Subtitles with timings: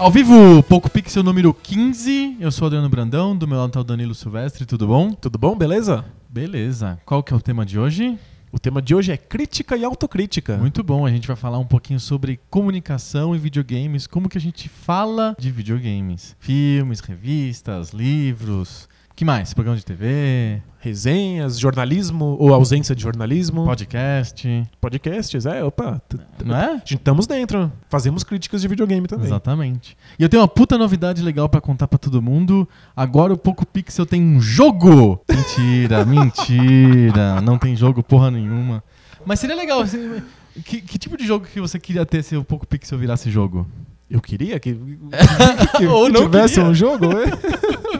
[0.00, 2.38] Ao vivo, Poco Pixel número 15.
[2.40, 5.12] Eu sou o Adriano Brandão, do meu lado tá o Danilo Silvestre, tudo bom?
[5.12, 6.02] Tudo bom, beleza?
[6.26, 6.98] Beleza.
[7.04, 8.18] Qual que é o tema de hoje?
[8.50, 10.56] O tema de hoje é crítica e autocrítica.
[10.56, 14.40] Muito bom, a gente vai falar um pouquinho sobre comunicação e videogames, como que a
[14.40, 16.34] gente fala de videogames.
[16.40, 18.88] Filmes, revistas, livros,
[19.20, 19.52] que mais?
[19.52, 23.66] Programa de TV, Resenhas, jornalismo ou ausência de jornalismo.
[23.66, 26.00] podcast, Podcasts, é, opa.
[26.42, 26.82] não é?
[26.90, 27.70] Estamos dentro.
[27.90, 29.26] Fazemos críticas de videogame também.
[29.26, 29.94] Exatamente.
[30.18, 32.66] E eu tenho uma puta novidade legal pra contar pra todo mundo.
[32.96, 35.20] Agora o Poco Pixel tem um jogo!
[35.30, 37.42] Mentira, mentira.
[37.42, 38.82] Não tem jogo porra nenhuma.
[39.26, 39.82] Mas seria legal.
[39.82, 40.22] assim,
[40.64, 43.68] Que, que tipo de jogo que você queria ter se o Poco Pixel virasse jogo?
[44.08, 44.72] Eu queria que,
[45.76, 46.70] que não tivesse queria.
[46.70, 47.99] um jogo, é?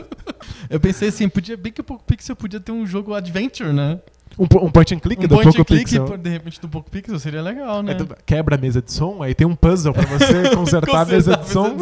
[0.71, 3.99] Eu pensei assim, podia bem que o Poco Pixel podia ter um jogo adventure, né?
[4.41, 6.17] Um, um point and click um do point and Poco click, Pixel.
[6.17, 7.93] de repente, do Poco Pixel seria legal, né?
[7.93, 11.37] Tu Quebra a mesa de som, aí tem um puzzle pra você consertar a mesa
[11.37, 11.75] de som.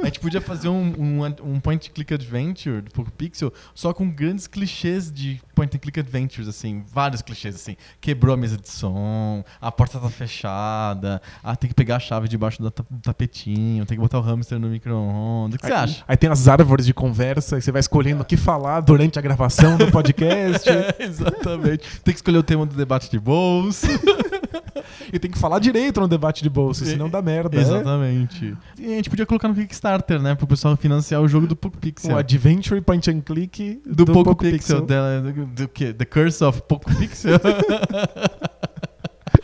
[0.00, 3.92] A gente podia fazer um, um, um point and click adventure do Poco Pixel só
[3.92, 7.76] com grandes clichês de point and click adventures, assim, vários clichês, assim.
[8.00, 12.28] Quebrou a mesa de som, a porta tá fechada, ah, tem que pegar a chave
[12.28, 15.56] debaixo do, ta- do tapetinho, tem que botar o hamster no micro-ondas.
[15.56, 16.04] O que você Aí- acha?
[16.08, 19.22] Aí tem as árvores de conversa e você vai escolhendo o que falar durante a
[19.22, 20.68] gravação do podcast.
[20.68, 21.89] É, exatamente.
[22.04, 23.86] Tem que escolher o tema do debate de bolsa.
[25.12, 27.56] e tem que falar direito no debate de bolsa, senão dá merda.
[27.56, 27.62] né?
[27.62, 28.56] Exatamente.
[28.78, 30.34] E a gente podia colocar no Kickstarter, né?
[30.34, 32.12] Pro pessoal financiar o jogo do Poco Pixel.
[32.14, 35.92] Um adventure point and click do, Poco, Pixel, da- do, do que?
[35.92, 37.38] The Curse of Poco Pixel.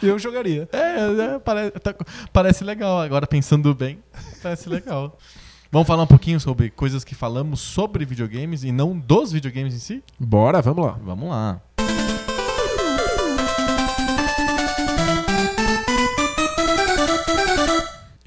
[0.03, 0.69] Eu jogaria.
[0.73, 1.95] é, é, parece, tá-
[2.33, 3.01] parece legal.
[3.01, 3.99] Agora pensando bem,
[4.43, 5.17] parece legal.
[5.73, 9.79] Vamos falar um pouquinho sobre coisas que falamos sobre videogames e não dos videogames em
[9.79, 10.05] si?
[10.19, 10.99] Bora, vamos lá.
[11.03, 11.61] Vamos lá.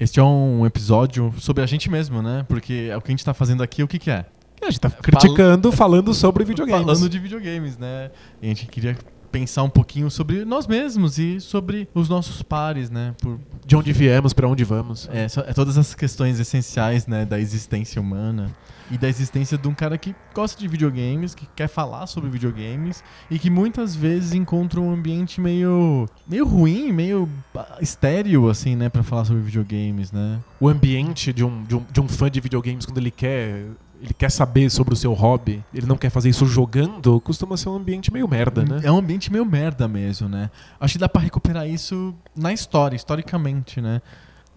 [0.00, 2.42] Este é um episódio sobre a gente mesmo, né?
[2.48, 4.24] Porque é o que a gente tá fazendo aqui, o que que é?
[4.62, 6.86] A gente tá criticando, falando sobre videogames.
[6.86, 8.10] Falando de videogames, né?
[8.40, 8.96] E a gente queria
[9.30, 13.14] pensar um pouquinho sobre nós mesmos e sobre os nossos pares, né?
[13.20, 15.06] Por, De onde viemos, pra onde vamos.
[15.12, 17.26] é, é todas as questões essenciais, né?
[17.26, 18.50] Da existência humana
[18.90, 23.04] e da existência de um cara que gosta de videogames, que quer falar sobre videogames
[23.30, 28.88] e que muitas vezes encontra um ambiente meio, meio ruim, meio ah, estéreo, assim, né?
[28.88, 30.40] Pra falar sobre videogames, né?
[30.58, 33.66] O ambiente de um, de, um, de um fã de videogames, quando ele quer,
[34.00, 37.68] ele quer saber sobre o seu hobby, ele não quer fazer isso jogando, costuma ser
[37.68, 38.80] um ambiente meio merda, né?
[38.82, 40.50] É um ambiente meio merda mesmo, né?
[40.80, 44.02] Acho que dá pra recuperar isso na história, historicamente, né?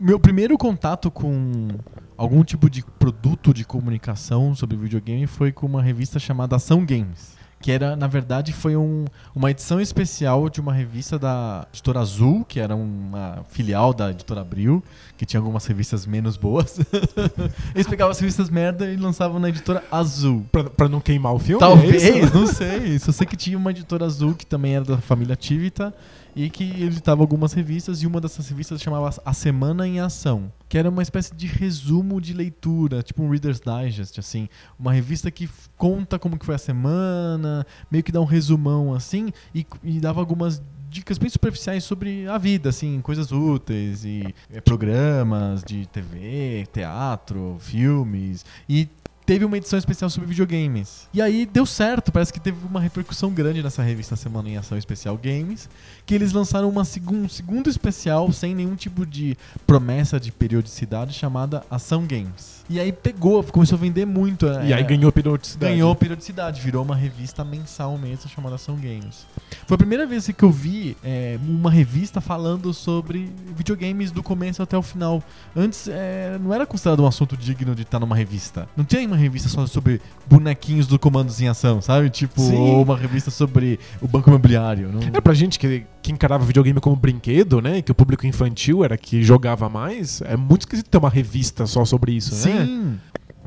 [0.03, 1.69] Meu primeiro contato com
[2.17, 7.41] algum tipo de produto de comunicação sobre videogame foi com uma revista chamada Ação Games.
[7.61, 12.43] Que era, na verdade, foi um- uma edição especial de uma revista da editora Azul,
[12.43, 14.83] que era uma filial da editora Abril,
[15.17, 16.77] que tinha algumas revistas menos boas.
[17.73, 20.45] Eles pegavam as revistas merda e lançavam na editora Azul.
[20.51, 21.63] Pra, pra não queimar o filme?
[21.63, 22.35] é Talvez, isso?
[22.37, 22.99] não sei.
[22.99, 25.93] Só sei que tinha uma editora azul que também era da família Tivita
[26.35, 30.77] e que editava algumas revistas e uma dessas revistas chamava A Semana em Ação, que
[30.77, 35.49] era uma espécie de resumo de leitura, tipo um Reader's Digest, assim, uma revista que
[35.77, 40.19] conta como que foi a semana, meio que dá um resumão assim e, e dava
[40.19, 46.67] algumas dicas bem superficiais sobre a vida, assim, coisas úteis e eh, programas de TV,
[46.71, 48.87] teatro, filmes e
[49.25, 51.07] teve uma edição especial sobre videogames.
[51.13, 54.77] E aí deu certo, parece que teve uma repercussão grande nessa revista Semana em Ação
[54.77, 55.69] Especial Games,
[56.05, 61.13] que eles lançaram uma segun, um segundo especial sem nenhum tipo de promessa de periodicidade
[61.13, 62.52] chamada Ação Games.
[62.69, 64.45] E aí pegou, começou a vender muito.
[64.45, 65.73] E é, aí ganhou periodicidade.
[65.73, 69.25] Ganhou periodicidade, virou uma revista mensal mesmo chamada Ação Games.
[69.67, 74.63] Foi a primeira vez que eu vi é, uma revista falando sobre videogames do começo
[74.63, 75.21] até o final.
[75.55, 78.67] Antes é, não era considerado um assunto digno de estar numa revista.
[78.77, 82.09] Não tinha uma revista só sobre bonequinhos do comandos em ação, sabe?
[82.09, 82.55] Tipo, Sim.
[82.55, 84.89] ou uma revista sobre o banco imobiliário.
[84.89, 85.01] Não...
[85.13, 87.81] É pra gente que, que encarava videogame como brinquedo, né?
[87.81, 90.21] Que o público infantil era que jogava mais.
[90.21, 92.52] É muito esquisito ter uma revista só sobre isso, né?
[92.61, 92.99] Sim.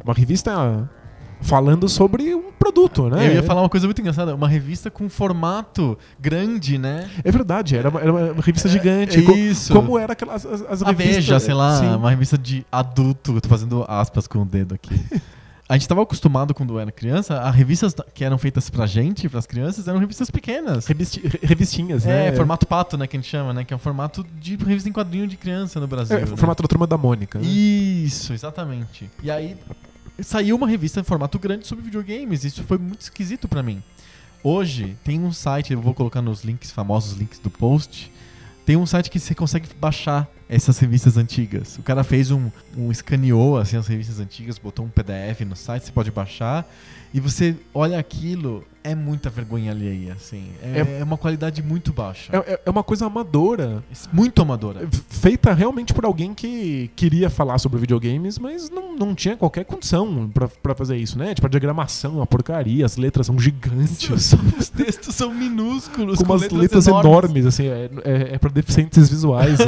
[0.04, 0.88] Uma revista
[1.40, 3.28] falando sobre um produto, né?
[3.28, 7.08] Eu ia falar uma coisa muito engraçada, uma revista com formato grande, né?
[7.24, 9.18] É verdade, era uma, era uma revista gigante.
[9.18, 9.72] É isso.
[9.72, 11.16] Como era aquelas as, as A revistas.
[11.16, 11.94] Veja, sei lá, Sim.
[11.94, 13.34] uma revista de adulto.
[13.34, 14.94] Eu tô fazendo aspas com o dedo aqui.
[15.68, 19.46] A gente tava acostumado quando era criança, a revistas que eram feitas pra gente, pras
[19.46, 20.86] crianças, eram revistas pequenas.
[20.86, 22.36] Revisti- re- revistinhas, É, né?
[22.36, 23.64] formato pato, né, que a gente chama, né?
[23.64, 26.18] Que é um formato de revista em quadrinho de criança no Brasil.
[26.18, 26.36] É, né?
[26.36, 27.40] formato da turma da Mônica.
[27.40, 27.44] né?
[27.46, 29.10] Isso, exatamente.
[29.22, 29.56] E aí
[30.20, 32.44] saiu uma revista em formato grande sobre videogames.
[32.44, 33.82] Isso foi muito esquisito pra mim.
[34.44, 38.12] Hoje tem um site, eu vou colocar nos links, famosos links do post.
[38.64, 41.76] Tem um site que você consegue baixar essas revistas antigas.
[41.78, 45.86] O cara fez um, um escaneou assim as revistas antigas, botou um PDF no site,
[45.86, 46.66] você pode baixar
[47.16, 50.50] e você olha aquilo, é muita vergonha alheia, assim.
[50.62, 52.30] É, é uma qualidade muito baixa.
[52.36, 53.82] É, é uma coisa amadora.
[54.12, 54.86] Muito amadora.
[55.08, 60.28] Feita realmente por alguém que queria falar sobre videogames, mas não, não tinha qualquer condição
[60.28, 61.34] pra, pra fazer isso, né?
[61.34, 64.10] Tipo, a diagramação, é uma porcaria, as letras são gigantes.
[64.58, 67.08] Os textos são minúsculos, com, com umas letras, letras, enormes.
[67.08, 69.58] enormes, assim, é, é, é pra deficientes visuais.
[69.58, 69.66] né?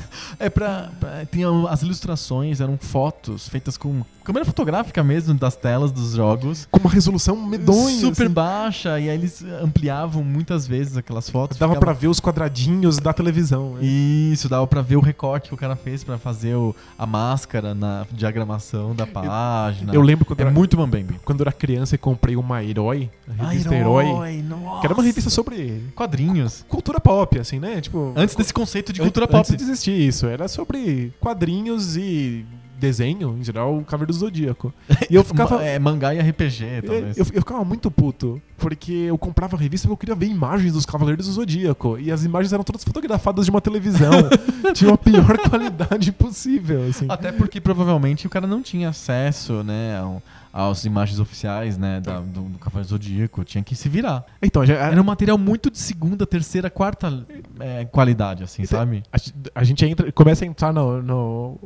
[0.38, 5.92] É pra, pra- Tinha as ilustrações, eram fotos feitas com câmera fotográfica mesmo das telas
[5.92, 6.66] dos jogos.
[6.70, 8.00] com uma resolução medonha.
[8.00, 8.34] super assim.
[8.34, 11.56] baixa, e aí eles ampliavam muitas vezes aquelas fotos.
[11.56, 13.74] Dava ficava- pra ver os quadradinhos da televisão.
[13.74, 13.80] né?
[13.86, 17.72] Isso, dava pra ver o recorte que o cara fez pra fazer o- a máscara
[17.74, 19.94] na diagramação da página.
[19.94, 21.20] Eu lembro quando, É era, muito Mambembe.
[21.24, 24.80] quando eu era criança e comprei uma Herói, a revista Herói, nossa.
[24.80, 26.64] que era uma revista sobre Quadrinhos.
[26.68, 27.80] cultura pop, assim, né?
[27.80, 29.56] Tipo, Antes desse conceito de an- cultura Antes pop.
[29.56, 32.44] de existir isso, era sobre quadrinhos e
[32.78, 34.72] desenho, em geral, o Cavaleiro do Zodíaco.
[35.10, 35.62] E eu ficava.
[35.62, 37.16] É, mangá e RPG, talvez.
[37.16, 40.72] eu, eu ficava muito puto, porque eu comprava a revista porque eu queria ver imagens
[40.72, 41.96] dos Cavaleiros do Zodíaco.
[41.98, 44.10] E as imagens eram todas fotografadas de uma televisão.
[44.74, 47.06] Tinha a pior qualidade possível, assim.
[47.08, 50.20] Até porque provavelmente o cara não tinha acesso, né, ao-
[50.56, 53.44] às imagens oficiais, né, da- do, do Cavaleiro Zodíaco.
[53.44, 54.24] Tinha que se virar.
[54.40, 57.12] Então, já, Era um material muito de segunda, terceira, quarta
[57.60, 59.02] é, qualidade, assim, Então, sabe?
[59.12, 61.58] a, a gente entra, começa a entrar no, no-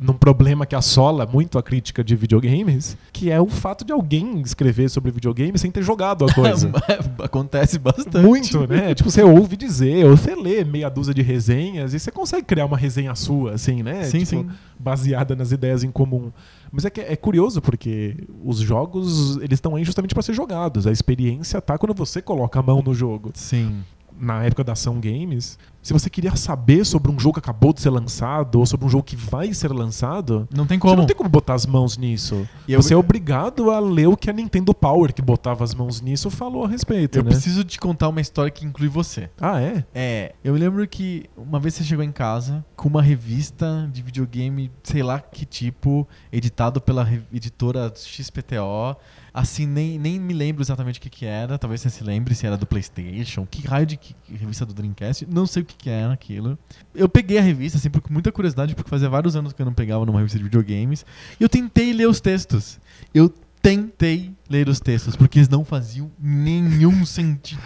[0.00, 4.40] num problema que assola muito a crítica de videogames, que é o fato de alguém
[4.40, 6.70] escrever sobre videogame sem ter jogado a coisa.
[7.22, 8.18] Acontece bastante.
[8.18, 8.94] Muito, né?
[8.94, 12.66] Tipo, você ouve dizer, ou você lê meia dúzia de resenhas e você consegue criar
[12.66, 14.04] uma resenha sua, assim, né?
[14.04, 14.48] Sim, Tipo, sim.
[14.78, 16.32] Baseada nas ideias em comum.
[16.72, 20.86] Mas é que é curioso porque os jogos, eles estão aí justamente para ser jogados.
[20.86, 23.82] A experiência tá quando você coloca a mão no jogo Sim.
[24.18, 27.80] na época da ação games, se você queria saber sobre um jogo que acabou de
[27.80, 30.96] ser lançado ou sobre um jogo que vai ser lançado, Não tem você como.
[30.96, 32.48] não tem como botar as mãos nisso.
[32.66, 35.74] E eu- Você é obrigado a ler o que a Nintendo Power, que botava as
[35.74, 37.30] mãos nisso, falou a respeito, Eu né?
[37.30, 39.28] preciso te contar uma história que inclui você.
[39.40, 39.84] Ah, é?
[39.94, 44.70] É, eu lembro que uma vez você chegou em casa com uma revista de videogame,
[44.82, 48.96] sei lá que tipo, editado pela editora XPTO.
[49.36, 51.58] Assim, nem, nem me lembro exatamente o que, que era.
[51.58, 53.44] Talvez você se lembre se era do PlayStation.
[53.44, 55.26] Que raio de que- revista do Dreamcast?
[55.26, 56.56] Não sei o que, que era aquilo.
[56.94, 59.74] Eu peguei a revista, assim, por muita curiosidade, porque fazia vários anos que eu não
[59.74, 61.04] pegava numa revista de videogames.
[61.40, 62.78] E eu tentei ler os textos.
[63.12, 63.28] Eu
[63.60, 67.60] tentei ler os textos, porque eles não faziam nenhum sentido.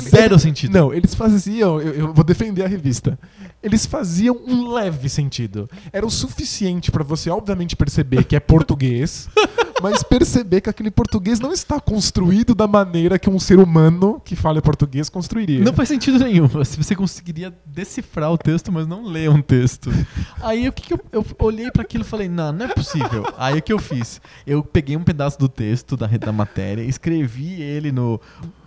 [0.00, 0.72] Zero sentido.
[0.72, 3.18] Não, eles faziam, eu, eu vou defender a revista.
[3.62, 5.68] Eles faziam um leve sentido.
[5.92, 9.28] Era o suficiente pra você, obviamente, perceber que é português,
[9.82, 14.36] mas perceber que aquele português não está construído da maneira que um ser humano que
[14.36, 15.60] fala português construiria.
[15.60, 16.46] Não faz sentido nenhum.
[16.46, 19.90] Você conseguiria decifrar o texto, mas não ler um texto.
[20.40, 23.24] Aí o que, que eu, eu olhei para aquilo e falei, não, não é possível.
[23.36, 24.20] Aí o que eu fiz?
[24.46, 28.20] Eu peguei um pedaço do texto da, da matéria, escrevi ele no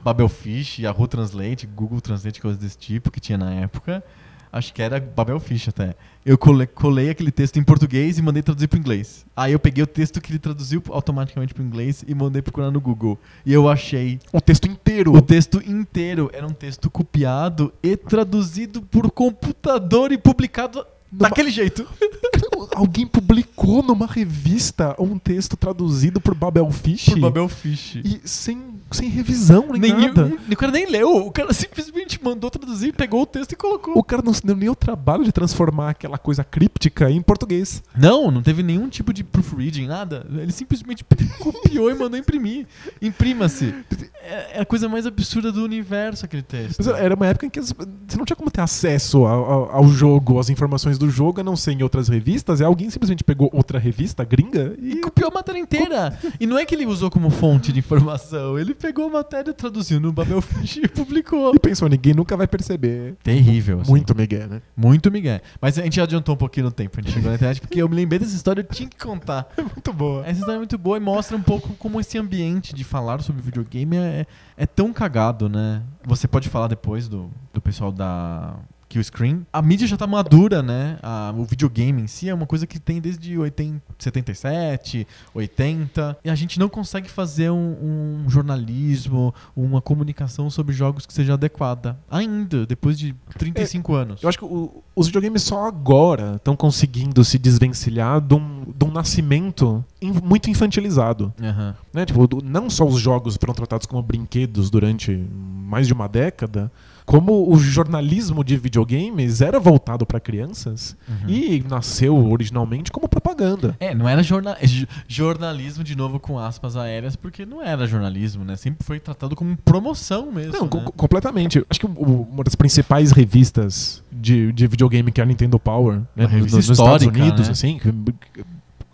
[0.04, 4.04] Babelfish, Yahoo Translate, Google Translate, coisas desse tipo que tinha na época.
[4.52, 5.96] Acho que era Babelfish até.
[6.24, 9.26] Eu cole- colei aquele texto em português e mandei traduzir para inglês.
[9.36, 12.80] Aí eu peguei o texto que ele traduziu automaticamente para inglês e mandei procurar no
[12.80, 13.18] Google.
[13.44, 15.12] E eu achei O texto inteiro.
[15.12, 21.50] o texto inteiro era um texto copiado e traduzido por computador e publicado Numa- daquele
[21.50, 21.88] jeito.
[22.76, 27.96] Alguém publicou numa revista um texto traduzido por Babelfish Por Babelfish.
[28.04, 30.32] e sem, sem revisão nem Nem, nada.
[30.52, 33.98] o cara nem leu, o cara simplesmente mandou traduzir, pegou o texto e colocou.
[33.98, 37.84] O cara não se deu nem o trabalho de transformar aquela coisa críptica em português.
[37.98, 40.26] Não, não teve nenhum tipo de proofreading, nada.
[40.32, 41.04] Ele simplesmente
[41.40, 42.66] copiou e mandou imprimir.
[43.02, 43.74] Imprima-se.
[44.22, 46.78] É é a coisa mais absurda do universo aquele texto.
[46.80, 47.74] Mas era uma época em que você
[48.18, 51.56] não tinha como ter acesso ao, ao- ao jogo, às informações do jogo, a não
[51.56, 52.60] ser em outras revistas.
[52.60, 54.96] E alguém simplesmente pegou outra revista gringa E e.
[55.02, 56.18] copiou a matéria inteira.
[56.40, 58.58] E não é que ele usou como fonte de informação.
[58.58, 61.56] Ele pegou a matéria, traduziu no Babelfish e publicou.
[61.56, 63.16] E pensou, ninguém nunca vai perceber.
[63.24, 63.80] Terrível.
[63.80, 63.90] assim.
[63.90, 64.62] Muito Miguel, né?
[64.76, 65.40] Muito Miguel.
[65.62, 67.00] Mas a gente adiantou um pouquinho no tempo.
[67.00, 69.48] A gente chegou na internet porque eu me lembrei dessa história eu tinha que contar.
[69.58, 70.26] Muito boa.
[70.26, 73.42] Essa história é muito boa e mostra um pouco como esse ambiente de falar sobre
[73.42, 74.26] videogame é,
[74.58, 75.82] é tão cagado, né?
[76.04, 78.56] Você pode falar depois do, do pessoal da
[78.94, 79.46] Killscreen.
[79.52, 80.98] A mídia já tá madura, né?
[81.02, 86.18] A- o videogame em si é uma coisa que tem desde 80, 77, 80.
[86.24, 91.34] E a gente não consegue fazer um, um jornalismo, uma comunicação sobre jogos que seja
[91.34, 91.98] adequada.
[92.10, 94.24] Ainda, depois de 35 anos.
[94.24, 98.86] Eu acho que o- os videogames só agora estão conseguindo se desvencilhar de um, de
[98.86, 101.34] um nascimento in- muito infantilizado.
[101.42, 101.76] Aham.
[101.94, 102.06] né?
[102.06, 106.72] Tipo, não só os jogos foram tratados como brinquedos durante mais de uma década,
[107.06, 111.30] como o jornalismo de videogames era voltado para crianças Uhum.
[111.30, 113.76] e nasceu originalmente como propaganda.
[113.80, 118.44] É, não era jorna jo- jornalismo, de novo com aspas aéreas, porque não era jornalismo,
[118.46, 118.56] né?
[118.56, 120.54] Sempre foi tratado como promoção mesmo.
[120.54, 120.86] Não, né?
[120.96, 121.64] completamente.
[121.70, 126.02] Acho que o- uma das principais revistas de, de videogame que é a Nintendo Power,
[126.16, 127.52] né, nos, nos Estados Unidos, né?
[127.52, 127.92] assim, que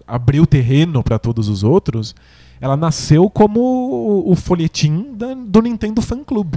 [0.08, 2.16] abriu terreno para todos os outros,
[2.60, 6.56] ela nasceu como o, o folhetim da- do Nintendo Fan Club.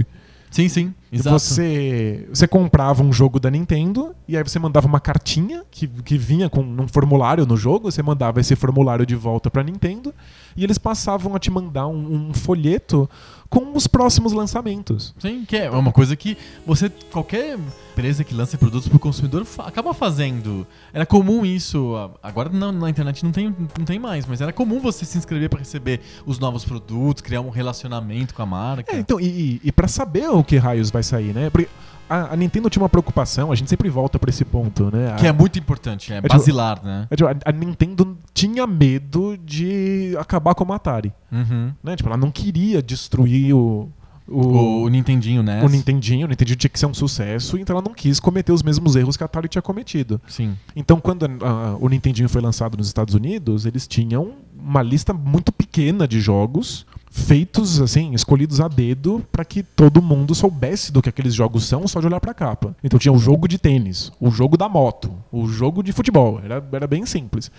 [0.53, 0.93] Sim, sim.
[1.11, 1.39] Exato.
[1.39, 6.15] Você, você comprava um jogo da Nintendo e aí você mandava uma cartinha que, que
[6.15, 10.13] vinha com um formulário no jogo, você mandava esse formulário de volta pra Nintendo
[10.55, 13.09] e eles passavam a te mandar um, um folheto
[13.53, 15.13] com os próximos lançamentos.
[15.19, 17.57] Sim, que é uma coisa que você, qualquer
[17.91, 20.65] empresa que lance produtos para o consumidor fa- acaba fazendo.
[20.91, 21.93] Era comum isso,
[22.23, 25.49] agora não, na internet não tem, não tem mais, mas era comum você se inscrever
[25.49, 28.95] para receber os novos produtos, criar um relacionamento com a marca.
[28.95, 31.51] É, então, e, e, e para saber o que raios vai sair, né?
[31.51, 31.69] Porque
[32.09, 35.15] a, Nintendo tinha uma preocupação, a gente sempre volta pra esse ponto, né?
[35.19, 37.07] Que A- é muito importante, é, tipo- basilar, né?
[37.09, 41.71] é, tipo, a, a Nintendo tinha medo de acabar com a Atari, Uhum.
[41.83, 41.95] né?
[41.95, 43.89] Tipo, ela não queria destruir o,
[44.27, 45.61] O, o Nintendinho, né?
[45.63, 48.63] o Nintendinho, o Nintendinho tinha que ser um sucesso, então ela não quis cometer os
[48.63, 50.19] mesmos erros que a Atari tinha cometido.
[50.27, 50.55] Sim.
[50.75, 55.13] Então, quando a- a- o Nintendinho foi lançado nos Estados Unidos, eles tinham uma lista
[55.13, 60.99] muito pequena de jogos feitos assim, escolhidos a dedo para que todo mundo soubesse do
[61.01, 62.75] que aqueles jogos são só de olhar para a capa.
[62.83, 66.63] Então tinha o jogo de tênis, o jogo da moto, o jogo de futebol, era,
[66.71, 67.51] era bem simples.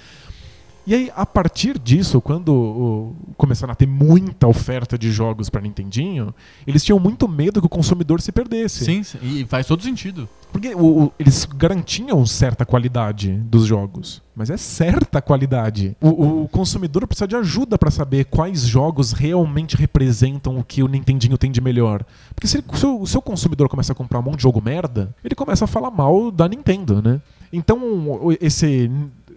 [0.87, 5.63] E aí, a partir disso, quando o- começaram a ter muita oferta de jogos para
[5.63, 6.35] Nintendinho,
[6.67, 8.85] eles tinham muito medo que o consumidor se perdesse.
[8.85, 10.29] Sim, sim, e faz todo sentido.
[10.53, 14.23] Porque o- o- eles garantiam certa qualidade dos jogos.
[14.37, 15.97] Mas é certa qualidade.
[16.03, 20.89] O, o consumidor precisa de ajuda para saber quais jogos realmente representam o que o
[20.89, 22.05] Nintendinho tem de melhor.
[22.35, 24.61] Porque se, ele- se o, se o consumidor começa a comprar um monte de jogo
[24.63, 27.21] merda, ele começa a falar mal da Nintendo, né?
[27.53, 27.81] Então,
[28.41, 28.91] esse,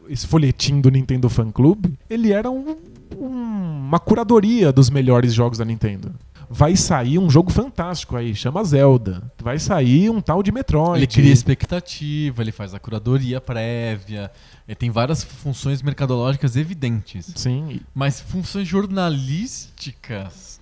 [0.10, 2.76] esse folhetim do Nintendo Fan Club, ele era um-
[3.18, 6.14] um- uma curadoria dos melhores jogos da Nintendo.
[6.50, 9.22] Vai sair um jogo fantástico aí, chama Zelda.
[9.44, 10.98] Vai sair um tal de Metroid.
[11.00, 14.32] Ele cria expectativa, ele faz a curadoria prévia,
[14.66, 17.34] ele tem várias funções mercadológicas evidentes.
[17.36, 17.82] Sim.
[17.94, 20.62] Mas funções jornalísticas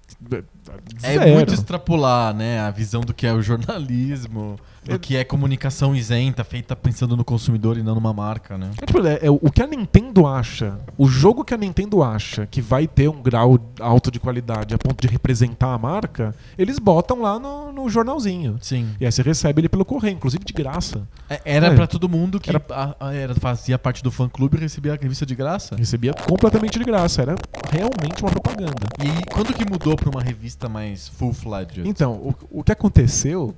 [1.04, 1.32] é Zero.
[1.34, 2.60] muito extrapolar, né?
[2.60, 7.18] A visão do que é o jornalismo, do É- que é comunicação isenta, feita pensando
[7.18, 8.70] no consumidor e não numa marca, né?
[8.82, 12.46] É, tipo, é- é o que a Nintendo acha, o jogo que a Nintendo acha
[12.46, 16.78] que vai ter um grau alto de qualidade a ponto de representar a marca, eles
[16.78, 18.58] botam lá no, no jornalzinho.
[18.62, 18.90] Sim.
[19.00, 21.08] E aí você recebe ele pelo correio, inclusive de graça.
[21.30, 21.76] É- Era É.
[21.76, 24.94] pra todo mundo que Era- a- a- era- fazia parte do fã clube e recebia
[24.94, 25.76] a revista de graça.
[25.76, 27.36] Recebia completamente de graça, era
[27.72, 28.86] realmente uma propaganda.
[29.04, 31.88] E quando que mudou pra uma revista mais full-fledged?
[31.88, 33.56] Então, o, o que aconteceu,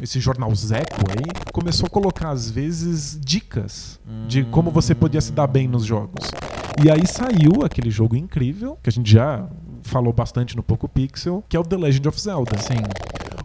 [0.00, 5.32] esse jornal Zeco aí, começou a colocar às vezes dicas de como você podia se
[5.32, 6.30] dar bem nos jogos.
[6.84, 9.46] E aí saiu aquele jogo incrível, que a gente já
[9.82, 12.58] falou bastante no Poco Pixel, que é o The Legend of Zelda.
[12.58, 12.82] Sim.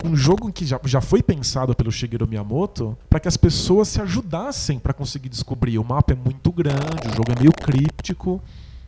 [0.04, 4.02] Um jogo que já, já foi pensado pelo Shigeru Miyamoto para que as pessoas se
[4.02, 5.80] ajudassem para conseguir descobrir.
[5.80, 8.42] O mapa é muito grande, o jogo é meio críptico,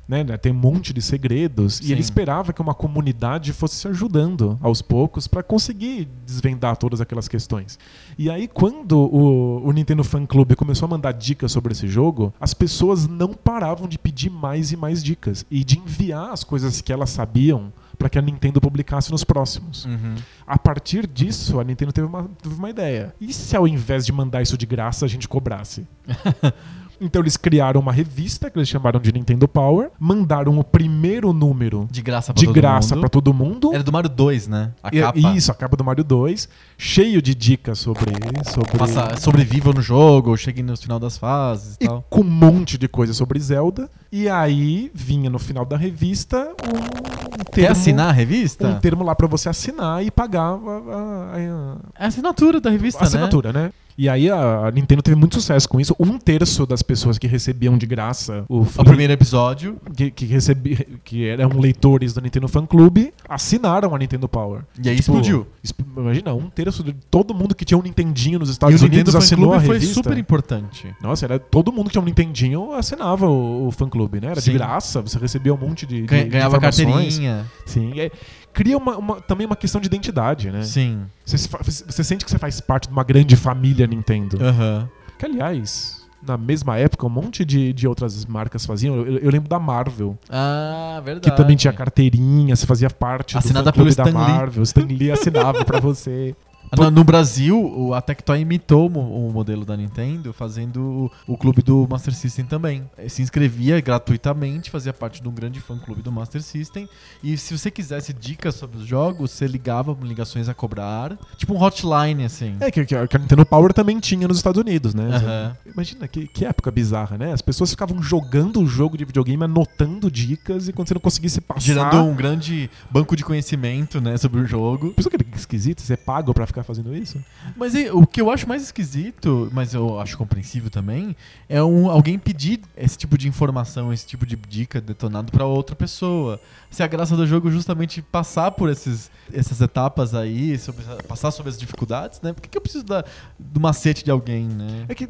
[0.07, 0.23] né?
[0.23, 1.79] né, Tem um monte de segredos.
[1.79, 1.91] E Sim.
[1.91, 7.27] ele esperava que uma comunidade fosse se ajudando aos poucos para conseguir desvendar todas aquelas
[7.27, 7.77] questões.
[8.17, 12.33] E aí, quando o, o Nintendo Fan Club começou a mandar dicas sobre esse jogo,
[12.39, 16.81] as pessoas não paravam de pedir mais e mais dicas e de enviar as coisas
[16.81, 19.85] que elas sabiam para que a Nintendo publicasse nos próximos.
[19.85, 20.15] Uhum.
[20.45, 23.13] A partir disso, a Nintendo teve uma, teve uma ideia.
[23.19, 25.87] E se ao invés de mandar isso de graça, a gente cobrasse?
[26.99, 31.87] então eles criaram uma revista que eles chamaram de Nintendo Power, mandaram o primeiro número
[31.91, 33.01] De graça pra de todo graça mundo.
[33.01, 33.73] para todo mundo.
[33.73, 34.71] Era do Mario 2, né?
[34.83, 35.19] A E- capa.
[35.19, 38.11] Isso, a capa do Mario 2, cheio de dicas sobre.
[38.53, 42.03] sobre Passa, sobreviva no jogo, chegue no final das fases e e tal.
[42.09, 43.89] com um monte de coisa sobre Zelda.
[44.11, 47.71] E aí vinha no final da revista um Quer termo.
[47.71, 48.67] assinar a revista?
[48.67, 52.69] Um termo lá para você assinar e pagar a- a- a, É a assinatura da
[52.69, 53.71] revista, assinatura, né?
[53.97, 55.95] E aí a Nintendo teve muito sucesso com isso.
[55.99, 58.61] Um terço das pessoas que recebiam de graça o?
[58.61, 59.77] O primeiro episódio.
[59.95, 64.61] que, que, recebi, que eram leitores do Nintendo Fan Club assinaram a Nintendo Power.
[64.83, 65.47] E aí Tipo, explodiu.
[65.63, 68.93] exp- Imagina, um terço de todo mundo que tinha um Nintendinho nos E Estados Nintendo
[68.93, 69.93] Unidos Fan assinou a Club foi revista.
[69.95, 70.95] super importante.
[71.01, 74.27] Nossa, era todo mundo que tinha um Nintendinho assinava o, o fan clube, né?
[74.27, 74.51] Era Sim.
[74.51, 77.45] de graça, você recebia um monte de, de, Ganha- de Ganhava carteirinha.
[77.65, 78.11] Sim, é-
[78.53, 80.63] cria uma, uma- também uma questão de identidade, né?
[80.63, 81.01] Sim.
[81.25, 81.49] Você, se
[81.85, 84.37] você sente que você faz parte de uma grande família Nintendo.
[84.43, 84.89] Aham.
[85.17, 88.95] Que, aliás, na mesma época, um monte de, de outras marcas faziam.
[88.95, 91.29] Eu, eu lembro da Marvel, Ah, verdade.
[91.29, 94.11] que também tinha carteirinha, você fazia parte Assinada do pelo da Stan.
[94.11, 94.63] Marvel.
[94.63, 96.35] Stan Lee assinava pra você.
[96.75, 101.37] No, no Brasil, o- a Tectoy imitou o o modelo da Nintendo, fazendo o, o
[101.37, 102.83] clube do Master System também.
[102.97, 106.87] Eh, Se inscrevia gratuitamente, fazia parte de um grande fã-clube do Master System.
[107.23, 111.17] E se você quisesse dicas sobre os jogos, você ligava com ligações a cobrar.
[111.37, 112.55] Tipo um hotline, assim.
[112.59, 115.09] É, que, que a Nintendo Power também tinha nos Estados Unidos, né?
[115.15, 115.57] Aham.
[115.73, 117.33] Imagina que, que época bizarra, né?
[117.33, 121.41] As pessoas ficavam jogando o jogo de videogame, anotando dicas, e quando você não conseguisse
[121.41, 121.59] passar...
[121.61, 124.91] Gerando um grande banco de conhecimento, né, sobre o jogo.
[124.91, 127.23] Pensou que era esquisito ser pago pra ficar fazendo isso?
[127.55, 131.15] Mas e, o que eu acho mais esquisito, mas eu acho compreensível também,
[131.49, 135.75] é um, alguém pedir esse tipo de informação, esse tipo de dica detonado pra outra
[135.75, 136.39] pessoa.
[136.69, 141.31] Se a graça do jogo é justamente passar por esses, essas etapas aí, sobre- passar
[141.31, 142.33] sobre as dificuldades, né?
[142.33, 143.03] Por que, que eu preciso da,
[143.39, 144.85] do macete de alguém, né?
[144.89, 145.07] É que,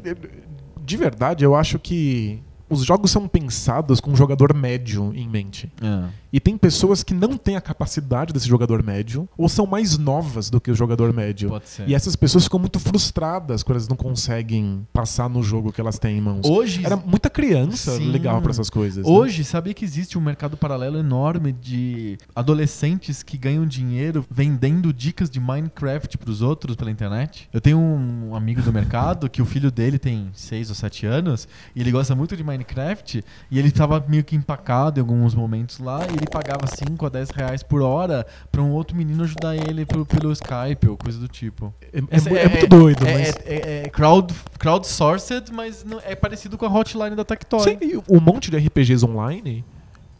[0.84, 2.40] de verdade, eu acho que
[2.70, 5.72] os jogos são pensados com um jogador médio em mente.
[5.82, 9.96] Ah, E tem pessoas que não têm a capacidade desse jogador médio, ou são mais
[9.96, 11.48] novas do que o jogador médio.
[11.48, 11.88] pode ser.
[11.88, 15.98] E essas pessoas ficam muito frustradas quando elas não conseguem passar no jogo que elas
[15.98, 16.46] têm em mãos.
[16.46, 18.10] Hoje, Era muita criança Sim.
[18.10, 19.04] legal pra essas coisas.
[19.06, 19.10] né?
[19.10, 25.28] Hoje, sabia que existe um mercado paralelo enorme de adolescentes que ganham dinheiro vendendo dicas
[25.30, 27.48] de Minecraft pros outros pela internet?
[27.52, 31.48] Eu tenho um amigo do mercado que o filho dele tem 6 ou 7 anos
[31.74, 35.78] e ele gosta muito de Minecraft e ele tava meio que empacado em alguns momentos
[35.78, 39.56] lá e ele pagava 5 a 10 reais por hora pra um outro menino ajudar
[39.56, 41.72] ele pelo, pelo Skype ou coisa do tipo.
[41.92, 43.28] É, é mu- é muito doido, é, mas.
[43.44, 47.60] É, é- é crowd, crowdsourced, mas não- é parecido com a hotline da Tectoy.
[47.60, 49.64] Sim, e um monte de RPGs online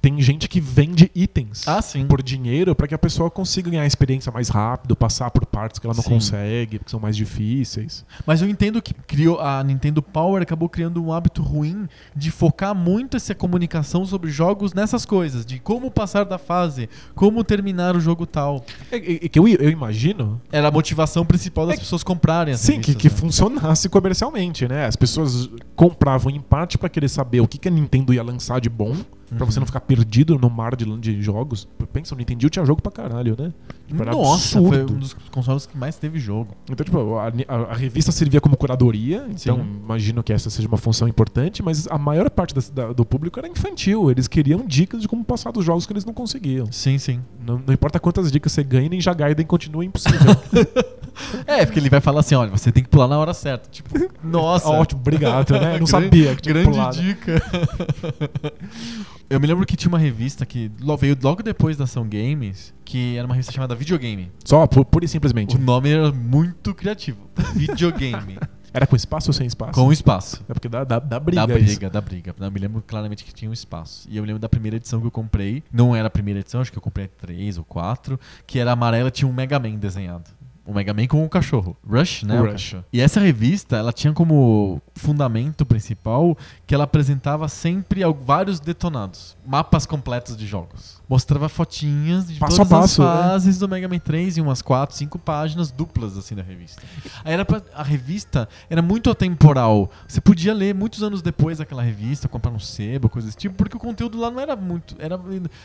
[0.00, 1.66] tem gente que vende itens.
[1.66, 5.78] Ah, por dinheiro para que a pessoa consiga ganhar experiência mais rápido, passar por partes
[5.78, 6.10] que ela não Sim.
[6.10, 8.04] consegue, que são mais difíceis.
[8.26, 12.74] Mas eu entendo que criou a Nintendo Power acabou criando um hábito ruim de focar
[12.74, 18.00] muito essa comunicação sobre jogos nessas coisas, de como passar da fase, como terminar o
[18.00, 18.64] jogo tal.
[18.92, 22.56] É, é- é que eu, eu imagino Era a motivação principal das É- pessoas comprarem
[22.56, 23.14] Sim, que, revistas, que né?
[23.16, 24.86] funcionasse comercialmente, né?
[24.86, 28.60] As pessoas compravam em parte pra querer saber o que, que a Nintendo ia lançar
[28.60, 28.94] de bom,
[29.28, 29.50] pra Uhum.
[29.50, 31.68] você não ficar perdido no mar de, de jogos.
[31.92, 33.52] Pensa, o Nintendo tinha jogo pra caralho, né?
[33.86, 34.86] Tipo, Nossa, absurdo.
[34.88, 36.54] foi um dos consoles que mais teve jogo.
[36.70, 39.80] Então, tipo, a, a- a revista servia como curadoria, então Sim.
[39.84, 43.38] imagino que essa seja uma função importante, mas a maior parte das- da- do público
[43.38, 44.10] era infantil.
[44.10, 46.70] Eles queriam dicas de como passar dos jogos que eles não conseguiam.
[46.70, 47.20] Sim, sim.
[47.44, 50.18] Não, não importa quantas dicas você ganha, Ninja Gaiden continua impossível.
[51.46, 53.68] É, porque ele vai falar assim, olha, você tem que pular na hora certa.
[53.70, 53.90] Tipo,
[54.22, 54.68] nossa.
[54.68, 55.58] Ótimo, obrigado, né?
[55.58, 57.02] Eu não Grande- sabia que tinha Grande pular, né?
[57.02, 57.42] dica.
[59.30, 63.16] Eu me lembro que tinha uma revista que veio logo depois da Ação Games, que
[63.16, 64.30] era uma revista chamada Videogame.
[64.44, 65.56] Só, pu- pura e simplesmente.
[65.56, 67.28] O nome era muito criativo.
[67.54, 68.38] Videogame.
[68.70, 69.72] Era com espaço ou sem espaço?
[69.72, 70.44] com espaço.
[70.46, 71.46] É porque dá, dá, dá briga.
[71.46, 71.64] da isso.
[71.64, 72.34] briga, da briga.
[72.38, 74.06] Eu me lembro claramente que tinha um espaço.
[74.10, 75.64] E eu me lembro da primeira edição que eu comprei.
[75.72, 78.20] Não era a primeira edição, acho que eu comprei três ou quatro.
[78.46, 80.30] Que era amarela tinha um Mega Man desenhado.
[80.68, 81.74] O Mega Man com o cachorro.
[81.82, 82.38] Rush, né?
[82.38, 82.52] Rush.
[82.52, 82.84] cachorro.
[82.92, 89.34] E essa revista, ela tinha como fundamento principal que ela apresentava sempre vários detonados.
[89.46, 90.97] Mapas completos de jogos.
[91.08, 93.22] Mostrava fotinhas de Passo todas a passo, as é.
[93.22, 96.82] fases do Mega Man 3 em umas 4, 5 páginas duplas assim da revista.
[97.24, 99.90] Aí era pra- a revista era muito atemporal.
[100.06, 103.74] Você podia ler muitos anos depois daquela revista, comprar no sebo, coisas desse tipo, porque
[103.76, 104.96] o conteúdo lá não era muito.
[104.98, 105.18] Era,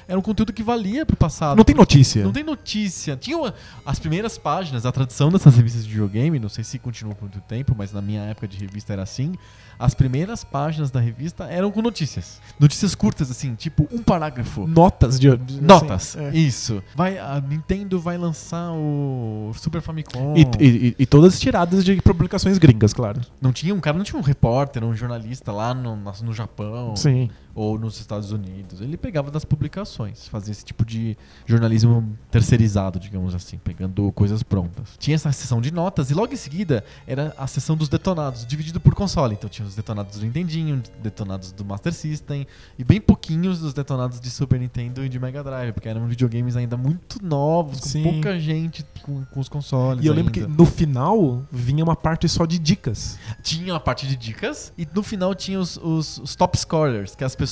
[0.08, 1.58] era um conteúdo que valia pro passado.
[1.58, 2.23] Não tem notícia.
[2.23, 3.17] Não tem notícia.
[3.17, 3.53] Tinha uma-
[3.86, 7.41] as primeiras páginas, a tradição dessas revistas de videogame, não sei se continua por muito
[7.41, 9.34] tempo, mas na minha época de revista era assim.
[9.77, 12.39] As primeiras páginas da revista eram com notícias.
[12.59, 14.65] Notícias curtas, assim, tipo um parágrafo.
[14.67, 15.36] Notas de.
[15.38, 16.36] de- Notas, assim, é.
[16.38, 16.83] isso.
[16.95, 20.36] Vai, a Nintendo vai lançar o Super Famicom.
[20.38, 23.21] E, e- e todas tiradas de publicações gringas, claro.
[23.41, 27.29] Não tinha um cara, não tinha um repórter, um jornalista lá no, no Japão Sim.
[27.55, 28.81] Ou nos Estados Unidos.
[28.81, 34.95] Ele pegava das publicações, fazia esse tipo de jornalismo terceirizado, digamos assim, pegando coisas prontas.
[34.97, 38.79] Tinha essa seção de notas e logo em seguida era a seção dos detonados, dividido
[38.79, 39.33] por console.
[39.35, 44.19] Então tinha os detonados do Nintendinho, detonados do Master System e bem pouquinhos dos detonados
[44.19, 48.03] de Super Nintendo e de Mega Drive, porque eram videogames ainda muito novos, com Sim.
[48.03, 50.03] pouca gente com, com os consoles.
[50.03, 53.17] E eu lembro que no final vinha uma parte só de dicas.
[53.43, 57.23] tinha a parte de dicas e no final tinha os, os- os top scorers, que
[57.23, 57.42] as pessoas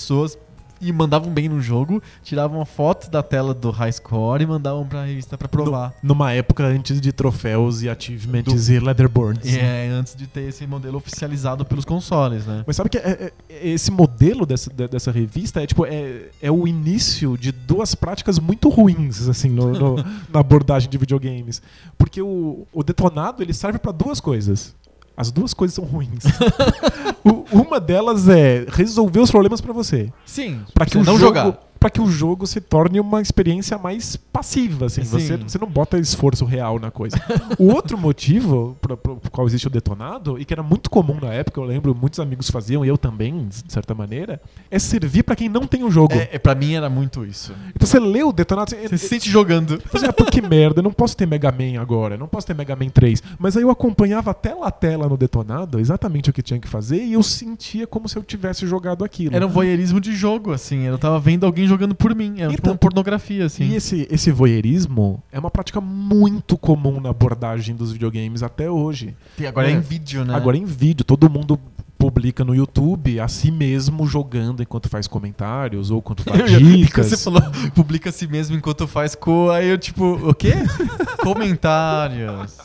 [0.83, 4.83] e mandavam bem no jogo, tiravam a foto da tela do high score e mandavam
[4.87, 5.93] pra revista pra provar.
[6.01, 9.53] Numa época antes de troféus e achievements e leaderboards.
[9.55, 12.63] É antes de ter esse modelo oficializado pelos consoles, né?
[12.65, 16.29] Mas sabe que é- é- é- esse modelo dessa, de- dessa revista é tipo é,
[16.41, 19.95] é o início de duas práticas muito ruins assim no- no-
[20.33, 21.61] na abordagem de videogames,
[21.95, 24.73] porque o, o detonado ele serve para duas coisas.
[25.15, 26.23] As duas coisas são ruins.
[27.23, 31.19] O- uma delas é resolver os problemas para você, Sim, para que o não jogo,
[31.37, 31.57] jogar.
[31.81, 35.03] Pra que o jogo se torne uma experiência mais passiva, assim.
[35.03, 35.09] Sim.
[35.09, 37.19] Você, você não bota esforço real na coisa.
[37.57, 41.33] o outro motivo pro, pro qual existe o detonado, e que era muito comum na
[41.33, 44.39] época, eu lembro, muitos amigos faziam, e eu também, de certa maneira,
[44.69, 46.13] é servir pra quem não tem o jogo.
[46.13, 47.51] É, é, pra mim era muito isso.
[47.75, 48.69] Então você lê o detonado...
[48.69, 49.81] Você se sente jogando.
[49.91, 52.45] Assim, ah, pô, que merda, eu não posso ter Mega Man agora, eu não posso
[52.45, 53.23] ter Mega Man 3.
[53.39, 57.03] Mas aí eu acompanhava tela a tela no detonado, exatamente o que tinha que fazer,
[57.03, 59.35] e eu sentia como se eu tivesse jogado aquilo.
[59.35, 60.83] Era um voyeurismo de jogo, assim.
[60.83, 62.33] Eu tava vendo alguém jogando por mim.
[62.35, 63.63] Tipo Então, uma pornografia, assim.
[63.63, 69.15] E esse, esse voyeurismo é uma prática muito comum na abordagem dos videogames até hoje.
[69.37, 69.73] Tem- Agora é.
[69.73, 69.75] É.
[69.75, 70.35] em vídeo, né?
[70.35, 71.59] Agora em vídeo, todo mundo
[71.97, 76.03] publica no YouTube a si mesmo jogando enquanto faz comentários ou
[76.33, 77.07] Eu ia- dicas.
[77.07, 77.41] Você falou,
[77.75, 79.49] publica a si mesmo enquanto faz co.
[79.51, 80.53] Aí eu, tipo, o quê?
[81.21, 82.57] Comentários.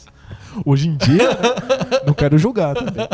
[0.65, 1.29] Hoje em dia,
[2.07, 3.07] não quero julgar também.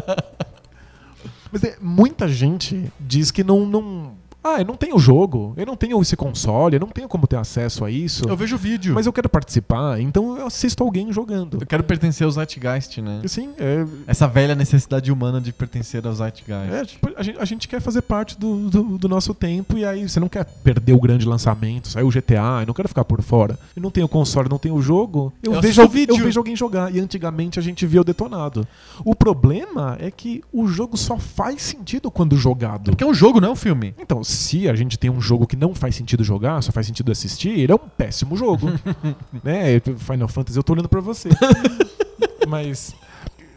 [1.50, 4.12] Mas é, muita gente diz que não, não.
[4.44, 7.36] Ah, eu não tenho jogo, eu não tenho esse console, eu não tenho como ter
[7.36, 8.24] acesso a isso.
[8.28, 8.94] Eu vejo vídeo.
[8.94, 11.58] Mas eu quero participar, então eu assisto alguém jogando.
[11.60, 13.20] Eu quero pertencer ao Zeitgeist, né?
[13.24, 16.72] Assim, é, Essa velha necessidade humana de pertencer ao Zeitgeist.
[16.72, 19.84] é, tipo, a, gente, a gente quer fazer parte do, do, do nosso tempo e
[19.84, 23.04] aí você não quer perder o grande lançamento, saiu o GTA, eu não quero ficar
[23.04, 23.58] por fora.
[23.76, 26.16] Eu não tenho console, não tenho jogo, eu, Eu vejo, vídeo.
[26.16, 26.92] eu vejo alguém jogar.
[26.94, 28.66] E antigamente a gente via o detonado.
[29.04, 32.90] O problema é que o jogo só faz sentido quando jogado.
[32.90, 33.94] Porque é um jogo, não é um filme.
[33.98, 37.12] Então, se a gente tem um jogo que não faz sentido jogar, só faz sentido
[37.12, 38.68] assistir, ele é um péssimo jogo.
[39.44, 39.80] né?
[39.98, 41.28] Final Fantasy, eu tô olhando pra você.
[42.48, 42.94] Mas.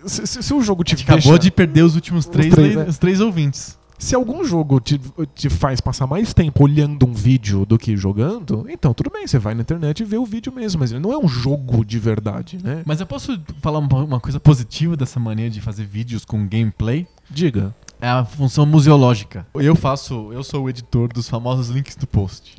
[0.06, 2.76] Se, se- se o jogo te acabou deixa- de perder os últimos três, três, le-
[2.76, 2.86] né?
[2.88, 3.78] os três ouvintes.
[3.98, 5.00] Se algum jogo te,
[5.34, 9.40] te faz passar mais tempo olhando um vídeo do que jogando, então tudo bem, você
[9.40, 11.98] vai na internet e vê o vídeo mesmo, mas ele não é um jogo de
[11.98, 12.84] verdade, né?
[12.86, 17.08] Mas eu posso falar uma uma coisa positiva dessa mania de fazer vídeos com gameplay?
[17.32, 17.74] Diga.
[18.02, 19.48] É a função museológica.
[19.54, 22.56] Eu faço, eu sou o editor dos famosos links do post.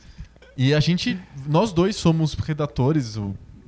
[0.56, 3.18] e a gente, nós dois somos redatores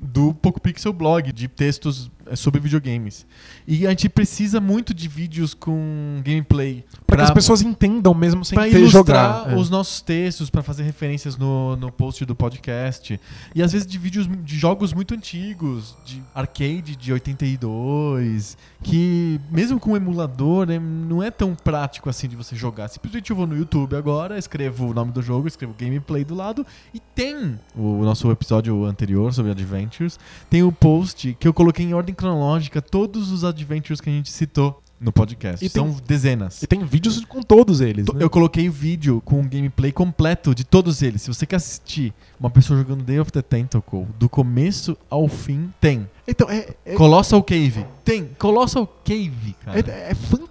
[0.01, 3.27] do Poco Pixel Blog, de textos eh, sobre videogames.
[3.67, 6.85] E a gente precisa muito de vídeos com gameplay.
[7.07, 9.53] Pra que as pessoas entendam mesmo sem Pra ter ilustrar jogar.
[9.53, 9.57] É.
[9.57, 13.21] os nossos textos, pra fazer referências no, no post do podcast.
[13.55, 19.79] E às vezes de vídeos de jogos muito antigos, de arcade de 82, que mesmo
[19.79, 22.89] com o emulador, né, não é tão prático assim de você jogar.
[22.89, 26.67] Simplesmente eu vou no YouTube agora, escrevo o nome do jogo, escrevo gameplay do lado
[26.95, 31.95] e tem o nosso episódio anterior sobre Adventures, tem o post que eu coloquei em
[31.95, 35.65] ordem cronológica todos os Adventures que a gente citou no podcast.
[35.65, 36.63] E tem- São dezenas.
[36.63, 38.05] E tem vídeos com todos eles.
[38.07, 38.23] Né?
[38.23, 41.23] Eu coloquei o vídeo com o gameplay completo de todos eles.
[41.23, 45.73] Se você quer assistir uma pessoa jogando Day of the Tentacle do começo ao fim,
[45.81, 46.07] tem.
[46.29, 48.29] Então, é, é, Colossal Cave, tem.
[48.39, 49.81] Colossal Cave, cara.
[49.81, 50.50] é- é fantástico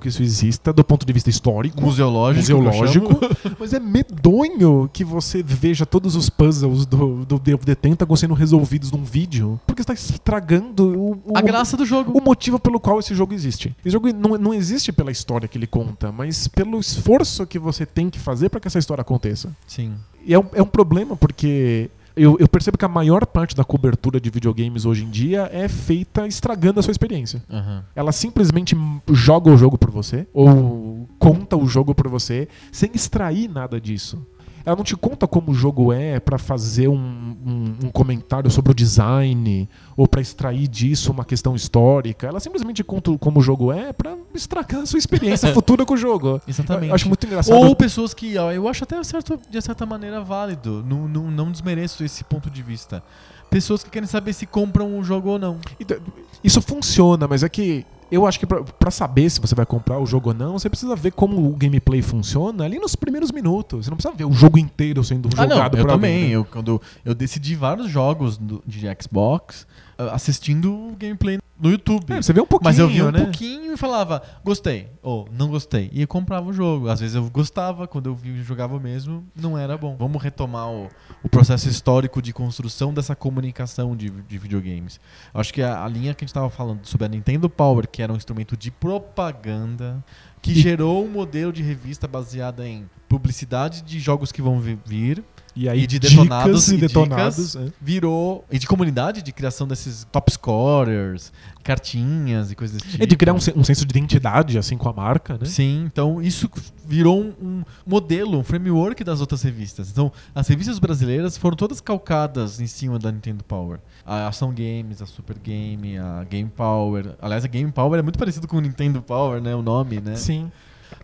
[0.00, 1.80] que isso exista do ponto de vista histórico.
[1.80, 2.60] Museológico.
[2.60, 3.20] museológico,
[3.58, 8.90] mas é medonho que você veja todos os puzzles do, do the Tentacle sendo resolvidos
[8.92, 12.16] num vídeo, porque está estragando o, o- A graça do jogo.
[12.16, 13.74] o motivo pelo qual esse jogo existe.
[13.84, 17.86] Esse jogo não, não existe pela história que ele conta, mas pelo esforço que você
[17.86, 19.54] tem que fazer para que essa história aconteça.
[19.66, 19.94] Sim.
[20.24, 23.64] E é um, é um problema porque eu, eu percebo que a maior parte da
[23.64, 27.42] cobertura de videogames hoje em dia é feita estragando a sua experiência.
[27.50, 27.84] Aham.
[27.94, 28.76] Ela simplesmente
[29.10, 34.24] joga o jogo por você, ou conta o jogo por você, sem extrair nada disso.
[34.68, 38.70] Ela não te conta como o jogo é pra fazer um, um- um comentário sobre
[38.72, 42.26] o design, ou pra extrair disso uma questão histórica.
[42.26, 45.96] Ela simplesmente conta como o jogo é pra estragar a sua experiência futura com o
[45.96, 46.40] jogo.
[46.46, 46.88] Exatamente.
[46.90, 47.56] Eu acho muito engraçado.
[47.56, 52.04] Ou pessoas que, eu acho até certo, de certa maneira válido, não, não, não desmereço
[52.04, 53.02] esse ponto de vista.
[53.50, 55.56] Pessoas que querem saber se compram o jogo ou não.
[55.80, 55.96] Então,
[56.44, 60.06] Isso funciona, mas é que eu acho que pra saber se você vai comprar o
[60.06, 63.84] jogo ou não, você precisa ver como o gameplay funciona ali nos primeiros minutos.
[63.84, 66.24] Você não precisa ver o jogo inteiro sendo Ah, jogado não, eu também.
[66.24, 66.30] né?
[66.30, 69.66] Eu, quando eu decidi vários jogos do- de Xbox
[70.12, 72.12] assistindo o gameplay no YouTube.
[72.12, 73.20] É, você vê um pouquinho, Mas eu via um né?
[73.20, 75.90] pouquinho e falava, gostei, ou não gostei.
[75.92, 76.88] E eu comprava o jogo.
[76.88, 79.96] Às vezes eu gostava, quando eu vi jogava mesmo, não era bom.
[79.98, 80.88] Vamos retomar o,
[81.22, 85.00] o processo histórico de construção dessa comunicação de, de videogames.
[85.34, 88.00] Acho que a, a linha que a gente estava falando sobre a Nintendo Power, que
[88.02, 90.02] era um instrumento de propaganda,
[90.40, 94.78] que E- gerou um modelo de revista baseada em publicidade de jogos que vão vi-
[94.86, 95.24] vir
[95.60, 97.52] E aí e de detonados dicas e detonados.
[97.52, 97.72] dicas, é.
[97.80, 101.32] virou e de comunidade de criação desses top scorers,
[101.64, 103.02] cartinhas e coisas desse tipo.
[103.02, 105.46] É de criar um, sen- um senso de identidade, assim, com a marca, né?
[105.46, 106.48] Sim, então isso
[106.86, 109.90] virou um, um modelo, um framework das outras revistas.
[109.90, 113.80] Então, as revistas brasileiras foram todas calcadas em cima da Nintendo Power.
[114.06, 117.16] A Ação Games, a Super Game, a Game Power.
[117.20, 119.54] Aliás, a Game Power é muito parecido com o Nintendo Power, né?
[119.54, 120.14] O nome, né?
[120.14, 120.50] Sim.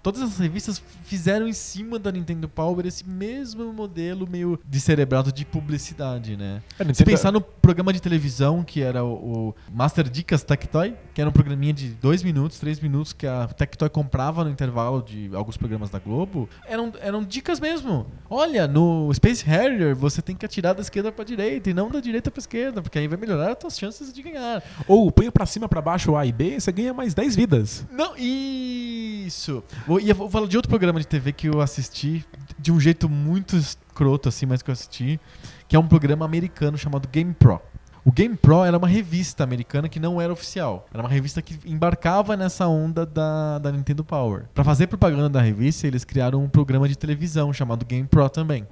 [0.03, 5.44] Todas essas revistas fizeram em cima da Nintendo Power esse mesmo modelo meio descerebrado de
[5.44, 6.62] publicidade, né?
[6.79, 11.20] A Se Nintendo- pensar no programa de televisão que era o, Master Dicas Tectoy, que
[11.20, 15.31] era um programinha de dois minutos, três minutos que a Tectoy comprava no intervalo de
[15.35, 18.07] alguns programas da Globo, eram, eram dicas mesmo.
[18.29, 22.01] Olha, no Space Harrier você tem que atirar da esquerda pra direita e não da
[22.01, 24.62] direita pra esquerda, porque aí vai melhorar as tuas chances de ganhar.
[24.88, 27.87] Ou põe pra cima, pra baixo, A e B, você ganha mais 10 vidas.
[27.90, 29.62] Não, isso!
[29.87, 32.24] Vou, e vou falar de outro programa de TV que eu assisti
[32.58, 35.20] de um jeito muito escroto, assim, mas que eu assisti,
[35.68, 37.60] que é um programa americano chamado Game Pro.
[38.04, 40.87] O Game Pro era uma revista americana que não era oficial.
[40.92, 44.44] Era uma revista que embarcava nessa onda da, da Nintendo Power.
[44.52, 48.66] Pra fazer propaganda da revista, eles criaram um programa de televisão chamado Game Pro também.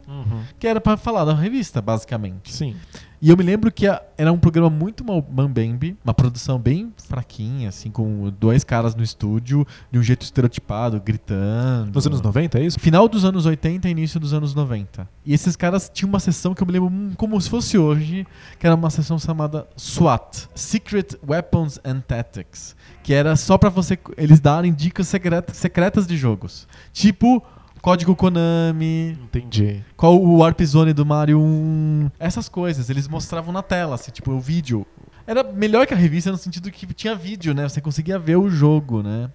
[0.58, 2.52] Que era pra falar da revista, basicamente.
[2.52, 2.76] Sim.
[3.24, 7.68] E eu me lembro que a- era um programa muito mambembe, uma produção bem fraquinha,
[7.68, 11.92] assim, com dois caras no estúdio, de um jeito estereotipado, gritando.
[11.94, 12.80] Nos anos 90, é isso?
[12.80, 15.08] Final dos anos 80 e início dos anos 90.
[15.24, 18.26] E esses caras tinham uma sessão que eu me lembro hum, como se fosse hoje,
[18.58, 22.74] que era uma sessão chamada SWAT Secret Weapons and Tactics.
[23.04, 26.66] Que era só pra você eles darem dicas secreta- secretas de jogos.
[26.92, 27.40] Tipo.
[27.82, 29.84] Código Konami, Entendi.
[29.96, 34.30] qual o Warp Zone do Mario 1, essas coisas, eles mostravam na tela, assim, tipo,
[34.30, 34.86] o vídeo.
[35.26, 37.68] Era melhor que a revista no sentido que tinha vídeo, né?
[37.68, 39.28] Você conseguia ver o jogo, né?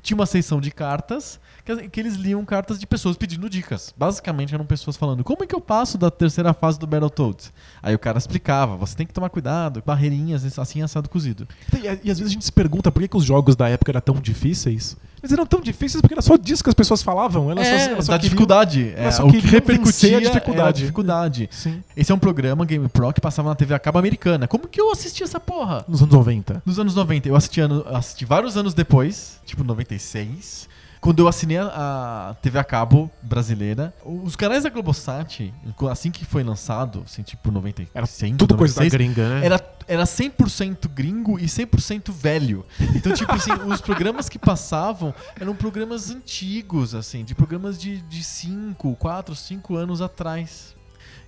[0.00, 3.92] Tinha uma seção de cartas que, que eles liam cartas de pessoas pedindo dicas.
[3.96, 7.52] Basicamente eram pessoas falando: "Como é que eu passo da terceira fase do Battletoads?".
[7.82, 11.48] Aí o cara explicava: "Você tem que tomar cuidado, barreirinhas assim assado cozido".
[11.74, 13.90] E, e às vezes a gente se pergunta por que, que os jogos da época
[13.90, 14.96] eram tão difíceis.
[15.22, 17.50] Eles eram tão difíceis porque era só disso que as pessoas falavam.
[17.50, 18.92] Elas só, É, elas só da queriam- dificuldade.
[18.96, 20.80] É, elas só o que repercutia a era a dificuldade.
[20.80, 21.48] dificuldade.
[21.52, 21.82] Sim.
[21.96, 24.46] Esse é um programa Game Pro que passava na TV a cabo americana.
[24.46, 25.84] Como que eu assisti essa porra?
[25.88, 26.62] Nos anos 90.
[26.64, 27.28] Nos anos 90.
[27.28, 30.68] Eu assisti, ano- assisti vários anos depois, tipo 96.
[31.00, 35.52] Quando eu assinei a, a TV a cabo brasileira, os canais da Globosat,
[35.90, 38.06] assim que foi lançado, assim, tipo 95, Era
[38.36, 39.46] Tudo coisa da 96, gringa, né?
[39.46, 42.64] era, era 100% gringo e 100% velho.
[42.94, 48.96] Então, tipo assim, os programas que passavam eram programas antigos, assim, de programas de 5,
[48.96, 50.77] 4, 5 anos atrás.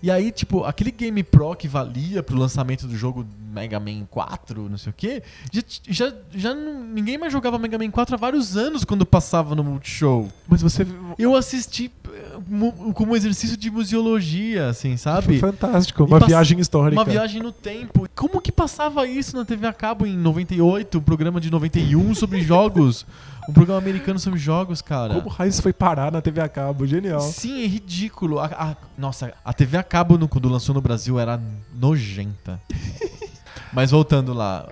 [0.02, 4.68] E aí, tipo, aquele Game Pro que valia pro lançamento do jogo Mega Man 4,
[4.68, 8.18] não sei o quê, já, já, já não- ninguém mais jogava Mega Man 4 há
[8.18, 10.28] vários anos quando passava no Multishow.
[10.48, 10.86] Mas você.
[11.18, 15.26] Eu assisti eh, como um exercício de museologia, assim, sabe?
[15.26, 16.04] Foi fantástico.
[16.04, 17.00] Uma viagem histórica.
[17.00, 18.08] Uma viagem no tempo.
[18.14, 22.40] Como que passava isso na TV a cabo em 98, um programa de 91 sobre
[22.42, 23.04] jogos?
[23.50, 25.14] Um programa americano sobre jogos, cara.
[25.14, 26.86] Como o Raiz foi parar na TV a cabo.
[26.86, 27.20] Genial.
[27.20, 28.38] Sim, é ridículo.
[28.38, 31.40] A- a- nossa, a TV a cabo no- quando lançou no Brasil era
[31.74, 32.60] nojenta.
[33.72, 34.68] Mas voltando lá,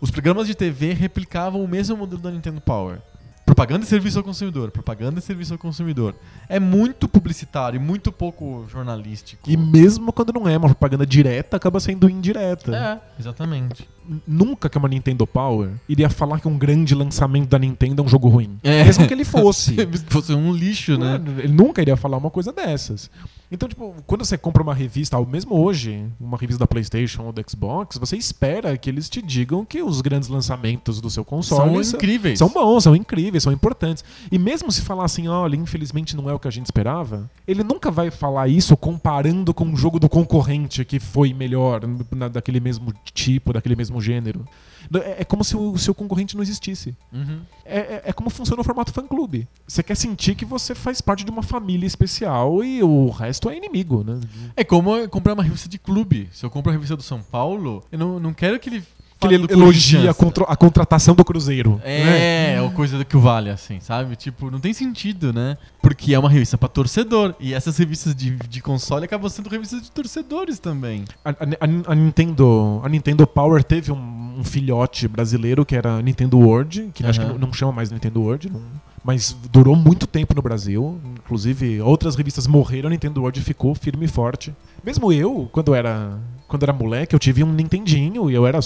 [0.00, 2.98] os programas de TV replicavam o mesmo modelo da Nintendo Power.
[3.44, 6.14] Propaganda e serviço ao consumidor, propaganda e serviço ao consumidor.
[6.48, 9.50] É muito publicitário, e muito pouco jornalístico.
[9.50, 12.74] E mesmo quando não é uma propaganda direta, acaba sendo indireta.
[12.74, 13.88] É, exatamente.
[14.26, 18.08] Nunca que uma Nintendo Power iria falar que um grande lançamento da Nintendo é um
[18.08, 18.58] jogo ruim.
[18.62, 18.84] É.
[18.84, 19.74] Mesmo que ele fosse.
[19.96, 21.20] Se fosse um lixo, né?
[21.38, 23.10] Ele nunca iria falar uma coisa dessas.
[23.54, 27.32] Então, tipo, quando você compra uma revista, ou mesmo hoje, uma revista da PlayStation ou
[27.32, 31.84] do Xbox, você espera que eles te digam que os grandes lançamentos do seu console
[31.84, 32.38] São incríveis.
[32.38, 34.02] são bons, são incríveis, são importantes.
[34.30, 37.62] E mesmo se falar assim, olha, infelizmente não é o que a gente esperava, ele
[37.62, 42.58] nunca vai falar isso comparando com o jogo do concorrente que foi melhor, na- daquele
[42.58, 44.46] mesmo tipo, daquele mesmo gênero.
[44.94, 46.94] É, é como se o seu concorrente não existisse.
[47.12, 47.40] Uhum.
[47.64, 49.46] É, é- é como funciona o formato fã-clube.
[49.66, 53.56] Você quer sentir que você faz parte de uma família especial e o resto é
[53.56, 54.18] inimigo, né?
[54.56, 56.28] É como comprar uma revista de clube.
[56.32, 58.82] Se eu compro a revista do São Paulo, eu não, não quero que ele
[59.20, 61.76] Que ele do elogia a, contro- a contratação do Cruzeiro.
[61.84, 62.54] né?
[62.56, 64.16] É, ou coisa que vale, assim, sabe?
[64.16, 65.56] Tipo, não tem sentido, né?
[65.80, 67.32] Porque é uma revista pra torcedor.
[67.38, 71.04] E essas revistas de, de console acabam sendo revistas de torcedores também.
[71.24, 73.96] A, a- a Nintendo, a Nintendo Power teve um,
[74.38, 78.20] um filhote brasileiro que era Nintendo World, que acho que não, não chama mais Nintendo
[78.20, 78.60] World, não-
[79.04, 81.00] mas durou muito tempo no Brasil.
[81.18, 84.54] Inclusive, outras revistas morreram, a Nintendo World ficou firme e forte.
[84.84, 88.60] Mesmo eu, quando era, quando era moleque, eu tive um Nintendinho e eu era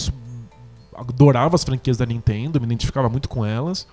[0.94, 3.86] adorava as franquias da Nintendo, me identificava muito com elas.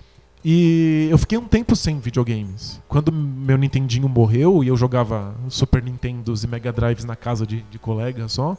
[0.44, 2.78] E eu fiquei um tempo sem videogames.
[2.86, 7.62] Quando meu Nintendinho morreu e eu jogava Super Nintendos e Mega Drives na casa de,
[7.70, 8.54] de colega só,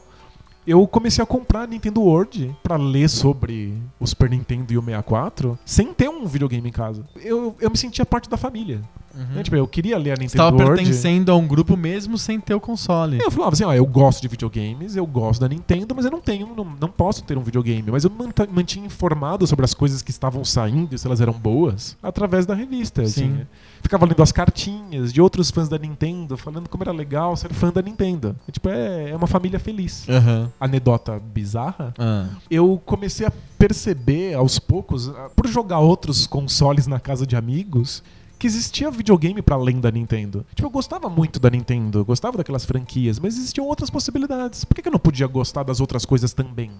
[0.66, 5.58] eu comecei a comprar Nintendo World pra ler sobre o Super Nintendo e o 64
[5.64, 7.06] sem ter um videogame em casa.
[7.16, 8.82] Eu, eu me sentia parte da família.
[9.16, 9.36] Uhum.
[9.36, 9.42] Né?
[9.42, 10.76] Tipo, eu queria ler a Nintendo estava World.
[10.76, 13.18] pertencendo a um grupo mesmo sem ter o console.
[13.20, 16.20] Eu falava assim, ó, eu gosto de videogames, eu gosto da Nintendo, mas eu não
[16.20, 17.90] tenho, não, não posso ter um videogame.
[17.90, 18.12] Mas eu
[18.50, 22.54] mantinha informado sobre as coisas que estavam saindo e se elas eram boas através da
[22.54, 23.04] revista.
[23.06, 23.24] Sim.
[23.24, 23.46] Assim.
[23.82, 27.72] Ficava lendo as cartinhas de outros fãs da Nintendo, falando como era legal ser fã
[27.72, 28.34] da Nintendo.
[28.48, 30.06] E, tipo, é, é uma família feliz.
[30.08, 30.50] Aham.
[30.58, 31.94] Anedota bizarra.
[31.98, 32.26] Ah.
[32.50, 38.02] Eu comecei a perceber aos poucos, ah, por jogar outros consoles na casa de amigos,
[38.38, 40.44] que existia videogame pra além da Nintendo.
[40.54, 44.64] Tipo, eu gostava muito da Nintendo, gostava daquelas franquias, mas existiam outras possibilidades.
[44.64, 46.70] Por que eu não podia gostar das outras coisas também?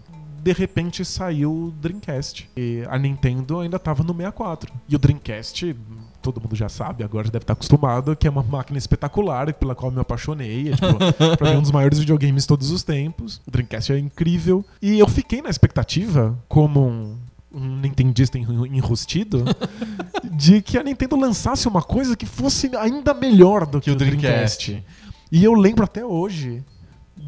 [0.42, 2.48] De repente saiu o Dreamcast.
[2.56, 4.72] E a Nintendo ainda tava no 64.
[4.88, 5.74] E o Dreamcast,
[6.22, 9.74] todo mundo já sabe, agora já deve estar acostumado, que é uma máquina espetacular pela
[9.74, 10.70] qual me apaixonei.
[10.70, 10.96] É, tipo,
[11.36, 13.40] pra mim, um dos maiores videogames de todos os tempos.
[13.46, 14.64] O Dreamcast é incrível.
[14.80, 17.16] E eu fiquei na expectativa, como um,
[17.56, 19.44] um nintendista enru- enrustido,
[20.32, 23.94] de que a Nintendo lançasse uma coisa que fosse ainda melhor do que, Que o
[23.94, 24.66] o Dreamcast.
[24.72, 24.86] Dreamcast.
[25.32, 26.62] E eu lembro até hoje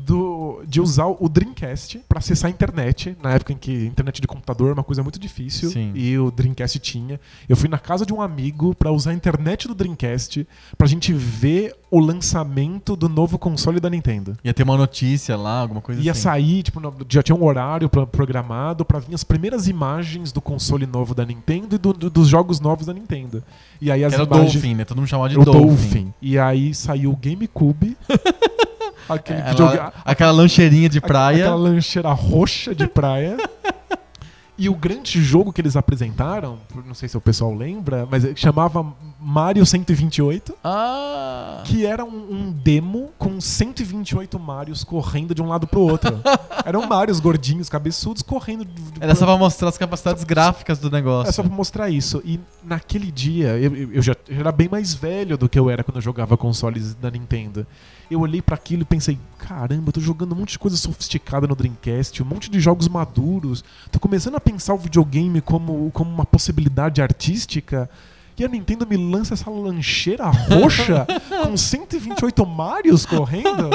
[0.09, 4.27] do, de usar o Dreamcast pra acessar a internet, na época em que internet de
[4.27, 5.93] computador é uma coisa muito difícil, Sim.
[5.95, 7.21] e o Dreamcast tinha.
[7.47, 11.13] Eu fui na casa de um amigo pra usar a internet do Dreamcast pra gente
[11.13, 14.37] ver o lançamento do novo console da Nintendo.
[14.43, 16.23] Ia ter uma notícia lá, alguma coisa Ia assim.
[16.23, 20.87] sair, tipo, já tinha um horário pro- programado pra vir as primeiras imagens do console
[20.87, 23.43] novo da Nintendo e do- do- dos jogos novos da Nintendo.
[23.81, 24.53] E aí as Era o imagens...
[24.55, 24.85] Dolphin, né?
[24.87, 25.67] Todo mundo chamava de o Dolphin.
[25.67, 26.15] Dolphin.
[26.23, 27.97] E aí saiu o GameCube.
[29.09, 31.45] aquele É, videogame- ela- aquela lancheirinha de praia.
[31.45, 33.37] Aquela lancheira roxa de praia.
[34.59, 38.85] e o grande jogo que eles apresentaram, não sei se o pessoal lembra, mas chamava
[39.21, 41.63] Mario 128, Ah!
[41.67, 46.21] que era um, um demo com 128 Marios correndo de um lado pro outro.
[46.65, 48.65] Eram Marios gordinhos, cabeçudos, correndo.
[48.65, 51.31] de- Era só pra mostrar as capacidades gráficas do negócio.
[51.31, 52.23] é só pra mostrar isso.
[52.25, 55.83] E naquele dia, eu, eu- já eu era bem mais velho do que eu era
[55.83, 57.67] quando eu jogava consoles da Nintendo.
[58.11, 61.47] Eu olhei pra aquilo e pensei: caramba, eu tô jogando um monte de coisa sofisticada
[61.47, 63.65] no Dreamcast, um monte de jogos maduros.
[63.91, 67.91] Tô começando a pensar o videogame como, como uma possibilidade artística.
[68.39, 71.07] E a Nintendo me lança essa lancheira roxa
[71.45, 73.71] com 128 Marios correndo.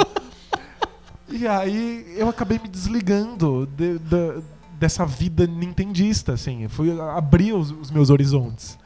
[1.29, 4.35] E aí eu acabei me desligando de- da-
[4.79, 6.67] dessa vida nintendista, assim.
[6.67, 8.77] Fui abrir os, os meus horizontes.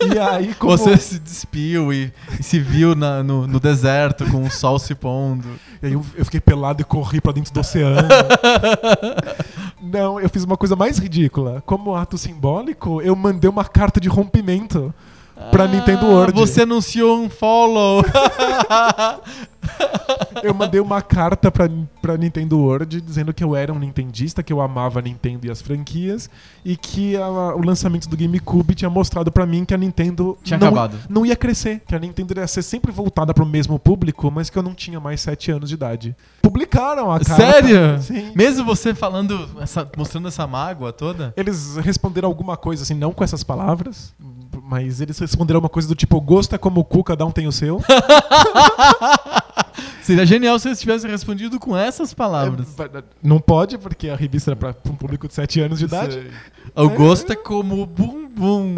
[0.00, 0.76] E aí, como...
[0.76, 4.94] Você se despiu e, e se viu na- no, no deserto com o sol se
[4.94, 5.46] pondo.
[5.82, 8.08] E aí eu, eu fiquei pelado e corri pra dentro do oceano.
[9.82, 11.62] Não, eu fiz uma coisa mais ridícula.
[11.66, 14.94] Como ato simbólico, eu mandei uma carta de rompimento
[15.50, 16.38] pra Nintendo World.
[16.38, 18.02] Você anunciou um follow.
[20.42, 21.68] Eu mandei uma carta pra,
[22.00, 25.50] pra Nintendo World dizendo que eu era um nintendista, que eu amava a Nintendo e
[25.50, 26.30] as franquias,
[26.64, 30.58] e que a- o lançamento do GameCube tinha mostrado pra mim que a Nintendo Tinha
[30.58, 30.98] não, acabado.
[31.08, 34.58] não ia crescer, que a Nintendo ia ser sempre voltada pro mesmo público, mas que
[34.58, 36.16] eu não tinha mais 7 anos de idade.
[36.42, 37.36] Publicaram a carta.
[37.36, 38.00] Sério?
[38.00, 38.32] Sim.
[38.34, 41.34] Mesmo você falando, essa- mostrando essa mágoa toda?
[41.36, 44.14] Eles responderam alguma coisa assim, não com essas palavras,
[44.62, 47.46] mas eles responderam uma coisa do tipo: gosto é como o cu, cada um tem
[47.46, 47.80] o seu.
[50.02, 52.66] Seria genial se eles tivessem respondido com essas palavras.
[52.78, 56.30] É, não pode, porque a revista era pra um público de 7 anos de idade.
[56.74, 58.74] O gosto é como o bumbum.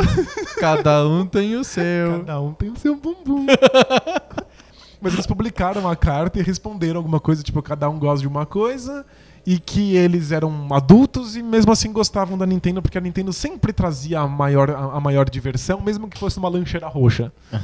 [0.58, 2.18] Cada um tem o seu.
[2.20, 3.46] Cada um tem o seu bumbum.
[5.00, 8.46] Mas eles publicaram a carta e responderam alguma coisa, tipo, cada um gosta de uma
[8.46, 9.04] coisa.
[9.44, 13.72] E que eles eram adultos e mesmo assim gostavam da Nintendo, porque a Nintendo sempre
[13.72, 17.32] trazia a maior, a, a maior diversão, mesmo que fosse uma lancheira roxa.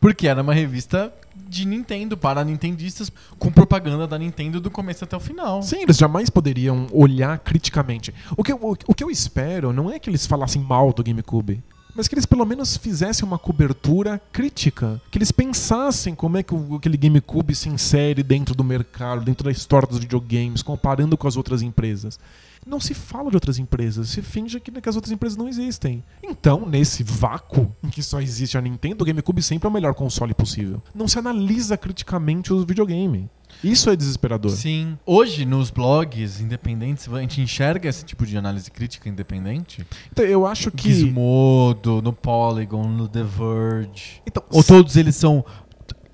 [0.00, 1.12] Porque era uma revista
[1.46, 5.62] de Nintendo, para nintendistas, com propaganda da Nintendo do começo até o final.
[5.62, 8.14] Sim, eles jamais poderiam olhar criticamente.
[8.34, 11.04] O que, eu, o, o que eu espero não é que eles falassem mal do
[11.04, 11.62] GameCube,
[11.94, 15.00] mas que eles pelo menos fizessem uma cobertura crítica.
[15.10, 19.50] Que eles pensassem como é que aquele GameCube se insere dentro do mercado, dentro da
[19.50, 22.18] história dos videogames, comparando com as outras empresas.
[22.66, 26.04] Não se fala de outras empresas, se finge que as outras empresas não existem.
[26.22, 29.94] Então, nesse vácuo em que só existe a Nintendo, o GameCube sempre é o melhor
[29.94, 30.82] console possível.
[30.94, 33.30] Não se analisa criticamente o videogame.
[33.62, 34.50] Isso é desesperador.
[34.52, 34.98] Sim.
[35.04, 39.86] Hoje, nos blogs independentes, a gente enxerga esse tipo de análise crítica independente?
[40.10, 40.92] Então, eu acho que.
[40.92, 44.22] Gizmodo, no Polygon, no The Verge.
[44.26, 45.44] Então, Ou todos eles são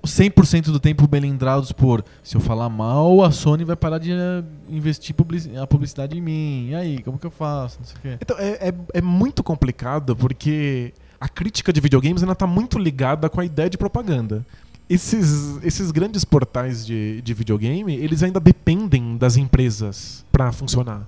[0.05, 4.43] 100% do tempo melindrados por se eu falar mal, a Sony vai parar de eh,
[4.69, 6.67] investir publici- a publicidade em mim.
[6.69, 7.77] E aí, como que eu faço?
[7.79, 8.17] Não sei o quê.
[8.21, 13.29] Então, é, é, é muito complicado porque a crítica de videogames ainda está muito ligada
[13.29, 14.45] com a ideia de propaganda.
[14.89, 21.05] Esses, esses grandes portais de, de videogame, eles ainda dependem das empresas para funcionar.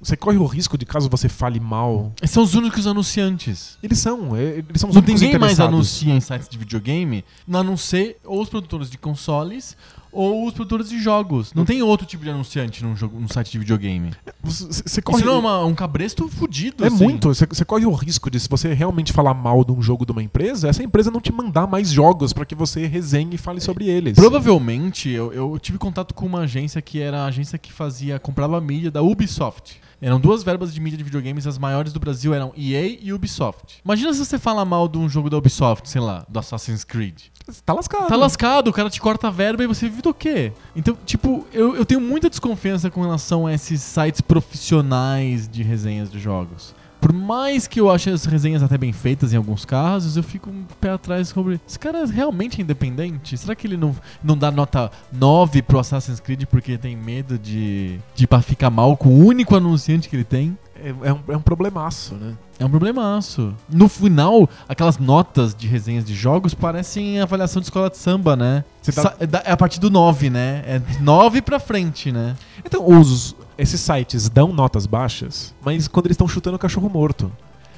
[0.00, 2.12] você corre o risco de caso você fale mal.
[2.20, 3.78] Esses são os únicos anunciantes.
[3.82, 7.24] Eles são, é, eles são os Não únicos ninguém mais anuncia em sites de videogame,
[7.50, 9.76] a não ser ou os produtores de consoles
[10.12, 11.52] ou os produtores de jogos.
[11.54, 14.10] Não tem outro tipo de anunciante num, jogo, num site de videogame.
[14.42, 17.02] Você, corre, Isso não é uma- um cabresto fudido, É assim.
[17.02, 17.28] muito.
[17.28, 20.22] Você, corre o risco de, se você realmente falar mal de um jogo de uma
[20.22, 23.88] empresa, essa empresa não te mandar mais jogos pra que você resenhe e fale sobre
[23.88, 24.14] eles.
[24.14, 28.60] Provavelmente, eu, eu tive contato com uma agência que era a agência que fazia, comprava
[28.60, 29.80] mídia da Ubisoft.
[30.04, 33.80] Eram duas verbas de mídia de videogames, as maiores do Brasil eram EA e Ubisoft.
[33.84, 37.26] Imagina se você fala mal de um jogo da Ubisoft, sei lá, do Assassin's Creed.
[37.64, 38.08] Tá lascado.
[38.08, 40.52] Tá lascado, o cara te corta a verba e você vive do quê?
[40.74, 46.10] Então, tipo, eu, eu tenho muita desconfiança com relação a esses sites profissionais de resenhas
[46.10, 46.74] de jogos.
[47.02, 50.48] Por mais que eu ache as resenhas até bem feitas em alguns casos, eu fico
[50.48, 51.60] um pé atrás sobre.
[51.66, 53.36] Esse cara realmente é independente?
[53.36, 53.92] Será que ele não,
[54.22, 58.96] não dá nota 9 pro Assassin's Creed porque tem medo de, de pra ficar mal
[58.96, 60.56] com o único anunciante que ele tem?
[60.76, 62.34] É, é um, é um problemaço, né?
[62.56, 63.52] É um problemaço.
[63.68, 68.64] No final, aquelas notas de resenhas de jogos parecem avaliação de escola de samba, né?
[68.94, 70.62] Tá- é é a partir do 9, né?
[70.66, 72.36] É 9 pra frente, né?
[72.64, 77.30] Então, os, esses sites dão notas baixas, mas quando eles estão chutando o cachorro morto.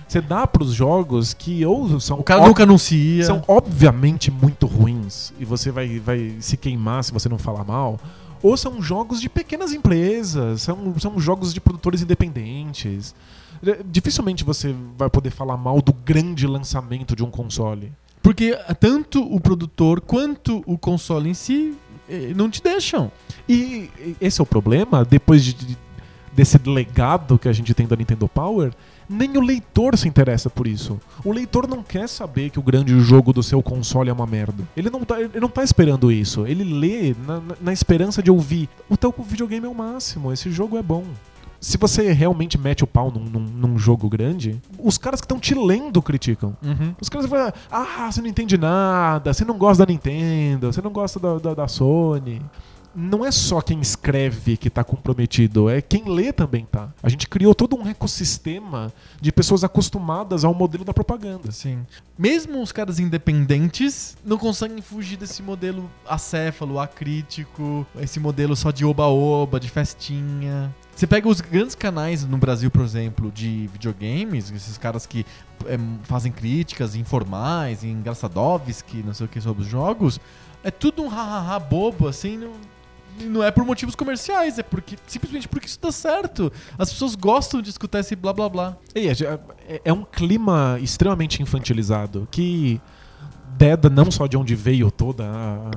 [0.06, 3.24] Você dá pros jogos que ou são, O cara nunca anuncia.
[3.24, 7.98] são obviamente muito ruins e você vai, vai se queimar se você não falar mal.
[8.42, 13.14] Ou são jogos de pequenas empresas, são, são jogos de produtores independentes.
[13.66, 17.90] É, Dificilmente você vai poder falar mal do grande lançamento de um console.
[18.22, 21.74] Porque tanto o produtor quanto o console em si
[22.36, 23.10] não te deixam.
[23.48, 23.90] E
[24.20, 25.78] esse é o problema, depois de- de-
[26.32, 28.72] desse legado que a gente tem da Nintendo Power,
[29.08, 30.98] nem o leitor se interessa por isso.
[31.24, 34.64] O leitor não quer saber que o grande jogo do seu console é uma merda.
[34.76, 36.46] Ele não tá, ele não tá esperando isso.
[36.46, 38.68] Ele lê na- na esperança de ouvir.
[38.88, 41.04] O teu videogame é o máximo, esse jogo é bom.
[41.64, 45.38] Se você realmente mete o pau num, num- num jogo grande, os caras que estão
[45.40, 46.54] te lendo criticam.
[47.00, 50.82] Os caras vão falar, ah, você não entende nada, você não gosta da Nintendo, você
[50.82, 52.42] não gosta da, da, da Sony.
[52.94, 56.90] Não é só quem escreve que tá comprometido, é quem lê também tá.
[57.02, 61.50] A gente criou todo um ecossistema de pessoas acostumadas ao modelo da propaganda.
[61.50, 61.78] Sim.
[62.16, 68.84] Mesmo os caras independentes não conseguem fugir desse modelo acéfalo, acrítico, esse modelo só de
[68.84, 70.72] oba-oba, de festinha.
[70.94, 75.26] Você pega os grandes canais no Brasil, por exemplo, de videogames, esses caras que
[75.66, 80.20] eh, fazem críticas informais, engraçadovski, não sei o que, sobre os jogos,
[80.62, 82.52] é tudo um hahaha bobo, assim, não,
[83.28, 86.52] não é por motivos comerciais, é porque simplesmente porque isso dá certo.
[86.78, 88.76] As pessoas gostam de escutar esse blá blá blá.
[88.94, 92.80] É, é- é um clima extremamente infantilizado que
[93.58, 95.70] deda não só de onde veio toda a,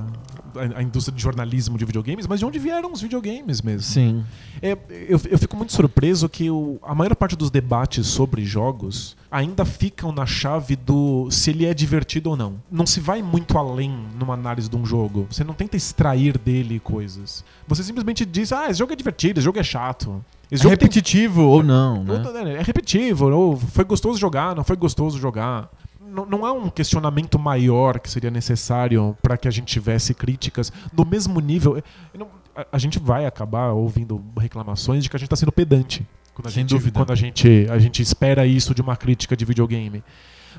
[0.58, 3.82] a- a indústria de jornalismo de videogames, mas de onde vieram os videogames mesmo.
[3.82, 4.24] Sim.
[4.60, 4.72] É,
[5.08, 9.64] eu, eu fico muito surpreso que o- a maior parte dos debates sobre jogos ainda
[9.64, 12.54] ficam na chave do se ele é divertido ou não.
[12.70, 15.26] Não se vai muito além numa análise de um jogo.
[15.30, 17.44] Você não tenta extrair dele coisas.
[17.66, 20.24] Você simplesmente diz, ah, esse jogo é divertido, esse jogo é chato.
[20.50, 22.14] Esse É jogo tem repetitivo ou não, né?
[22.14, 25.68] Outra, né, É repetitivo, ou foi gostoso jogar, não foi gostoso jogar.
[26.10, 31.04] Não, há um questionamento maior que seria necessário para que a gente tivesse críticas no
[31.04, 31.82] mesmo nível.
[32.16, 36.06] Não- a, a gente vai acabar ouvindo reclamações de que a gente está sendo pedante.
[36.34, 36.98] Quando a Sem gente, dúvida.
[36.98, 40.02] Quando a gente, a gente espera isso de uma crítica de videogame.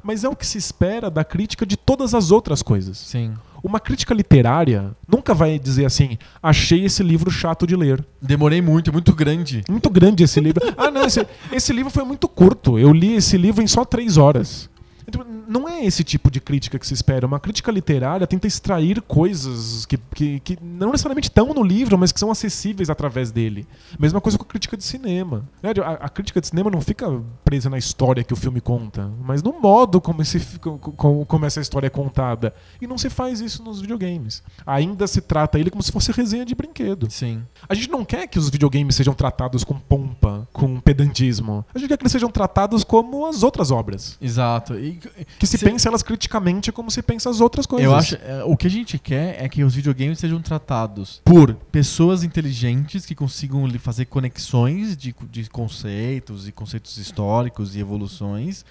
[0.03, 2.97] Mas é o que se espera da crítica de todas as outras coisas.
[2.97, 3.33] Sim.
[3.61, 8.05] Uma crítica literária nunca vai dizer assim: achei esse livro chato de ler.
[8.21, 9.63] Demorei muito, é muito grande.
[9.69, 10.61] Muito grande esse livro.
[10.77, 12.79] Ah, não, esse, esse livro foi muito curto.
[12.79, 14.68] Eu li esse livro em só três horas.
[15.09, 17.25] Então, Não é esse tipo de crítica que se espera.
[17.27, 22.11] Uma crítica literária tenta extrair coisas que, que, que não necessariamente estão no livro, mas
[22.11, 23.67] que são acessíveis através dele.
[23.99, 25.43] Mesma coisa com a crítica de cinema.
[25.61, 25.71] né?
[25.83, 27.05] A, a crítica de cinema não fica
[27.43, 31.25] presa na história que o filme conta, mas no modo como, esse, fi- co- co-
[31.25, 32.53] como essa história é contada.
[32.81, 34.43] E não se faz isso nos videogames.
[34.65, 37.09] Ainda se trata ele como se fosse resenha de brinquedo.
[37.09, 37.43] Sim.
[37.67, 41.65] A gente não quer que os videogames sejam tratados com pompa, com pedantismo.
[41.73, 44.17] A gente quer que eles sejam tratados como as outras obras.
[44.21, 44.77] Exato.
[44.77, 44.98] E,
[45.37, 47.85] Que se Se- pense elas criticamente como se pensa as outras coisas.
[47.85, 48.15] eu acho.
[48.15, 53.05] é, o que a gente quer é que os videogames sejam tratados por pessoas inteligentes
[53.05, 58.65] que consigam fazer conexões de, de conceitos e conceitos históricos e evoluções.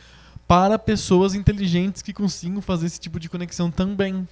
[0.46, 4.26] Para pessoas inteligentes que consigam fazer esse tipo de conexão também.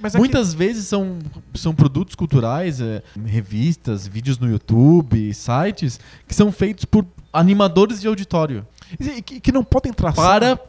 [0.00, 1.20] Mas é Muitas vezes são,
[1.54, 8.08] são produtos culturais, é, revistas, vídeos no YouTube, sites, que são feitos por animadores de
[8.08, 8.66] auditório.
[9.00, 10.16] que, e que, que não podem traçar.
[10.40, 10.60] Para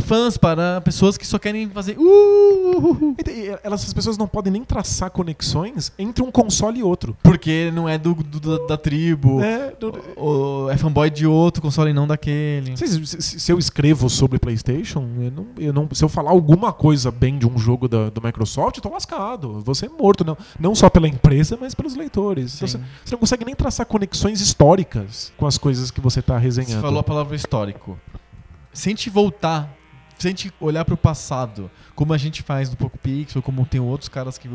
[0.00, 1.96] fãs, para pessoas que só querem fazer.
[1.98, 6.82] Uh, E- e Elas, essas pessoas não podem nem traçar conexões entre um console e
[6.82, 7.16] outro.
[7.22, 9.40] porque não é do, do- da, da tribo.
[9.42, 12.76] É, não- Ou é fanboy de outro console e não daquele.
[12.76, 16.72] Se, se- se- eu escrevo sobre PlayStation, eu não, eu não- se eu falar alguma
[16.72, 19.60] coisa bem de um jogo da, do Microsoft, eu tô lascado.
[19.60, 22.56] Vou ser morto, não, não só pela empresa, mas pelos leitores.
[22.56, 26.36] Então, você, você não consegue nem traçar conexões históricas com as coisas que você tá
[26.38, 26.74] resenhando.
[26.74, 27.98] Você falou a palavra histórico.
[28.72, 29.72] Se a gente voltar,
[30.18, 33.80] se a gente olhar pro passado, como a gente faz no Poco Pixel, como tem
[33.80, 34.48] outros caras que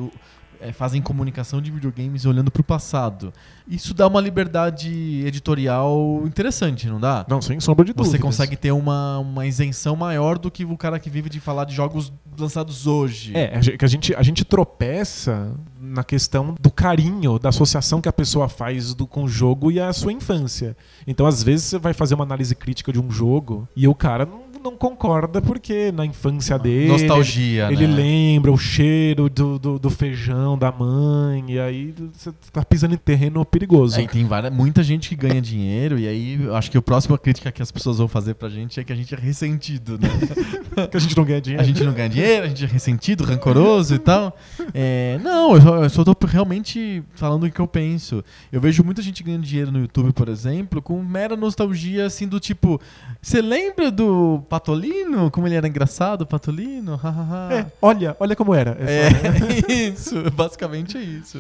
[0.60, 3.34] é, fazem comunicação de videogames olhando pro passado,
[3.68, 7.26] isso dá uma liberdade editorial interessante, não dá?
[7.28, 8.12] Não, sem sombra de dúvidas.
[8.12, 11.66] Você consegue ter uma, uma isenção maior do que o cara que vive de falar
[11.66, 13.36] de jogos lançados hoje.
[13.36, 18.14] É, que a gente, a gente tropeça na questão do carinho, da associação que a
[18.14, 20.76] pessoa faz do, com o jogo e a sua infância.
[21.08, 24.26] Então, às vezes, você vai fazer uma análise crítica de um jogo e o cara
[24.26, 26.88] não, não concorda porque na infância dele.
[26.88, 27.96] Nostalgia, Ele né?
[27.96, 32.98] lembra o cheiro do, do, do feijão da mãe, e aí você tá pisando em
[32.98, 34.00] terreno perigoso.
[34.00, 37.18] Aí tem várias, muita gente que ganha dinheiro, e aí eu acho que a próxima
[37.18, 40.10] crítica que as pessoas vão fazer pra gente é que a gente é ressentido, né?
[40.90, 41.64] que a gente não ganha dinheiro.
[41.64, 44.36] A gente não ganha dinheiro, a gente é ressentido, rancoroso e tal.
[44.74, 48.24] É, não, eu só, eu só tô realmente falando o que eu penso.
[48.52, 52.40] Eu vejo muita gente ganhando dinheiro no YouTube, por exemplo, com mera nostalgia, assim, do
[52.40, 52.80] tipo...
[53.22, 55.30] Você lembra do Patolino?
[55.32, 56.96] Como ele era engraçado, o Patolino?
[56.96, 57.54] Hahaha.
[57.54, 58.76] É, olha, olha como era.
[58.80, 61.38] É só- É isso, basicamente é isso.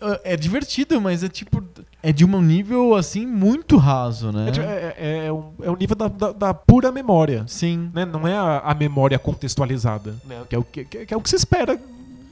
[0.00, 1.62] É é divertido, mas é tipo.
[2.02, 4.50] É de um nível assim muito raso, né?
[4.54, 7.44] É, é, é, é um, é um nível da, da- da pura memória.
[7.46, 7.90] Sim.
[7.94, 8.04] né?
[8.04, 10.14] Não é a, a memória contextualizada.
[10.24, 10.42] Né?
[10.48, 11.78] Que, é o, que, que é o que se espera.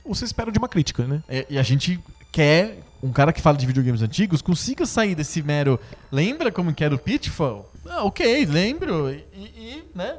[0.04, 1.22] O que se espera de uma crítica, né?
[1.28, 1.98] É, e a gente
[2.30, 5.78] quer um cara que fala de videogames antigos consiga sair desse mero.
[6.10, 7.70] Lembra como que era o Pitfall?
[7.86, 9.10] Ah, ok, lembro.
[9.10, 10.16] E, e, né?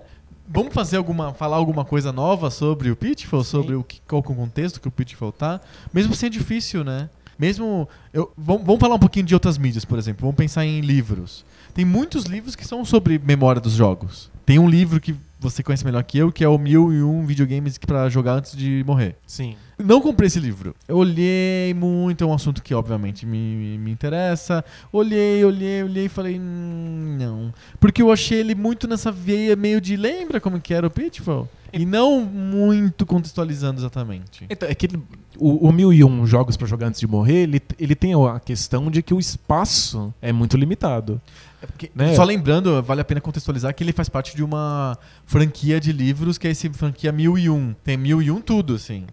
[0.47, 1.33] Vamos fazer alguma.
[1.33, 3.49] falar alguma coisa nova sobre o Pitfall, Sim.
[3.49, 5.59] sobre o que, qual é o contexto que o Pitfall tá.
[5.91, 7.09] Mesmo sendo difícil, né?
[7.39, 7.89] Mesmo.
[8.13, 10.21] Eu, vamos, vamos falar um pouquinho de outras mídias, por exemplo.
[10.21, 11.43] Vamos pensar em livros.
[11.73, 14.29] Tem muitos livros que são sobre memória dos jogos.
[14.45, 17.25] Tem um livro que você conhece melhor que eu, que é o Mil e Um
[17.25, 19.15] Videogames para jogar antes de morrer.
[19.25, 19.55] Sim.
[19.78, 20.73] Não comprei esse livro.
[20.88, 24.63] Eu olhei muito, é um assunto que obviamente me, me interessa.
[24.91, 27.53] Olhei, olhei, olhei e falei, "Hum, não.
[27.80, 31.49] Porque eu achei ele muito nessa veia meio de lembra como que era o Pitfall?
[31.73, 34.45] E não muito contextualizando exatamente.
[34.49, 34.99] Então, é que ele-
[35.38, 39.01] o, o 1001 jogos pra jogar antes de morrer, ele, ele tem a questão de
[39.03, 41.19] que o espaço é muito limitado.
[41.61, 42.15] É porque- Né?
[42.15, 46.38] Só lembrando, vale a pena contextualizar que ele faz parte de uma franquia de livros
[46.38, 47.73] que é esse franquia 1001.
[47.84, 49.03] Tem 1001 tudo, assim.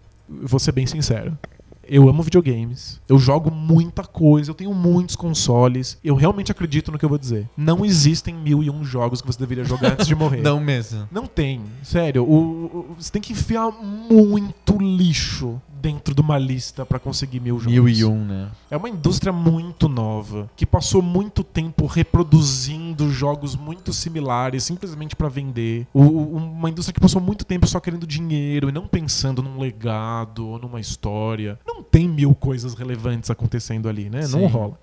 [0.41, 1.37] Vou ser bem sincero.
[1.85, 3.01] Eu amo videogames.
[3.09, 4.49] Eu jogo muita coisa.
[4.49, 5.97] Eu tenho muitos consoles.
[6.01, 7.49] Eu realmente acredito no que eu vou dizer.
[7.57, 10.39] Não existem mil e um jogos que você deveria jogar antes de morrer.
[10.41, 11.07] Não mesmo.
[11.11, 11.61] Não tem.
[11.83, 12.23] Sério.
[12.23, 17.59] O, o- você tem que enfiar muito lixo dentro de uma lista pra conseguir mil
[17.59, 17.73] jogos.
[17.73, 18.47] 1001, né?
[18.71, 25.27] É uma indústria muito nova, que passou muito tempo reproduzindo jogos muito similares simplesmente pra
[25.27, 25.85] vender.
[25.93, 30.47] O- uma indústria que passou muito tempo só querendo dinheiro e não pensando num legado
[30.47, 31.59] ou numa história.
[31.67, 34.21] Não tem mil coisas relevantes acontecendo ali, né?
[34.21, 34.45] Não Sim.
[34.47, 34.79] rola.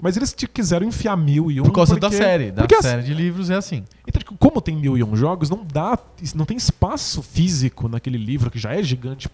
[0.00, 2.50] Mas eles te quiseram enfiar mil e um Por causa da porque- série.
[2.52, 3.82] Da porque a- série de livros é assim.
[4.06, 5.98] então, tipo, como tem mil e um jogos, não dá,
[6.34, 9.28] não tem espaço físico naquele livro que já é gigante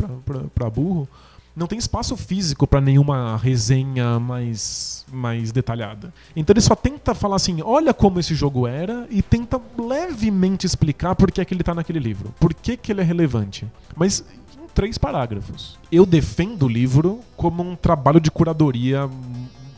[0.54, 1.08] pra burro.
[1.54, 6.10] Não tem espaço físico pra nenhuma resenha mais, mais detalhada.
[6.34, 11.14] Então ele só tenta falar assim: olha como esse jogo era, e tenta levemente explicar
[11.14, 12.34] por que, é que ele tá naquele livro.
[12.40, 13.66] Por que, que ele é relevante.
[13.94, 14.24] Mas
[14.56, 15.78] em três parágrafos.
[15.90, 19.06] Eu defendo o livro como um trabalho de curadoria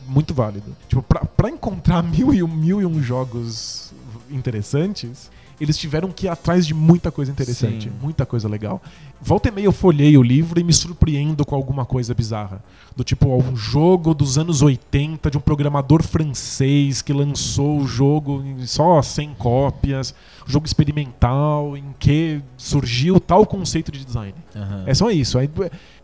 [0.07, 0.75] muito válido.
[0.89, 3.93] Tipo, pra, pra encontrar mil e, um, mil e um jogos
[4.31, 5.31] interessantes,
[5.61, 7.95] eles tiveram que ir atrás de muita coisa interessante, Sim.
[8.03, 8.83] muita coisa legal.
[9.21, 12.63] Volta e meia eu folhei o livro e me surpreendo com alguma coisa bizarra.
[12.95, 18.43] Do tipo, um jogo dos anos 80 de um programador francês que lançou o jogo
[18.45, 20.15] em só 100 cópias,
[20.47, 24.35] jogo experimental em que surgiu tal conceito de design.
[24.55, 24.85] Aham.
[24.87, 25.39] É só isso.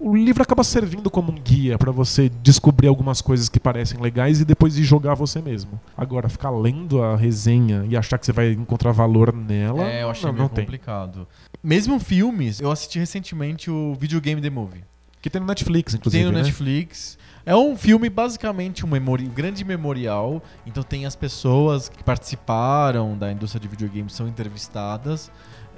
[0.01, 4.41] O livro acaba servindo como um guia pra você descobrir algumas coisas que parecem legais
[4.41, 5.79] e depois ir jogar você mesmo.
[5.97, 10.11] Agora, ficar lendo a resenha e achar que você vai encontrar valor nela, É, eu
[10.11, 10.65] achei não, meio não tem.
[10.65, 11.29] complicado.
[11.63, 14.83] Mesmo filmes, eu assisti recentemente o Videogame The Movie.
[15.21, 16.25] Que tem no Netflix, inclusive.
[16.25, 16.43] tem no né?
[16.45, 17.19] Netflix.
[17.45, 20.43] É um filme basicamente um, memori um grande memorial.
[20.67, 25.31] Então tem as pessoas que participaram da indústria de videogames são entrevistadas.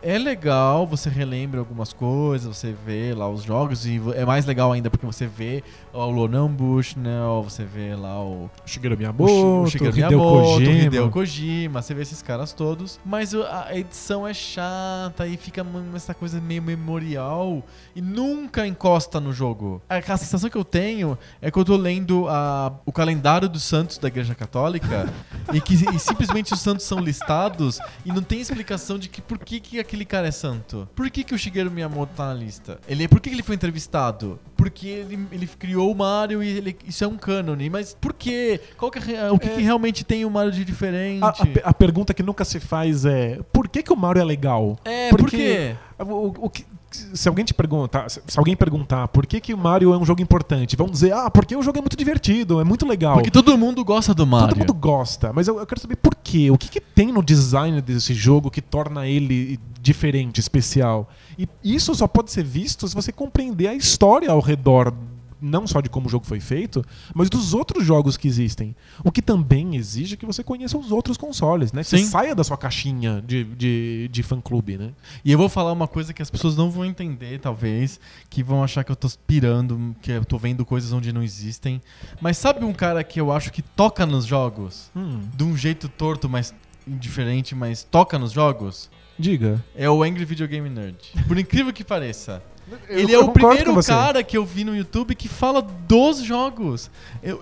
[0.02, 4.72] É legal, você relembra algumas coisas, você vê lá os jogos e é mais legal
[4.72, 5.62] ainda porque você vê
[5.92, 10.72] o Lonan Bushnell, você vê lá o Shigeru o, Miyamoto, o Shigeru Hideo Miyamoto, Kojima.
[10.82, 15.64] Hideo Kojima, você vê esses caras todos, mas a edição é chata e fica
[15.94, 17.62] essa coisa meio memorial
[17.94, 19.82] e nunca encosta no jogo.
[19.88, 23.62] A, a sensação que eu tenho é que eu tô lendo a- o calendário dos
[23.62, 25.12] santos da Igreja Católica
[25.52, 29.38] e que e simplesmente os santos são listados e não tem explicação de que por
[29.38, 30.88] que, que aquele cara é santo.
[30.94, 32.78] Por que, que o Shigeru Miyamoto tá na lista?
[32.88, 34.38] Ele, por que, que ele foi entrevistado?
[34.62, 37.68] Porque ele, ele criou o Mario e ele- isso é um cânone.
[37.68, 38.60] Mas por quê?
[38.76, 39.54] Qual que é, o que, É.
[39.54, 41.22] que realmente tem o Mario de diferente?
[41.22, 44.24] A, a a pergunta que nunca se faz é: por que, que o Mario é
[44.24, 44.78] legal?
[44.84, 45.76] é, por porque- quê?
[45.98, 46.64] O- o que-
[46.96, 50.22] se alguém te perguntar, se alguém perguntar por que, que o Mario é um jogo
[50.22, 53.14] importante, vão dizer, ah, porque o jogo é muito divertido, é muito legal.
[53.14, 54.48] Porque todo mundo gosta do Mario.
[54.48, 56.50] Todo mundo gosta, mas eu, eu quero saber por quê.
[56.50, 61.08] O que, que tem no design desse jogo que torna ele diferente, especial?
[61.38, 64.92] E isso só pode ser visto se você compreender a história ao redor.
[65.42, 68.76] Não só de como o jogo foi feito, mas dos outros jogos que existem.
[69.04, 71.82] O que também exige que você conheça os outros consoles, né?
[71.82, 72.04] Que Você Sim.
[72.06, 74.92] saia da sua caixinha de, de, de fã-clube, né?
[75.24, 77.98] E eu vou falar uma coisa que as pessoas não vão entender, talvez,
[78.30, 81.82] que vão achar que eu tô pirando, que eu tô vendo coisas onde não existem.
[82.20, 84.90] Mas sabe um cara que eu acho que toca nos jogos?
[84.94, 86.54] Hum, De um jeito torto, mas
[86.86, 88.88] indiferente, mas toca nos jogos?
[89.18, 89.62] diga.
[89.76, 90.96] É o Angry Video Game Nerd.
[91.28, 92.42] Por incrível que pareça.
[92.88, 96.90] Ele eu é o primeiro cara que eu vi no YouTube que fala dos jogos.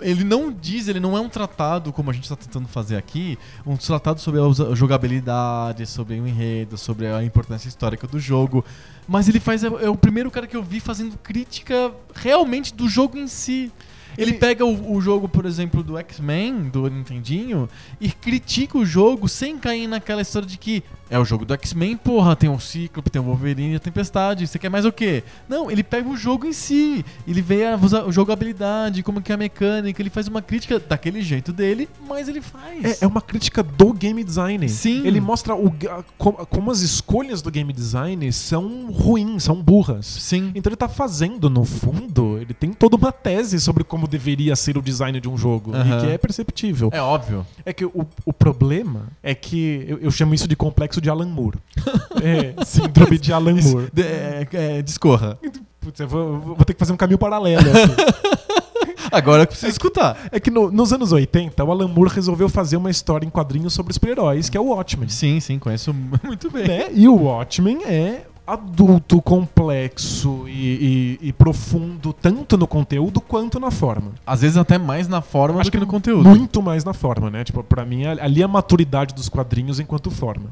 [0.01, 3.39] Ele não diz, ele não é um tratado, como a gente está tentando fazer aqui,
[3.67, 8.65] um tratado sobre a jogabilidade, sobre o enredo, sobre a importância histórica do jogo.
[9.07, 9.65] Mas ele faz.
[9.65, 13.73] É, é o primeiro cara que eu vi fazendo crítica realmente do jogo em si.
[14.17, 17.69] Ele Ele- pega o, o jogo, por exemplo, do X-Men, do Nintendinho,
[18.01, 21.97] e critica o jogo sem cair naquela história de que é o jogo do X-Men,
[21.97, 25.25] porra, tem o Cíclope, tem o Wolverine e a Tempestade, você quer mais o quê?
[25.49, 29.35] Não, ele pega o jogo em si, ele vê a, a jogabilidade, como que é
[29.35, 33.03] a mecânica, ele faz uma crítica daquele jeito dele, mas ele faz.
[33.03, 34.69] É, é uma crítica do game design.
[34.69, 35.05] Sim.
[35.05, 40.07] Ele mostra o, a- como, como as escolhas do game design são ruins, são burras.
[40.07, 40.53] Sim.
[40.55, 44.77] Então ele tá fazendo, no fundo, ele tem toda uma tese sobre como deveria ser
[44.79, 45.75] o design de um jogo.
[45.75, 45.99] Aham.
[45.99, 46.91] E que é perceptível.
[46.93, 47.47] É óbvio.
[47.65, 51.27] É que o, o problema é que eu, eu chamo isso de complexo de Alan
[51.29, 51.59] Moore.
[52.23, 53.89] é, síndrome de Alan Moore.
[53.93, 55.39] De- é, é, discorra.
[55.81, 58.31] Putz, eu vou, vou ter que fazer um caminho paralelo aqui.
[59.13, 60.29] Agora eu preciso escutar.
[60.31, 63.73] É que no- nos anos 80, o Alan Moore resolveu fazer uma história em quadrinhos
[63.75, 65.09] sobre super-heróis, que é o Watchmen.
[65.09, 65.93] Sim, sim, conheço
[66.23, 66.67] muito bem.
[66.67, 66.89] né?
[66.93, 73.71] E o Watchmen é adulto, complexo e, e- e profundo, tanto no conteúdo quanto na
[73.71, 74.13] forma.
[74.27, 76.29] Às vezes até mais na forma Acho do que que no conteúdo.
[76.29, 77.45] Muito mais na forma, né?
[77.45, 80.47] Tipo, pra mim, ali é a maturidade dos quadrinhos enquanto forma.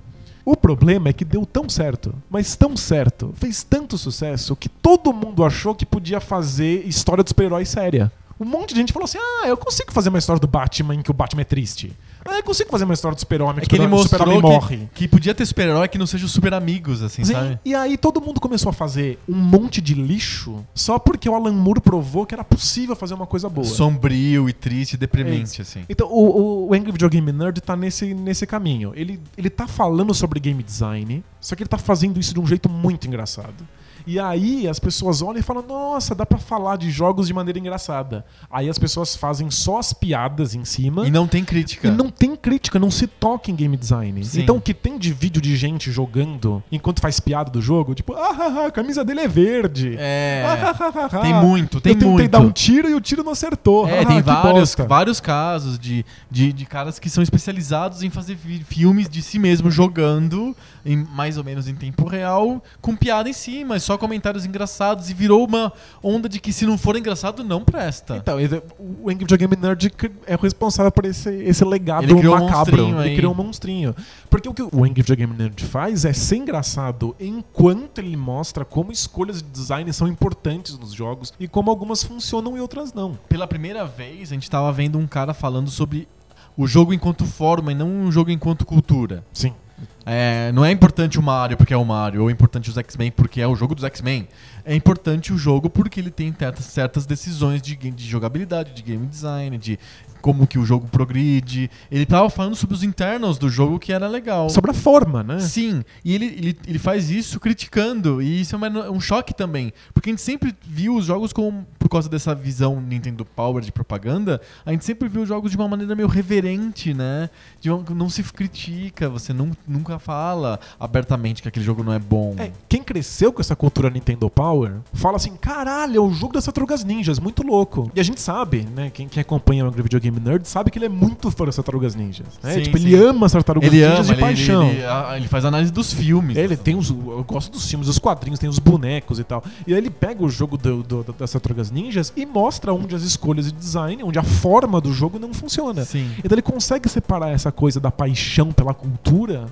[0.44, 5.12] O problema é que deu tão certo, mas tão certo, fez tanto sucesso, que todo
[5.12, 8.10] mundo achou que podia fazer história dos super-heróis séria.
[8.40, 11.02] Um monte de gente falou assim: ah, eu consigo fazer uma história do Batman em
[11.02, 11.92] que o Batman é triste.
[12.24, 14.88] Ah, eu consigo fazer uma história do super-homem É que que o super-homem morre.
[14.94, 17.58] que, podia ter super-herói que não seja os super amigos, assim, Sim, sabe?
[17.64, 21.52] E aí todo mundo começou a fazer um monte de lixo só porque o Alan
[21.52, 23.66] Moore provou que era possível fazer uma coisa boa.
[23.66, 25.84] Sombrio e triste e É deprimente, assim.
[25.88, 28.92] Então o, o Angry Video Game Nerd tá nesse, nesse caminho.
[28.94, 32.46] Ele, ele tá falando sobre game design, só que ele tá fazendo isso de um
[32.46, 33.66] jeito muito engraçado.
[34.10, 37.58] E aí as pessoas olham e falam: Nossa, dá pra falar de jogos de maneira
[37.58, 38.24] engraçada.
[38.50, 41.06] Aí as pessoas fazem só as piadas em cima.
[41.06, 41.88] E não tem crítica.
[41.88, 44.24] E não tem crítica, não se toca em game design.
[44.24, 44.40] Sim.
[44.40, 48.14] Então o que tem de vídeo de gente jogando enquanto faz piada do jogo, tipo,
[48.14, 49.94] ah, ah, ah, a camisa dele é verde.
[49.98, 50.42] É.
[50.46, 52.30] Ah, ah, ah, Tem muito, tem Eu tentei muito.
[52.30, 53.86] dar um tiro e o tiro não acertou.
[53.86, 54.86] É, tem vários, bosta.
[54.86, 59.38] vários casos de, de, de caras que são especializados em fazer fi- filmes de si
[59.38, 60.56] mesmo jogando,
[60.86, 65.14] em, mais ou menos em tempo real, com piada em cima, só comentários engraçados, e
[65.14, 65.72] virou uma
[66.02, 68.16] onda de que se não for engraçado, não presta.
[68.16, 68.38] Então,
[68.78, 69.92] o Angry Video Game Nerd
[70.26, 72.76] é o responsável por esse, esse legado Ele criou um macabro.
[72.76, 73.96] monstrinho ele criou um monstrinho.
[74.30, 78.64] Porque o que o Angry Video Game Nerd faz é ser engraçado enquanto ele mostra
[78.64, 83.18] como escolhas de design são importantes nos jogos e como algumas funcionam e outras não.
[83.28, 86.08] Pela primeira vez, a gente tava vendo um cara falando sobre
[86.56, 89.24] o jogo enquanto forma e não um jogo enquanto cultura.
[89.32, 89.54] Sim.
[90.04, 93.10] É, não é importante o Mario porque é o Mario, ou é importante os X-Men
[93.10, 94.26] porque é o jogo dos X-Men.
[94.64, 99.56] É importante o jogo porque ele tem certas- decisões de, de jogabilidade, de game design,
[99.58, 99.78] de
[100.20, 101.70] como que o jogo progride.
[101.90, 104.48] Ele tava falando sobre os internals do jogo que era legal.
[104.50, 105.40] Sobre a forma, né?
[105.40, 109.72] Sim, e ele, ele, ele faz isso criticando, e isso é uma- um choque também,
[109.94, 113.72] porque a gente sempre viu os jogos como por causa dessa visão Nintendo Power de
[113.72, 117.30] propaganda, a gente sempre viu os jogos de uma maneira meio reverente, né?
[117.60, 121.98] De uma- não se critica, você nun- nunca fala abertamente que aquele jogo não é
[121.98, 122.34] bom.
[122.38, 126.44] É, quem cresceu com essa cultura Nintendo Power fala assim: caralho, é o jogo das
[126.44, 127.90] Tartarugas Ninjas, muito louco.
[127.94, 128.90] E a gente sabe, né?
[128.90, 129.70] Quem, quem acompanha o
[130.10, 132.26] Videogame Nerd sabe que ele é muito fã das Tartarugas Ninjas.
[132.42, 132.54] né?
[132.54, 132.86] Sim, tipo, sim.
[132.86, 134.62] ele ama as Tartarugas Ele Ninjas ama, de ele, paixão.
[134.68, 136.36] ele, ele- a- ele faz análise dos filmes.
[136.36, 136.90] Ele tem os.
[136.90, 139.42] Eu gosto dos filmes, dos quadrinhos, tem os bonecos e tal.
[139.66, 143.02] E aí ele pega o jogo do, do- das Tartarugas Ninjas e mostra onde as
[143.02, 145.84] escolhas de design, onde a forma do jogo não funciona.
[145.84, 146.10] Sim.
[146.24, 149.46] Então ele consegue separar essa coisa da paixão pela cultura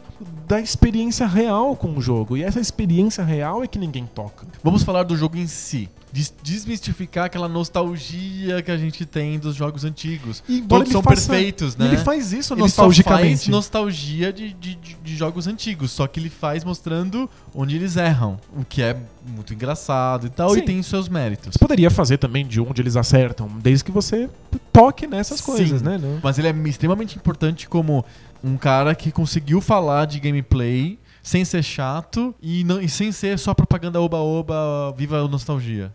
[0.46, 2.36] da experiência real com o jogo.
[2.36, 4.46] E essa experiência real é que ninguém toca.
[4.62, 5.88] Vamos falar do jogo em si.
[6.16, 10.42] Des- Desmistificar aquela nostalgia que a gente tem dos jogos antigos.
[10.48, 11.86] E embora Todos ele são faça- perfeitos, né?
[11.88, 13.50] Ele faz isso Ele só faz nostalgicamente.
[13.50, 18.64] nostalgia de, de, de- jogos antigos, só que ele faz mostrando onde eles erram, o
[18.64, 18.96] que é
[19.26, 20.58] muito engraçado e tal, Sim.
[20.58, 21.52] e tem seus méritos.
[21.52, 24.28] Você poderia fazer também de onde eles acertam, desde que você
[24.72, 25.84] toque nessas coisas, Sim.
[25.86, 26.00] né?
[26.22, 28.04] Mas ele é extremamente importante como
[28.42, 33.36] um cara que conseguiu falar de gameplay sem ser chato e, não, e sem ser
[33.36, 35.92] só propaganda oba-oba, viva a nostalgia.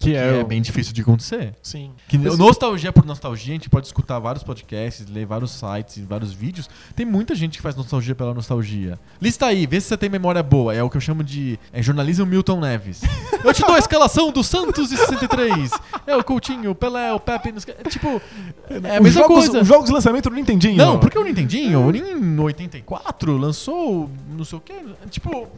[0.00, 1.54] Que Que é, é bem difícil de acontecer.
[1.62, 1.90] Sim.
[2.08, 6.32] Que Mas- nostalgia por nostalgia, a gente pode escutar vários podcasts, ler vários sites vários
[6.32, 6.70] vídeos.
[6.96, 8.98] Tem muita gente que faz nostalgia pela nostalgia.
[9.20, 10.74] Lista aí, vê se você tem memória boa.
[10.74, 13.02] É o que eu chamo de é jornalismo Milton Neves.
[13.44, 15.70] Eu te dou a escalação do Santos de 63.
[16.06, 17.54] É o Coutinho, o Pelé, o Pepe.
[17.68, 18.20] É tipo,
[18.68, 19.60] é a Os mesma jogos, coisa.
[19.62, 20.76] Os jogos de lançamento do Nintendinho.
[20.76, 24.74] Não, porque o Nintendinho, em 84, lançou não sei o quê.
[25.10, 25.48] Tipo.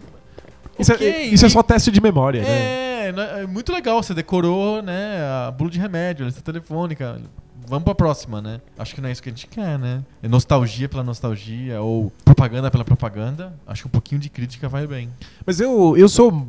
[0.78, 3.08] Isso, é, isso é e- só teste de memória, né?
[3.08, 4.02] é, né, é muito legal.
[4.02, 5.20] Você decorou, né?
[5.46, 7.20] A bula de remédio, a lista telefônica.
[7.66, 8.60] Vamos pra próxima, né?
[8.76, 10.02] Acho que não é isso que a gente quer, né?
[10.22, 13.52] É nostalgia pela nostalgia ou propaganda pela propaganda.
[13.66, 15.08] Acho que um pouquinho de crítica vai bem.
[15.46, 16.46] Mas eu, eu sou.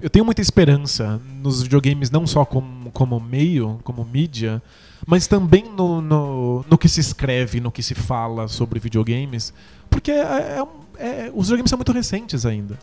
[0.00, 4.62] Eu, tenho muita esperança nos videogames, não só como, como meio, como mídia,
[5.06, 9.52] mas também no, no, no que se escreve, no que se fala sobre videogames.
[9.90, 10.62] Porque é- é
[10.98, 12.78] é- os videogames são muito recentes ainda.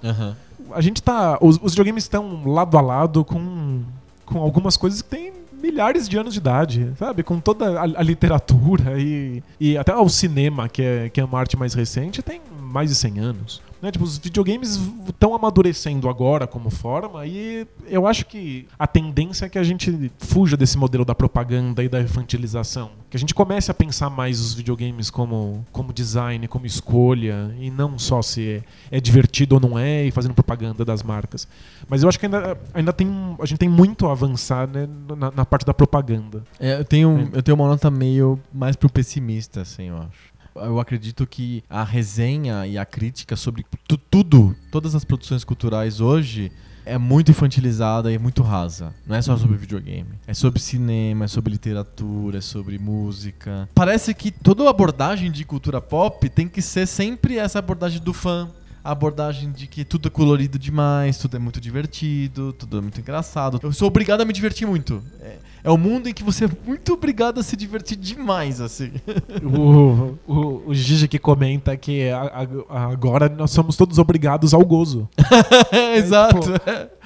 [0.73, 1.37] A gente tá.
[1.41, 3.81] Os, os videogames estão lado a lado com,
[4.25, 7.23] com algumas coisas que têm milhares de anos de idade, sabe?
[7.23, 11.39] Com toda a, a literatura e, e até o cinema, que é, que é uma
[11.39, 13.61] arte mais recente, tem mais de 100 anos.
[13.81, 13.91] Né?
[13.91, 19.49] Tipo, os videogames estão amadurecendo agora como forma e eu acho que a tendência é
[19.49, 22.91] que a gente fuja desse modelo da propaganda e da infantilização.
[23.09, 27.71] Que a gente comece a pensar mais os videogames como, como design, como escolha e
[27.71, 31.47] não só se é, é divertido ou não é e fazendo propaganda das marcas.
[31.87, 33.09] Mas eu acho que ainda, ainda tem,
[33.39, 36.43] a gente tem muito a avançar né, na, na parte da propaganda.
[36.59, 40.28] É, eu, tenho, eu tenho uma nota meio mais pro pessimista, assim, eu acho.
[40.65, 45.99] Eu acredito que a resenha e a crítica sobre tu- tudo, todas as produções culturais
[46.01, 46.51] hoje,
[46.85, 48.93] é muito infantilizada e muito rasa.
[49.05, 50.09] Não é só sobre videogame.
[50.25, 53.69] É sobre cinema, é sobre literatura, é sobre música.
[53.75, 58.49] Parece que toda abordagem de cultura pop tem que ser sempre essa abordagem do fã.
[58.89, 62.99] A abordagem de que tudo é colorido demais, tudo é muito divertido, tudo é muito
[62.99, 63.59] engraçado.
[63.61, 65.03] Eu sou obrigado a me divertir muito.
[65.21, 65.35] É,
[65.65, 68.91] é o mundo em que você é muito obrigado a se divertir demais, assim.
[69.45, 74.65] o, o, o Gigi que comenta que a- a- agora nós somos todos obrigados ao
[74.65, 75.07] gozo.
[75.95, 76.49] Exato.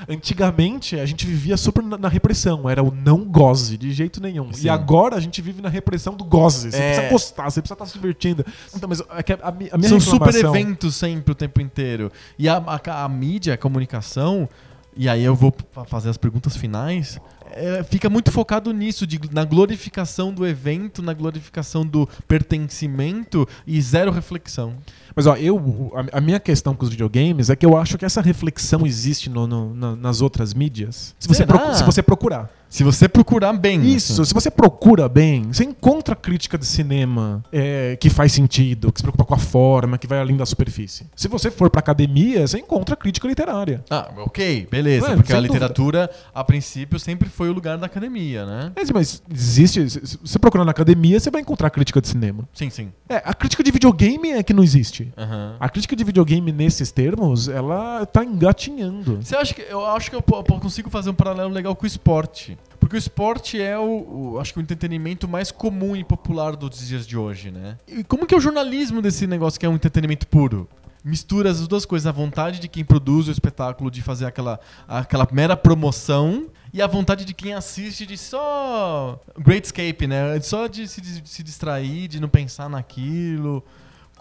[0.07, 4.51] Antigamente a gente vivia super na, na repressão, era o não goze de jeito nenhum.
[4.53, 4.67] Sim.
[4.67, 6.71] E agora a gente vive na repressão do goze.
[6.71, 6.87] Você É.
[6.93, 8.45] precisa gostar, você precisa estar se divertindo.
[8.75, 12.11] Então, mas é a, a a minha São super eventos sempre o tempo inteiro.
[12.37, 14.47] E a, a- a mídia, a comunicação,
[14.95, 17.19] e aí eu vou fa- fazer as perguntas finais,
[17.51, 23.81] é, fica muito focado nisso, de, na glorificação do evento, na glorificação do pertencimento e
[23.81, 24.73] zero reflexão.
[25.15, 28.05] Mas ó, eu, a, a minha questão com os videogames é que eu acho que
[28.05, 31.15] essa reflexão existe no- no- na- nas outras mídias.
[31.19, 31.45] Se você,
[31.75, 32.49] se você procurar.
[32.73, 33.85] Se você procurar bem.
[33.85, 34.29] Isso, assim.
[34.29, 39.03] se você procura bem, você encontra crítica de cinema é, que faz sentido, que se
[39.03, 41.05] preocupa com a forma, que vai além da superfície.
[41.15, 43.85] Se você for pra academia, você encontra crítica literária.
[43.91, 45.11] Ah, ok, beleza.
[45.11, 48.71] É, porque a literatura, a princípio, sempre foi o lugar da academia, né?
[48.75, 49.87] Mas, mas existe.
[49.87, 52.49] Se você procurar na academia, você vai encontrar crítica de cinema.
[52.55, 52.91] Sim, sim.
[53.07, 55.13] É, a crítica de videogame é que não existe.
[55.15, 55.57] Aham.
[55.59, 59.17] A crítica de videogame nesses termos, ela tá engatinhando.
[59.21, 60.23] Você acha que eu acho que eu
[60.59, 62.57] consigo fazer um paralelo legal com o esporte?
[62.79, 66.85] Porque o esporte é o, o- acho que o entretenimento mais comum e popular dos
[66.87, 67.77] dias de hoje, né?
[67.87, 70.67] E como que é o jornalismo desse negócio que é um entretenimento puro?
[71.05, 75.27] Mistura as duas coisas, a vontade de quem produz o espetáculo de fazer aquela, aquela
[75.31, 80.39] mera promoção e a vontade de quem assiste de só great escape, né?
[80.41, 83.63] Só de se, de se distrair, de não pensar naquilo.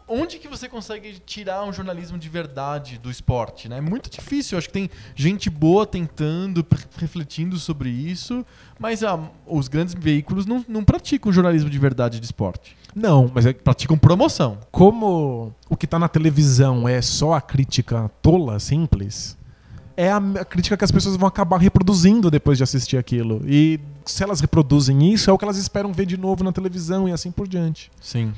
[0.06, 3.78] Onde que você consegue tirar um jornalismo de verdade do esporte, né?
[3.78, 4.54] É muito difícil.
[4.54, 6.64] Eu acho que tem gente boa tentando,
[6.96, 8.44] refletindo sobre isso,
[8.78, 12.76] mas ah, os grandes veículos não, não praticam jornalismo de verdade de esporte.
[12.94, 14.58] Não, mas é Praticam promoção.
[14.70, 19.36] como o que tá na televisão é só a crítica tola, simples,
[19.96, 23.42] é a crítica que as pessoas vão acabar reproduzindo depois de assistir aquilo.
[23.46, 27.08] E se elas reproduzem isso, é o que elas esperam ver de novo na televisão
[27.08, 27.90] e assim por diante.
[28.00, 28.32] Sim.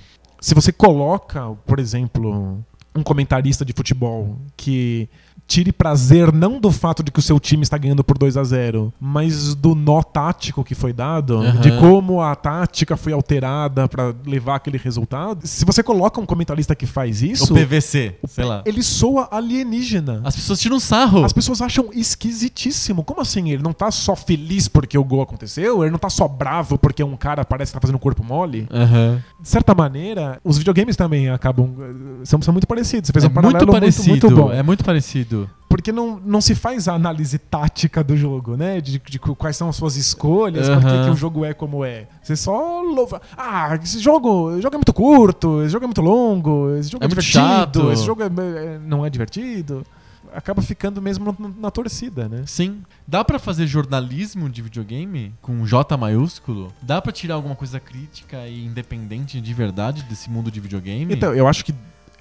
[0.44, 2.62] Se você coloca, por exemplo,
[2.94, 5.08] um comentarista de futebol que
[5.46, 8.44] tire prazer não do fato de que o seu time está ganhando por 2 a
[8.44, 11.60] 0 mas do nó tático que foi dado, Aham.
[11.60, 15.46] de como a tática foi alterada para levar aquele resultado.
[15.46, 18.62] Se você coloca um comentarista que faz isso, o PVC, sei lá.
[18.64, 20.20] ele soa alienígena.
[20.24, 21.24] As pessoas tiram sarro.
[21.24, 23.04] As pessoas acham esquisitíssimo.
[23.04, 23.50] Como assim?
[23.50, 25.82] Ele não tá só feliz porque o gol aconteceu?
[25.82, 28.66] Ele não tá só bravo porque um cara parece que tá fazendo corpo mole?
[28.72, 29.22] Aham.
[29.40, 31.70] de certa maneira, os videogames também acabam.
[31.78, 33.06] eh, São, são muito parecidos.
[33.08, 34.08] Você fez É um paralelo muito parecido.
[34.08, 34.52] muito, muito bom.
[34.52, 35.33] É muito parecido.
[35.68, 38.80] Porque não, não se faz a análise tática do jogo, né?
[38.80, 42.06] De, de quais são as suas escolhas, por que, que o jogo é como é.
[42.22, 43.20] Você só louva.
[43.36, 47.02] Ah, esse jogo, esse jogo é muito curto, esse jogo é muito longo, esse jogo
[47.02, 47.92] é, É muito divertido, chato.
[47.92, 49.84] esse jogo é- é- não é divertido.
[50.32, 52.42] Acaba ficando mesmo na, na torcida, né?
[52.46, 52.82] Sim.
[53.06, 56.72] Dá pra fazer jornalismo de videogame com J maiúsculo?
[56.82, 61.14] Dá pra tirar alguma coisa crítica e independente de verdade desse mundo de videogame?
[61.14, 61.72] Então, eu acho que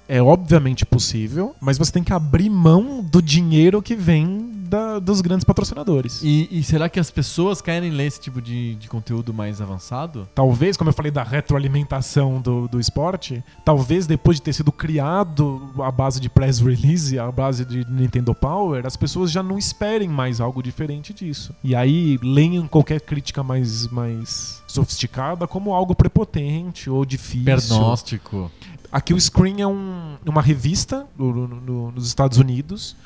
[0.08, 5.20] é obviamente possível, mas você tem que abrir mão do dinheiro que vem da- dos
[5.20, 6.20] grandes patrocinadores.
[6.22, 10.26] E, e será que as pessoas querem ler esse tipo de, de conteúdo mais avançado?
[10.34, 15.70] Talvez, como eu falei da retroalimentação do, do esporte, talvez depois de ter sido criado
[15.78, 20.08] a base de press release, a base de Nintendo Power, as pessoas já não esperem
[20.08, 21.54] mais algo diferente disso.
[21.62, 27.44] E aí leiam qualquer crítica mais, mais sofisticada como algo prepotente ou difícil.
[27.44, 28.50] Pernóstico.
[28.94, 32.96] Aqui o Screen é um- uma revista no- no- no- nos Estados Unidos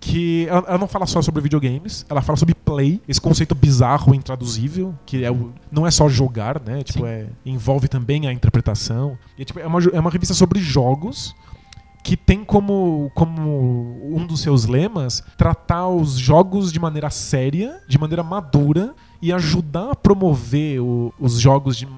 [0.00, 4.14] que ela, ela não fala só sobre videogames, ela fala sobre play, esse conceito bizarro,
[4.14, 6.82] intraduzível, que é o, não é só jogar, né?
[6.84, 9.18] Tipo, é, envolve também a interpretação.
[9.38, 11.34] E é, tipo, é, uma, é uma revista sobre jogos
[12.04, 17.98] que tem como, como um dos seus lemas tratar os jogos de maneira séria, de
[17.98, 21.88] maneira madura e ajudar a promover o- os jogos de-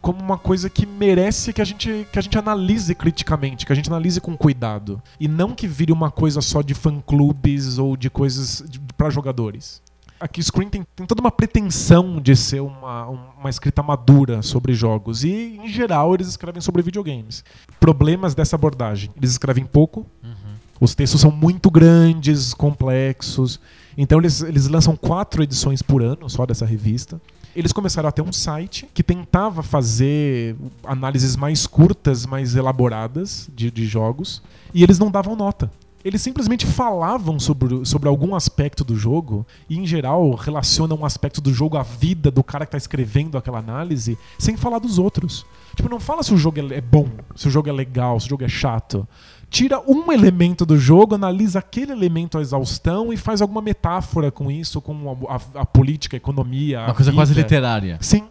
[0.00, 3.76] como uma coisa que merece que a, gente, que a gente analise criticamente, que a
[3.76, 5.00] gente analise com cuidado.
[5.18, 8.64] E não que vire uma coisa só de fã-clubes ou de coisas
[8.96, 9.82] para jogadores.
[10.18, 15.24] Aqui Screen tem, tem toda uma pretensão de ser uma, uma escrita madura sobre jogos.
[15.24, 17.42] E, em geral, eles escrevem sobre videogames.
[17.78, 19.10] Problemas dessa abordagem.
[19.16, 20.06] Eles escrevem pouco,
[20.80, 23.60] os textos são muito grandes, complexos.
[23.96, 27.20] Então eles, eles lançam quatro edições por ano só dessa revista.
[27.54, 33.70] Eles começaram a ter um site que tentava fazer análises mais curtas, mais elaboradas de,
[33.70, 34.42] de jogos.
[34.72, 35.70] E eles não davam nota.
[36.02, 41.42] Eles simplesmente falavam sobre, sobre algum aspecto do jogo e, em geral, relacionam um aspecto
[41.42, 45.44] do jogo à vida do cara que está escrevendo aquela análise sem falar dos outros.
[45.76, 48.26] Tipo, não fala se o jogo é é bom, se o jogo é legal, se
[48.26, 49.06] o jogo é chato.
[49.50, 54.48] Tira um elemento do jogo, analisa aquele elemento à exaustão e faz alguma metáfora com
[54.50, 56.78] isso, com a, a- a política, a economia.
[56.80, 57.42] Uma a coisa quase vida.
[57.42, 57.98] literária.
[58.00, 58.22] Sim.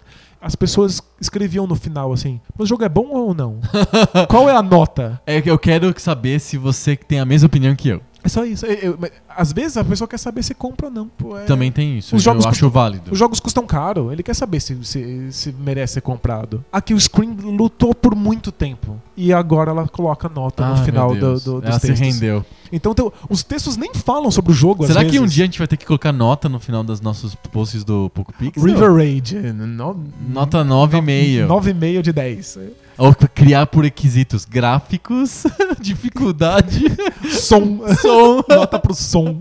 [0.42, 3.60] As pessoas escreviam no final assim: Mas o jogo é bom ou não?
[4.30, 5.22] Qual é a nota?
[5.26, 8.02] É que eu quero saber se você tem a mesma opinião que eu.
[8.24, 8.66] É só isso.
[8.66, 11.08] Eu- eu- às vezes a pessoa quer saber se compra ou não.
[11.08, 12.16] Pô, é- Também tem isso.
[12.16, 13.12] Os eu jogos acho válido.
[13.12, 16.64] Os jogos custam caro, ele quer saber se, se, se merece ser comprado.
[16.72, 19.00] Aqui o Screen lutou por muito tempo.
[19.16, 22.00] E agora ela coloca nota no Ai, final do, do, dos Ela se textos.
[22.08, 22.46] rendeu.
[22.72, 22.94] Então,
[23.30, 25.76] os textos nem falam sobre o jogo, Será que um dia a gente vai ter
[25.76, 28.64] que colocar nota no final dos nossos posts do Poco Pixel?
[28.64, 29.36] River Raid.
[29.54, 30.00] No,
[30.30, 31.48] Nota 9,5.
[31.48, 32.60] 9,5 de 10.
[33.00, 35.44] Ou criar por requisitos gráficos,
[35.80, 36.84] dificuldade,
[37.32, 37.80] Som.
[37.96, 38.44] som.
[38.48, 39.40] Nota pro som.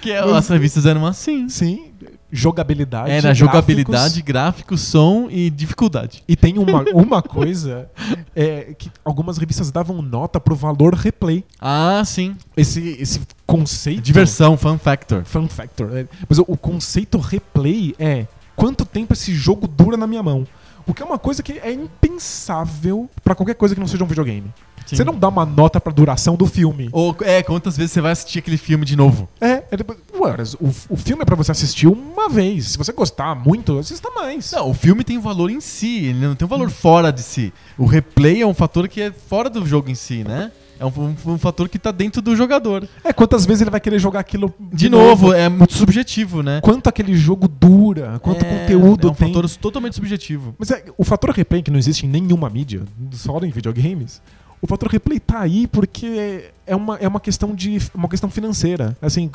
[0.00, 1.48] Que é- as revistas eram assim.
[1.48, 1.84] Sim.
[2.30, 3.10] Jogabilidade.
[3.10, 3.38] Era gráficos.
[3.38, 6.22] jogabilidade, gráfico, som e dificuldade.
[6.28, 7.88] E tem uma, uma coisa
[8.36, 11.42] é, que algumas revistas davam nota pro valor replay.
[11.58, 12.36] Ah, sim.
[12.54, 14.02] Esse, esse conceito.
[14.02, 15.24] Diversão, fun factor.
[15.24, 15.96] Fun factor.
[15.96, 16.06] é.
[16.28, 20.46] Mas o, o conceito replay é quanto tempo esse jogo dura na minha mão.
[20.88, 24.06] O que é uma coisa que é impensável pra qualquer coisa que não seja um
[24.06, 24.52] videogame.
[24.86, 24.96] Sim.
[24.96, 26.88] Você não dá uma nota pra duração do filme.
[26.92, 29.28] Ou, é, quantas vezes você vai assistir aquele filme de novo?
[29.38, 32.68] É, é depois- ué, o, o filme é pra você assistir uma vez.
[32.68, 34.50] Se você gostar muito, assista mais.
[34.52, 37.52] Não, o filme tem valor em si, ele não tem um valor fora de si.
[37.76, 40.50] O replay é um fator que é fora do jogo em si, né?
[40.80, 40.88] É um,
[41.26, 42.88] um- um fator que tá dentro do jogador.
[43.04, 46.60] É, quantas vezes ele vai querer jogar aquilo De, novo, é muito subjetivo, né?
[46.62, 49.28] Quanto aquele jogo dura, quanto É, conteúdo é um tem.
[49.32, 50.54] fator totalmente subjetivo.
[50.58, 54.20] Mas é, o fator replay que não existe em nenhuma mídia, só em videogames.
[54.60, 58.96] O fator replay tá aí porque é uma, é uma questão de uma questão financeira.
[59.00, 59.30] Assim,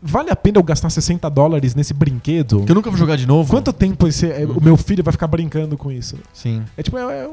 [0.00, 2.62] vale a pena eu gastar 60 dólares nesse brinquedo?
[2.64, 3.50] Que eu nunca vou jogar de novo.
[3.50, 6.16] Quanto tempo esse, é, o meu filho vai ficar brincando com isso?
[6.32, 6.62] Sim.
[6.76, 7.28] É tipo, é, é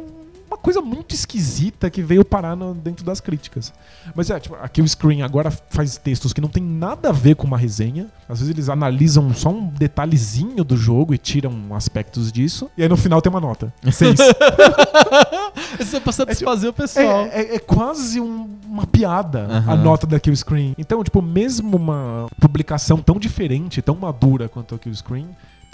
[0.55, 3.73] uma coisa muito esquisita que veio parar no- dentro das críticas.
[4.15, 7.35] Mas é, tipo, aqui o Screen agora faz textos que não tem nada a ver
[7.35, 8.07] com uma resenha.
[8.29, 12.69] Às vezes eles analisam só um detalhezinho do jogo e tiram aspectos disso.
[12.77, 13.73] E aí no final tem uma nota.
[13.91, 14.17] Seis.
[15.79, 17.25] Isso é pra satisfazer o pessoal.
[17.31, 19.75] É, é- é quase um- uma piada a Aham.
[19.77, 20.73] nota da Kill Screen.
[20.77, 25.27] Então, tipo, mesmo uma publicação tão diferente, tão madura quanto a Kill Screen,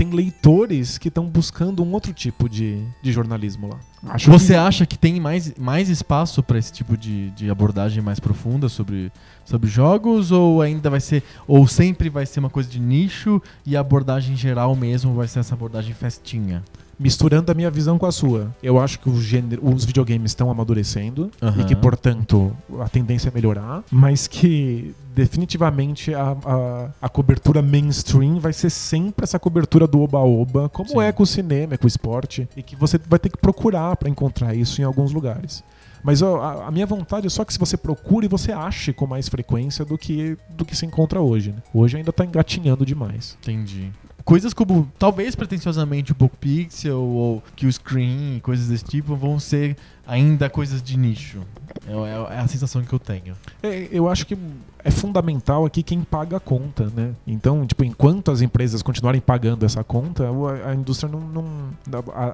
[0.03, 3.79] tem leitores que estão buscando um outro tipo de, de jornalismo lá.
[4.13, 8.01] Acho Você que- acha que tem mais, mais espaço pra esse tipo de, de abordagem
[8.01, 9.11] mais profunda sobre,
[9.45, 10.31] sobre jogos?
[10.31, 11.21] Ou ainda vai ser.
[11.47, 15.39] Ou sempre vai ser uma coisa de nicho e a abordagem geral mesmo vai ser
[15.39, 16.63] essa abordagem festinha?
[17.01, 18.53] Misturando a minha visão com a sua.
[18.61, 21.61] Eu acho que gênero- os videogames estão amadurecendo Aham.
[21.61, 28.39] e que, portanto, a tendência é melhorar, mas que definitivamente a, a, a cobertura mainstream
[28.39, 31.01] vai ser sempre essa cobertura do oba-oba, como Sim.
[31.01, 33.95] é com o cinema, é com o esporte, e que você vai ter que procurar
[33.97, 35.63] para encontrar isso em alguns lugares.
[36.03, 39.05] Mas ó, a, a minha vontade é só que se você procure, você ache com
[39.05, 41.51] mais frequência do que, do que se encontra hoje.
[41.51, 41.57] né?
[41.73, 43.37] Hoje ainda tá engatinhando demais.
[43.41, 43.91] Entendi.
[44.23, 49.75] Coisas como, talvez pretensiosamente o Poco Pixel ou Kill Screen, coisas desse tipo, vão ser
[50.11, 51.39] ainda coisas de nicho.
[51.87, 53.33] É, é- é a sensação que eu tenho.
[53.63, 54.37] É, eu acho que
[54.83, 57.13] é fundamental aqui quem paga a conta, né?
[57.25, 60.25] Então, tipo, enquanto as empresas continuarem pagando essa conta,
[60.67, 61.45] a, indústria não, não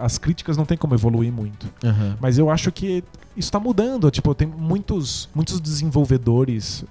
[0.01, 1.67] as críticas não tem como evoluir muito.
[2.19, 3.03] Mas eu acho que
[3.35, 4.09] isso tá mudando.
[4.09, 6.83] Tipo, tem muitos, muitos desenvolvedores.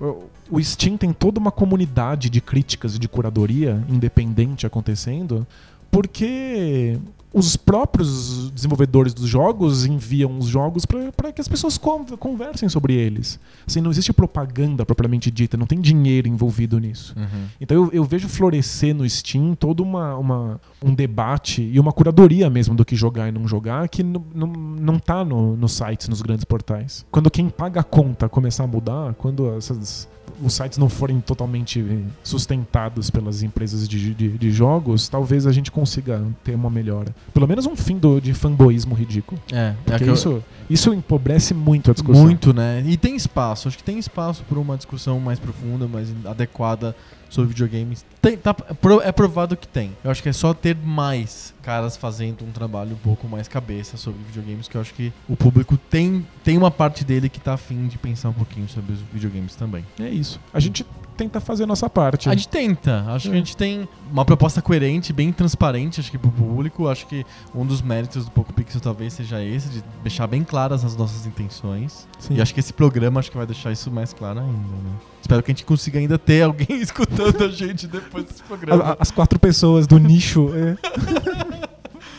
[0.49, 5.45] O Steam tem toda uma comunidade de críticas e de curadoria independente acontecendo,
[5.91, 6.99] porque
[7.33, 12.95] os próprios desenvolvedores dos jogos enviam os jogos para que as pessoas con- conversem sobre
[12.95, 13.39] eles.
[13.66, 17.14] Assim, não existe propaganda propriamente dita, não tem dinheiro envolvido nisso.
[17.16, 17.45] Uhum.
[17.61, 22.49] Então eu, eu vejo florescer no Steam todo uma, uma- um debate e uma curadoria
[22.49, 26.09] mesmo do que jogar e não jogar que não, não, não tá no, nos sites,
[26.09, 27.05] nos grandes portais.
[27.11, 30.09] Quando quem paga a conta começar a mudar, quando essas-
[30.43, 31.85] os sites não forem totalmente
[32.22, 37.14] sustentados pelas empresas de, de, de jogos, talvez a gente consiga ter uma melhora.
[37.33, 39.41] Pelo menos um fim do, de fanboísmo ridículo.
[39.53, 42.22] É, é Porque que eu- isso, isso empobrece muito a discussão.
[42.22, 42.83] Muito, né?
[42.87, 43.68] E tem espaço.
[43.68, 46.95] Acho que tem espaço para uma discussão mais profunda, mais adequada
[47.29, 48.05] sobre videogames.
[48.29, 49.93] Tem, tá- é pro- é provado que tem.
[50.03, 53.97] Eu acho que é só ter mais caras fazendo um trabalho um pouco mais cabeça
[53.97, 57.55] sobre videogames, que eu acho que o público tem, tem uma parte dele que tá
[57.55, 59.85] afim de pensar um pouquinho sobre os videogames também.
[60.01, 60.41] É isso.
[60.55, 62.29] A gente tenta fazer a nossa parte.
[62.29, 63.05] A gente tenta.
[63.09, 63.31] Acho É.
[63.31, 66.89] que a gente tem uma proposta coerente, bem transparente, acho que pro público.
[66.89, 67.24] Acho que
[67.55, 71.27] um dos méritos do Poco Pixel talvez seja esse, de deixar bem claras as nossas
[71.27, 72.07] intenções.
[72.18, 72.35] Sim.
[72.35, 74.93] E acho que esse programa acho que vai deixar isso mais claro ainda, né?
[75.22, 78.85] Espero que a gente consiga ainda ter alguém escutando a gente depois desse A- programa.
[78.85, 80.51] a- As quatro pessoas do nicho.
[80.55, 80.77] é.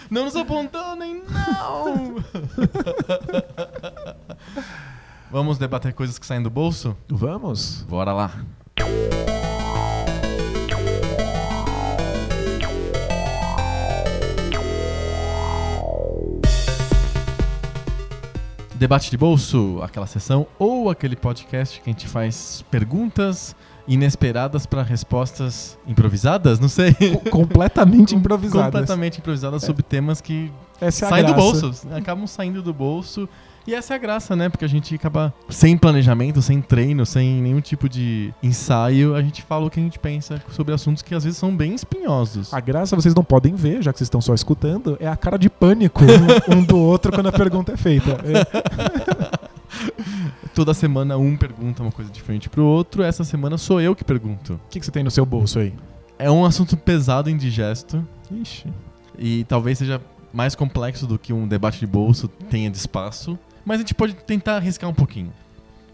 [0.10, 2.16] Não nos abandonem, não!
[5.30, 6.95] Vamos debater coisas que saem do bolso?
[7.10, 7.82] Vamos?
[7.89, 8.32] Bora lá.
[18.76, 23.56] Debate de bolso, aquela sessão ou aquele podcast que a gente faz perguntas
[23.88, 26.94] inesperadas para respostas improvisadas, não sei.
[26.94, 28.66] Co- completamente improvisadas.
[28.72, 31.62] Completamente improvisadas sobre temas que Essa é saem do graça.
[31.62, 33.28] bolso, acabam saindo do bolso.
[33.66, 34.48] E essa é a graça, né?
[34.48, 39.42] Porque a gente acaba sem planejamento, sem treino, sem nenhum tipo de ensaio, a gente
[39.44, 42.54] fala o que a gente pensa sobre assuntos que às vezes são bem espinhosos.
[42.54, 45.36] A graça vocês não podem ver, já que vocês estão só escutando, é a cara
[45.36, 46.02] de pânico
[46.50, 48.12] um, um do outro quando a pergunta é feita.
[48.24, 49.38] É.
[50.58, 54.53] Toda semana um pergunta uma coisa diferente pro outro, essa semana sou eu que pergunto.
[54.53, 55.72] O que, que você tem no seu bolso aí?
[56.18, 58.66] É um assunto pesado e indigesto Ixi.
[59.20, 60.01] e talvez seja
[60.34, 64.16] mais complexo do que um debate de bolso tenha de espaço, mas a gente pode
[64.16, 65.32] tentar arriscar um pouquinho.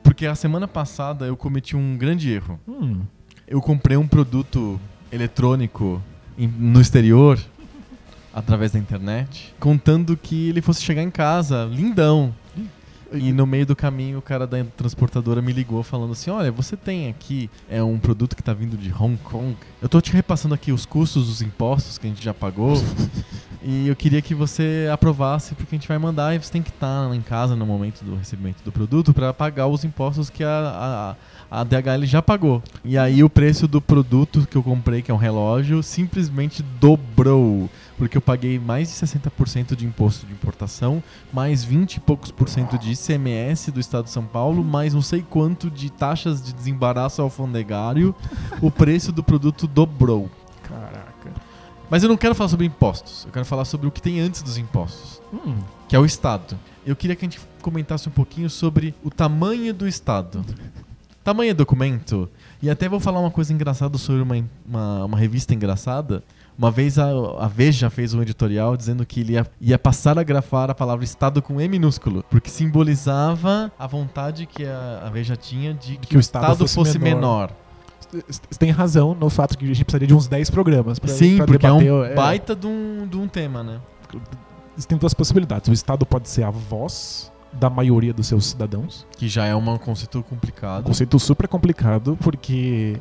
[0.01, 2.57] Porque a semana passada eu cometi um grande erro.
[2.65, 3.01] Hum.
[3.45, 4.79] Eu comprei um produto
[5.11, 6.01] eletrônico
[6.37, 7.37] em- no exterior,
[8.33, 12.33] através da internet, contando que ele fosse chegar em casa, lindão.
[13.13, 16.75] E no meio do caminho, o cara da transportadora me ligou falando assim: Olha, você
[16.75, 19.55] tem aqui é um produto que tá vindo de Hong Kong.
[19.81, 22.73] Eu tô te repassando aqui os custos dos impostos que a gente já pagou.
[23.61, 26.69] e eu queria que você aprovasse, porque a gente vai mandar e você tem que
[26.69, 30.49] estar em casa no momento do recebimento do produto para pagar os impostos que a,
[30.49, 31.15] a,
[31.53, 32.63] a DHL já pagou.
[32.83, 37.69] E aí o preço do produto que eu comprei, que é um relógio, simplesmente dobrou
[37.95, 41.01] porque eu paguei mais de 60% de imposto de importação,
[41.31, 45.01] mais 20 e poucos por cento de ICMS do Estado de São Paulo, mais não
[45.01, 48.15] sei quanto de taxas de desembaraço alfandegário,
[48.59, 50.29] o preço do produto dobrou.
[50.63, 51.31] Caraca.
[51.87, 54.41] Mas eu não quero falar sobre impostos, eu quero falar sobre o que tem antes
[54.41, 55.55] dos impostos, Hum,
[55.87, 56.57] que é o Estado.
[56.85, 60.43] Eu queria que a gente comentasse um pouquinho sobre o tamanho do Estado.
[61.23, 62.29] Tamanho é documento?
[62.61, 64.35] E até vou falar uma coisa engraçada sobre uma,
[64.67, 66.21] uma, uma revista engraçada.
[66.57, 67.09] Uma vez a,
[67.39, 71.03] a Veja fez um editorial dizendo que ele ia, ia passar a grafar a palavra
[71.03, 76.17] Estado com E minúsculo, porque simbolizava a vontade que a, a Veja tinha de que,
[76.17, 77.51] o Estado, fosse, menor.
[78.11, 81.37] Você tem razão no fato que a gente precisaria de uns 10 programas pra, Sim,
[81.37, 82.11] pra porque é debater.
[82.11, 83.79] um baita de um, de um tema, né?
[84.75, 85.67] Existem duas possibilidades.
[85.69, 89.05] O Estado pode ser a voz da maioria dos seus cidadãos.
[89.17, 90.81] Que já é um conceito complicado.
[90.81, 92.97] Um conceito super complicado, porque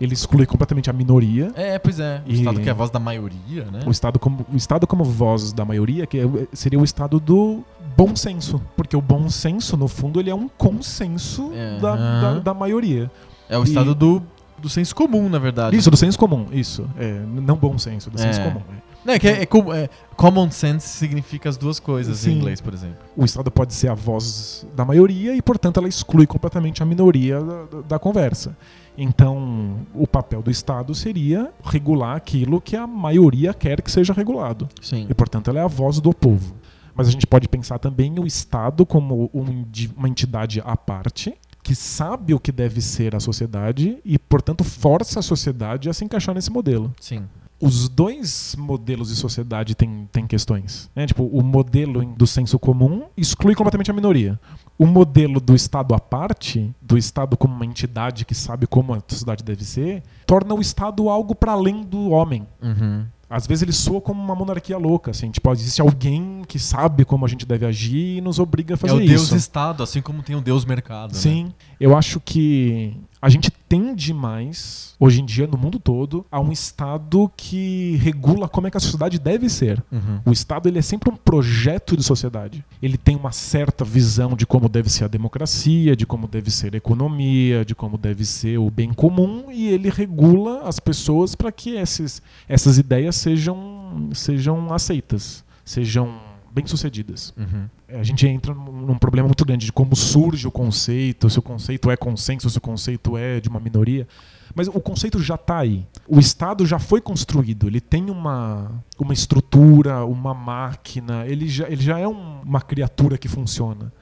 [0.00, 1.50] ele exclui completamente a minoria.
[1.56, 2.22] É, pois é.
[2.26, 3.80] O E- Estado que é a voz da maioria, né?
[3.86, 7.64] O Estado, como, o Estado como voz da maioria, que é- seria o Estado do
[7.96, 8.60] bom senso.
[8.76, 11.78] Porque o bom senso, no fundo, ele é um consenso É.
[11.80, 13.10] da, da, da maioria.
[13.48, 14.22] É o E- Estado do,
[14.58, 15.76] do senso comum, na verdade.
[15.76, 16.46] Isso, do senso comum.
[16.52, 16.88] Isso.
[16.96, 18.44] É, não bom senso, do senso É.
[18.44, 18.60] comum.
[18.72, 18.87] é.
[19.08, 22.32] Não, é que é, é é- common sense significa as duas coisas Sim.
[22.32, 22.98] em inglês, por exemplo.
[23.16, 27.40] O Estado pode ser a voz da maioria e, portanto, ela exclui completamente a minoria
[27.40, 28.54] da, da- conversa.
[28.98, 34.68] Então, o papel do Estado seria regular aquilo que a maioria quer que seja regulado.
[34.82, 35.06] Sim.
[35.08, 36.54] E, portanto, ela é a voz do povo.
[36.94, 39.64] Mas a gente pode pensar também o Estado como um
[39.96, 41.32] uma entidade à parte,
[41.62, 46.04] que sabe o que deve ser a sociedade e, portanto, força a sociedade a se
[46.04, 46.92] encaixar nesse modelo.
[47.00, 47.24] Sim.
[47.60, 50.88] Os dois modelos de sociedade têm, têm questões.
[50.94, 51.06] né?
[51.06, 54.38] Tipo, o modelo do senso comum exclui completamente a minoria.
[54.78, 59.02] O modelo do Estado à parte, do Estado como uma entidade que sabe como a
[59.08, 62.46] sociedade deve ser, torna o Estado algo para além do homem.
[62.62, 63.04] Uhum.
[63.30, 67.26] Às vezes ele soa como uma monarquia louca, assim, tipo, existe alguém que sabe como
[67.26, 69.36] a gente deve agir e nos obriga a É fazer o Deus isso.
[69.36, 71.12] Estado, assim como tem o Deus Mercado.
[71.12, 71.18] né?
[71.18, 76.40] Sim, eu acho que a gente tende mais, hoje em dia, no mundo todo, a
[76.40, 79.82] um Estado que regula como é que a sociedade deve ser.
[79.90, 80.20] Uhum.
[80.24, 82.64] O Estado ele é sempre um projeto de sociedade.
[82.80, 86.74] Ele tem uma certa visão de como deve ser a democracia, de como deve ser
[86.74, 91.50] a economia, de como deve ser o bem comum, e ele regula as pessoas para
[91.50, 96.27] que esses, essas ideias sejam, sejam aceitas, sejam
[96.60, 97.32] bem-sucedidas.
[97.36, 97.68] Uhum.
[98.00, 101.42] A gente entra num num problema muito grande de como surge o conceito, se o
[101.42, 104.06] conceito é consenso, se o conceito é de uma minoria.
[104.54, 105.86] Mas o conceito já está aí.
[106.08, 111.82] O Estado já foi construído, ele tem uma, uma estrutura, uma máquina, ele já, ele
[111.82, 113.92] já é um- uma criatura que funciona.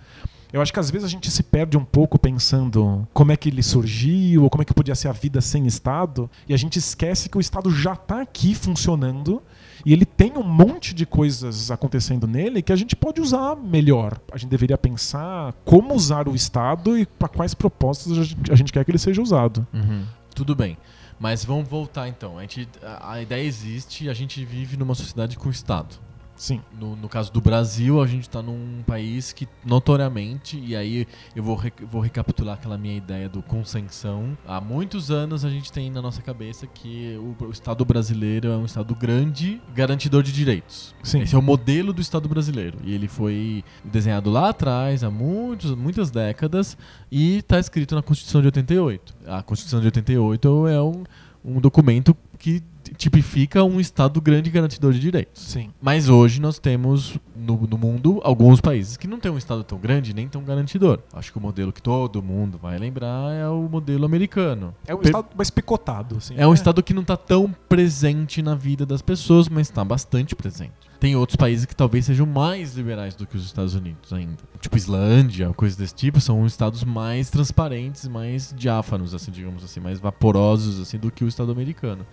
[0.52, 3.48] Eu acho que às vezes a gente se perde um pouco pensando como é que
[3.48, 6.78] ele surgiu, ou como é que podia ser a vida sem Estado, e a gente
[6.78, 9.42] esquece que o Estado já está aqui funcionando
[9.84, 14.18] e ele tem um monte de coisas acontecendo nele que a gente pode usar melhor.
[14.32, 18.18] A gente deveria pensar como usar o Estado e para quais propósitos
[18.50, 19.66] a gente, quer que ele seja usado.
[19.72, 20.04] Uhum.
[20.34, 20.76] Tudo bem.
[21.18, 22.38] Mas vamos voltar então.
[22.38, 25.96] A, gente, a, a ideia existe a gente vive numa sociedade com Estado.
[26.36, 26.60] Sim.
[26.78, 31.42] No, no caso do Brasil, a gente está num país que notoriamente, e aí eu
[31.42, 34.36] vou, re- vou recapitular aquela minha ideia do consensão.
[34.46, 38.56] Há muitos anos a gente tem na nossa cabeça que o, o Estado brasileiro é
[38.56, 40.94] um Estado grande, garantidor de direitos.
[41.02, 41.22] Sim.
[41.22, 42.78] Esse é o modelo do Estado brasileiro.
[42.84, 46.76] E ele foi desenhado lá atrás, há muitos, muitas décadas,
[47.10, 49.14] e está escrito na Constituição de 88.
[49.26, 51.02] A Constituição de 88 é um,
[51.44, 52.62] um documento que
[52.96, 55.42] tipifica um Estado grande garantidor de direitos.
[55.42, 55.70] Sim.
[55.80, 59.78] Mas hoje nós temos no, no mundo alguns países que não têm um Estado tão
[59.78, 61.00] grande nem tão garantidor.
[61.12, 64.74] Acho que o modelo que todo mundo vai lembrar é o modelo americano.
[64.86, 66.16] É um Estado mais picotado.
[66.16, 66.54] Assim, É um né?
[66.54, 70.72] Estado que não está tão presente na vida das pessoas, mas está bastante presente.
[70.98, 74.38] Tem outros países que talvez sejam mais liberais do que os Estados Unidos ainda.
[74.60, 80.00] Tipo Islândia, coisas desse tipo, são estados mais transparentes, mais diáfanos, assim, digamos assim, mais
[80.00, 82.06] vaporosos assim do que o Estado americano.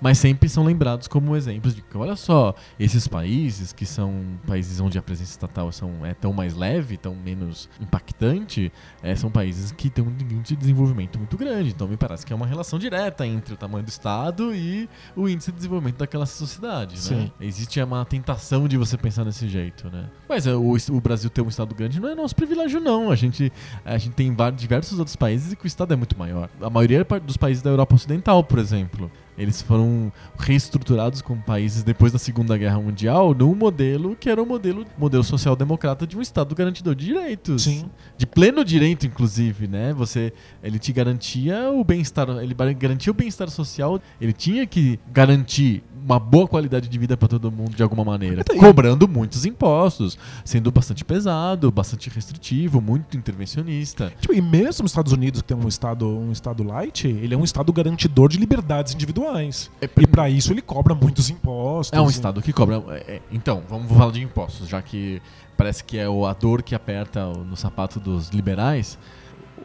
[0.00, 4.80] Mas sempre são lembrados como exemplos de que, olha só, esses países que são países
[4.80, 8.72] onde a presença estatal são, é tão mais leve, tão menos impactante,
[9.02, 11.70] é, são países que têm um índice de desenvolvimento muito grande.
[11.70, 15.28] Então me parece que é uma relação direta entre o tamanho do Estado e o
[15.28, 16.96] índice de desenvolvimento daquela sociedade.
[17.14, 17.30] Né?
[17.40, 20.08] Existe uma tentação de você pensar desse jeito, né?
[20.28, 23.10] Mas é, o, o Brasil ter um estado grande não é nosso privilégio, não.
[23.10, 23.52] A gente,
[23.84, 26.48] a gente tem vários, diversos outros países e que o estado é muito maior.
[26.60, 29.10] A maioria dos países da Europa Ocidental, por exemplo.
[29.40, 34.44] Eles foram reestruturados como países depois da Segunda Guerra Mundial num modelo que era o
[34.44, 37.62] um modelo, modelo social-democrata de um Estado garantidor de direitos.
[37.62, 37.86] Sim.
[38.18, 39.94] De pleno direito, inclusive, né?
[39.94, 40.30] Você,
[40.62, 46.18] ele te garantia o bem-estar, ele garantia o bem-estar social, ele tinha que garantir uma
[46.18, 50.70] boa qualidade de vida para todo mundo de alguma maneira, Então, cobrando muitos impostos, sendo
[50.70, 54.12] bastante pesado, bastante restritivo, muito intervencionista.
[54.20, 57.36] Tipo, e mesmo os Estados Unidos, que tem um estado, um estado light, ele é
[57.36, 59.70] um estado garantidor de liberdades individuais.
[59.80, 61.96] E pra isso ele cobra muitos impostos.
[61.96, 62.82] É um estado que cobra.
[62.90, 65.20] é, é, então, vamos falar de impostos, já que
[65.56, 68.98] parece que é o- a dor que aperta no sapato dos liberais.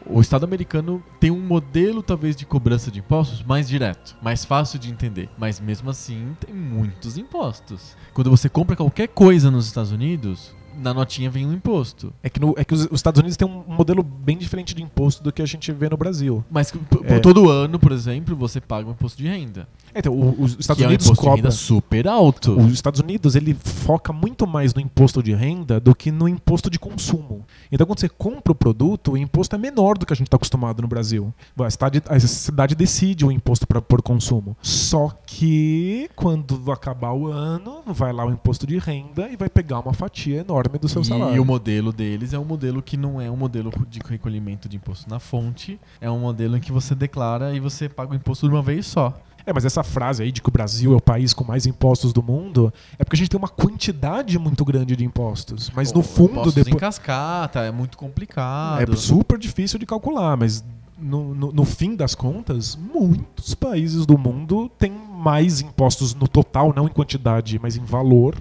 [0.08, 4.78] O Estado americano tem um modelo, talvez, de cobrança de impostos mais direto, mais fácil
[4.78, 5.28] de entender.
[5.36, 7.96] Mas mesmo assim, tem muitos impostos.
[8.14, 12.12] Quando você compra qualquer coisa nos Estados Unidos, na notinha vem um imposto.
[12.22, 14.82] É que, no- é que os, os Estados Unidos têm um modelo bem diferente de
[14.82, 16.44] imposto do que a gente vê no Brasil.
[16.50, 16.72] Mas
[17.04, 17.18] É.
[17.18, 19.68] todo ano, por exemplo, você paga um imposto de renda.
[19.94, 21.36] É, Então, o- os Estados que é um Unidos imposto de cobram.
[21.42, 22.52] renda super alto.
[22.60, 26.68] Os Estados Unidos ele foca muito mais no imposto de renda do que no imposto
[26.68, 27.44] de consumo.
[27.72, 30.36] Então, quando você compra o produto, o imposto é menor do que a gente está
[30.36, 31.32] acostumado no Brasil.
[31.58, 34.56] A cidade, a cidade decide o imposto para por consumo.
[34.60, 39.80] Só que quando acabar o ano, vai lá o imposto de renda e vai pegar
[39.80, 41.40] uma fatia enorme do seu E salário.
[41.40, 45.08] o modelo deles é um modelo que não é um modelo de recolhimento de imposto
[45.08, 48.54] na fonte, é um modelo em que você declara e você paga o imposto de
[48.54, 49.14] uma vez só.
[49.48, 52.12] É, mas essa frase aí de que o Brasil é o país com mais impostos
[52.12, 55.70] do mundo é porque a gente tem uma quantidade muito grande de impostos.
[55.72, 56.80] Mas no O- fundo, impostos em depois.
[56.80, 58.92] cascata, é muito complicado.
[58.92, 60.64] É super difícil de calcular, mas
[60.98, 66.72] no, no- no fim das contas, muitos países do mundo têm mais impostos no total,
[66.74, 68.34] não em quantidade, mas em valor,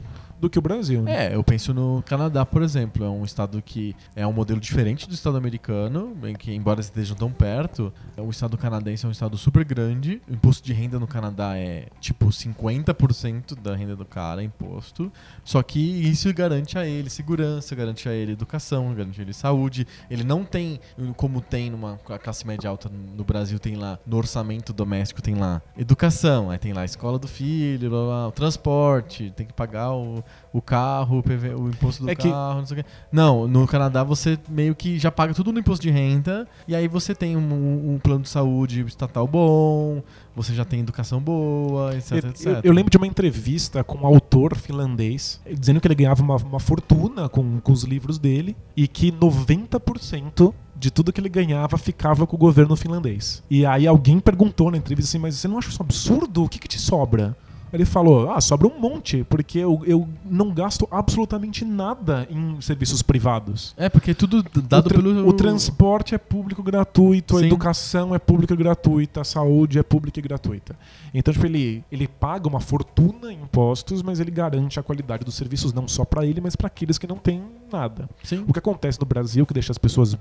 [0.46, 1.02] do que o Brasil.
[1.02, 1.28] né?
[1.28, 3.04] É, eu penso no Canadá, por exemplo.
[3.04, 7.16] É um estado que é um modelo diferente do estado americano, em que, embora estejam
[7.16, 10.22] tão perto, é um estado canadense é um estado super grande.
[10.30, 15.12] O imposto de renda no Canadá é tipo 50% da renda do cara, é imposto.
[15.44, 19.88] Só que isso garante a ele segurança, garante a ele educação, garante a ele saúde.
[20.10, 20.80] Ele não tem,
[21.18, 25.62] como tem numa classe média alta no Brasil, tem lá no orçamento doméstico, tem lá
[25.78, 29.92] educação, aí tem lá a escola do filho, blá, blá, o transporte, tem que pagar
[29.94, 32.90] o, o carro, o, PV, o imposto do É que- carro, não sei o quê.
[33.12, 36.88] Não, no Canadá você meio que já paga tudo no imposto de renda, e aí
[36.88, 40.02] você tem um, um plano de saúde estatal bom,
[40.36, 42.46] você já tem educação boa, etc, Eu- etc.
[42.46, 46.38] Eu, eu lembro de uma entrevista com um autor finlandês dizendo que ele ganhava uma,
[46.38, 51.78] uma fortuna com, com os livros dele e que 90% de tudo que ele ganhava
[51.78, 53.42] ficava com o governo finlandês.
[53.50, 56.44] E aí alguém perguntou na entrevista assim, mas você não acha isso absurdo?
[56.44, 57.36] O que, que te sobra?
[57.76, 63.02] Ele falou, ah, sobra um monte, porque eu, eu não gasto absolutamente nada em serviços
[63.02, 63.74] privados.
[63.78, 65.28] É, porque tudo dado o, pelo...
[65.28, 67.48] o transporte é público gratuito, a Sim.
[67.48, 70.76] educação é pública gratuita, a saúde é pública e gratuita.
[71.14, 75.36] Então, tipo, ele, ele paga uma fortuna em impostos, mas ele garante a qualidade dos
[75.36, 78.10] serviços não só para ele, mas para aqueles que não têm nada.
[78.24, 78.44] Sim.
[78.48, 80.18] O que acontece no Brasil, que deixa as pessoas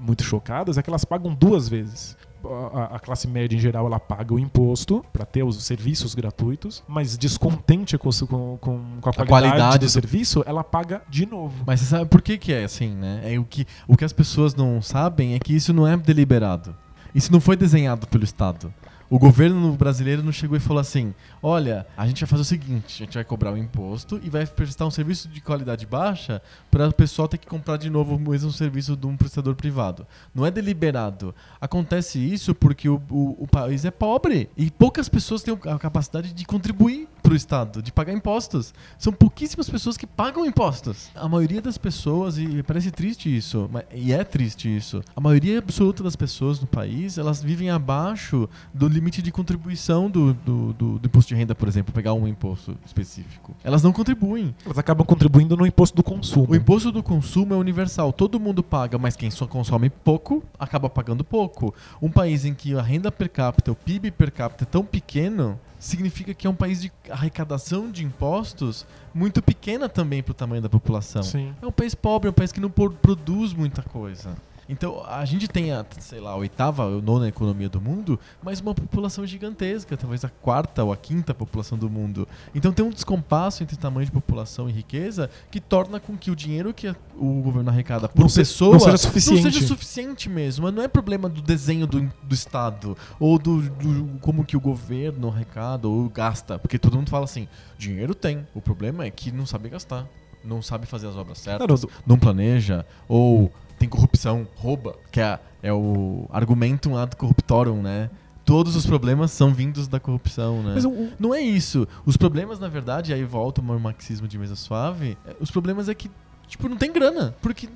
[0.00, 2.16] muito chocadas, é que elas pagam duas vezes.
[2.44, 6.14] A, a- a classe média em geral ela paga o imposto para ter os serviços
[6.14, 11.26] gratuitos, mas descontente com, com, com, a, qualidade qualidade do do- serviço, ela paga de
[11.26, 11.64] novo.
[11.66, 13.20] Mas você sabe por que, que é assim, né?
[13.24, 16.74] É o, que, o que as pessoas não sabem é que isso não é deliberado.
[17.14, 18.72] Isso não foi desenhado pelo Estado.
[19.08, 23.02] O governo brasileiro não chegou e falou assim: olha, a gente vai fazer o seguinte,
[23.02, 26.88] a gente vai cobrar o imposto e vai prestar um serviço de qualidade baixa para
[26.88, 30.04] o pessoal ter que comprar de novo o mesmo serviço de um prestador privado.
[30.34, 31.32] Não é deliberado.
[31.60, 36.32] Acontece isso porque o, o, o país é pobre e poucas pessoas têm a capacidade
[36.32, 38.74] de contribuir para o Estado, de pagar impostos.
[38.98, 41.10] São pouquíssimas pessoas que pagam impostos.
[41.14, 46.02] A maioria das pessoas, e parece triste isso, e é triste isso, a maioria absoluta
[46.02, 51.06] das pessoas no país, elas vivem abaixo do limite de contribuição do, do, do- do
[51.06, 53.54] imposto de renda, por exemplo, pegar um imposto específico.
[53.62, 54.54] Elas não contribuem.
[54.64, 56.46] Elas acabam contribuindo no imposto do consumo.
[56.50, 60.88] O imposto do consumo é universal, todo mundo paga, mas quem só consome pouco acaba
[60.88, 61.74] pagando pouco.
[62.00, 65.58] Um país em que a renda per capita, o PIB per capita é tão pequeno,
[65.78, 70.62] significa que é um país de arrecadação de impostos muito pequena também para o tamanho
[70.62, 71.22] da população.
[71.22, 71.52] Sim.
[71.60, 74.36] É um país pobre, é um país que não produz muita coisa.
[74.68, 78.60] Então, a gente tem a, sei lá, a oitava ou nona economia do mundo, mas
[78.60, 82.26] uma população gigantesca, talvez a quarta ou a quinta população do mundo.
[82.54, 86.36] Então tem um descompasso entre tamanho de população e riqueza que torna com que o
[86.36, 89.44] dinheiro que o governo arrecada por Não se- pessoa não seja suficiente.
[89.44, 90.64] não seja suficiente mesmo.
[90.64, 94.60] Mas não é problema do desenho do, do Estado ou do, do- como que o
[94.60, 96.58] governo arrecada ou gasta.
[96.58, 97.46] Porque todo mundo fala assim,
[97.78, 98.46] dinheiro tem.
[98.54, 100.06] O problema é que não sabe gastar.
[100.44, 105.72] Não sabe fazer as obras certas não planeja, ou tem corrupção, rouba, que é, é
[105.72, 108.10] o argumentum ad corruptorum, né?
[108.44, 110.72] Todos os problemas são vindos da corrupção, né?
[110.76, 111.86] Mas o- o- Não é isso.
[112.04, 115.94] Os problemas, na verdade, aí volta o marxismo de mesa suave, é, os problemas é
[115.94, 116.08] que,
[116.46, 117.68] tipo, não tem grana, porque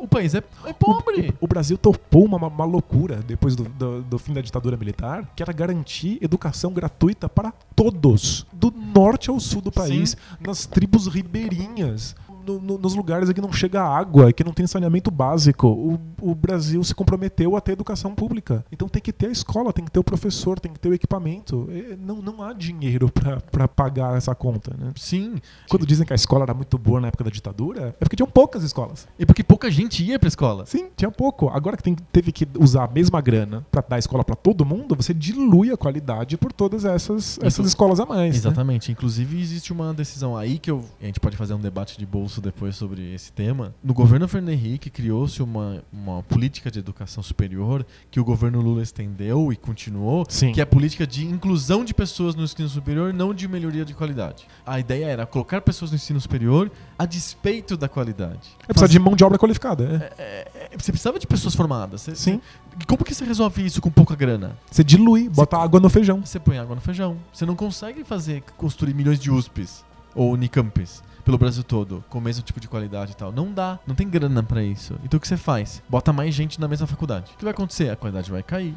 [0.00, 1.34] o país é, é pobre.
[1.40, 5.28] O, o Brasil topou uma, uma loucura depois do, do- do fim da ditadura militar,
[5.34, 11.08] que era garantir educação gratuita para todos, do norte ao sul do país, nas tribos
[11.08, 12.14] ribeirinhas.
[12.46, 15.98] No- no- nos lugares em que não chega água, que não tem saneamento básico, o,
[16.20, 18.64] o Brasil se comprometeu a ter educação pública.
[18.70, 20.94] Então tem que ter a escola, tem que ter o professor, tem que ter o
[20.94, 21.68] equipamento.
[21.70, 23.10] E não, não há dinheiro
[23.50, 24.74] para pagar essa conta.
[24.78, 24.92] Né?
[24.96, 25.36] Sim.
[25.68, 28.28] Quando dizem que a escola era muito boa na época da ditadura, é porque tinham
[28.28, 29.06] poucas escolas.
[29.18, 30.66] E porque pouca gente ia pra escola.
[30.66, 31.48] Sim, tinha pouco.
[31.48, 34.94] Agora que tem- teve que usar a mesma grana pra dar escola pra todo mundo,
[34.96, 38.32] você dilui a qualidade por todas essas, essas Inclu- escolas a mais.
[38.32, 38.36] né?
[38.36, 38.90] Exatamente.
[38.92, 42.06] Inclusive, existe uma decisão aí que eu, a gente pode fazer um debate de
[42.40, 43.74] depois sobre esse tema.
[43.82, 48.82] No governo Fernando Henrique, criou-se uma, uma política de educação superior que o governo Lula
[48.82, 50.52] estendeu e continuou, Sim.
[50.52, 53.94] que é a política de inclusão de pessoas no ensino superior, não de melhoria de
[53.94, 54.46] qualidade.
[54.64, 58.50] A ideia era colocar pessoas no ensino superior a despeito da qualidade.
[58.62, 60.12] É precisar de mão de obra qualificada.
[60.18, 60.22] é.
[60.22, 62.02] É, é, você precisava de pessoas formadas.
[62.02, 62.40] Você- Sim.
[62.78, 64.56] você- como que você resolve isso com pouca grana?
[64.70, 66.24] Você dilui, bota água no feijão.
[66.24, 67.16] Você põe água no feijão.
[67.32, 69.84] Você não consegue fazer construir milhões de USPs
[70.14, 73.30] ou Unicamps pelo Brasil todo com o mesmo tipo de qualidade e tal.
[73.32, 74.94] Não dá, não tem grana pra isso.
[75.04, 75.82] Então o que você faz?
[75.88, 77.32] Bota mais gente na mesma faculdade.
[77.34, 77.90] O que vai acontecer?
[77.90, 78.74] A qualidade vai cair.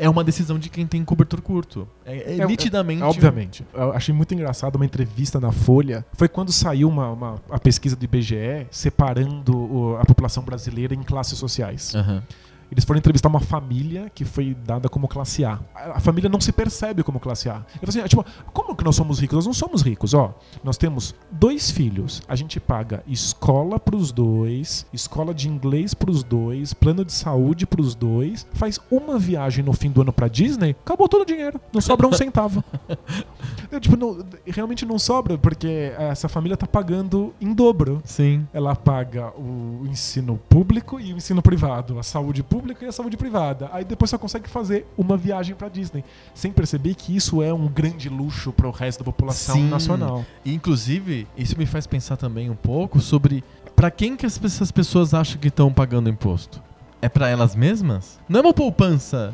[0.00, 1.88] É uma decisão de quem tem cobertor curto.
[2.06, 3.02] É, é É- nitidamente.
[3.02, 3.64] Obviamente.
[3.74, 6.06] Eu achei muito engraçado uma entrevista na Folha.
[6.12, 11.02] Foi quando saiu uma, uma- a pesquisa do IBGE separando o- a população brasileira em
[11.02, 11.94] classes sociais.
[11.96, 12.22] Aham.
[12.70, 15.58] Eles foram entrevistar uma família que foi dada como classe A.
[15.74, 17.54] A família não se percebe como classe A.
[17.54, 19.36] Falou assim, ah, tipo, como que nós somos ricos?
[19.36, 20.34] Nós não somos ricos, ó.
[20.62, 22.22] Nós temos dois filhos.
[22.28, 27.94] A gente paga escola pros dois, escola de inglês pros dois, plano de saúde pros
[27.94, 31.60] dois, faz uma viagem no fim do ano pra Disney, acabou todo o dinheiro.
[31.72, 32.62] Não sobra um centavo.
[33.70, 38.46] Eu, tipo, não- realmente não sobra, porque essa família tá pagando em dobro Sim.
[38.52, 43.16] ela paga o ensino público e o ensino privado, a saúde pública e a saúde
[43.16, 43.68] privada.
[43.72, 46.04] Aí depois só consegue fazer uma viagem pra Disney,
[46.34, 49.68] sem perceber que isso é um grande luxo para o resto da população Sim.
[49.68, 50.24] nacional.
[50.44, 53.44] E, inclusive, isso me faz pensar também um pouco sobre
[53.74, 56.62] pra quem que essas pessoas acham que estão pagando imposto.
[57.00, 58.18] É pra elas mesmas?
[58.28, 59.32] Não é uma poupança.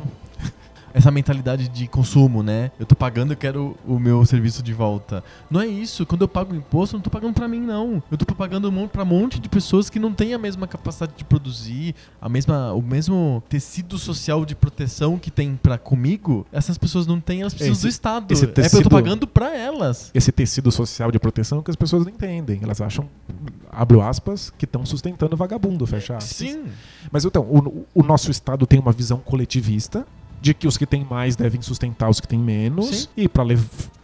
[0.95, 2.71] Essa mentalidade de consumo, né?
[2.79, 5.25] Eu tô pagando, eu quero o meu serviço de volta.
[5.51, 6.07] Não é isso.
[6.07, 8.01] Quando eu pago imposto, eu não tô pagando pra mim, não.
[8.11, 11.25] Eu tô pagando pra um monte de pessoas que não têm a mesma capacidade de
[11.25, 16.47] produzir, a mesma, o mesmo tecido social de proteção que tem pra comigo.
[16.53, 18.33] Essas pessoas não têm, elas precisam Esse- do Estado.
[18.33, 20.13] esse É porque eu tecido- tô pagando pra elas.
[20.15, 22.61] Esse tecido social de proteção que as pessoas não entendem.
[22.63, 23.09] Elas acham,
[23.73, 26.37] abro aspas, que estão sustentando o vagabundo, fecha aspas.
[26.37, 26.67] Sim.
[27.11, 30.07] Mas então, o, o nosso Estado tem uma visão coletivista
[30.45, 33.09] de que os que têm mais devem sustentar os que têm menos Sim.
[33.17, 33.45] e para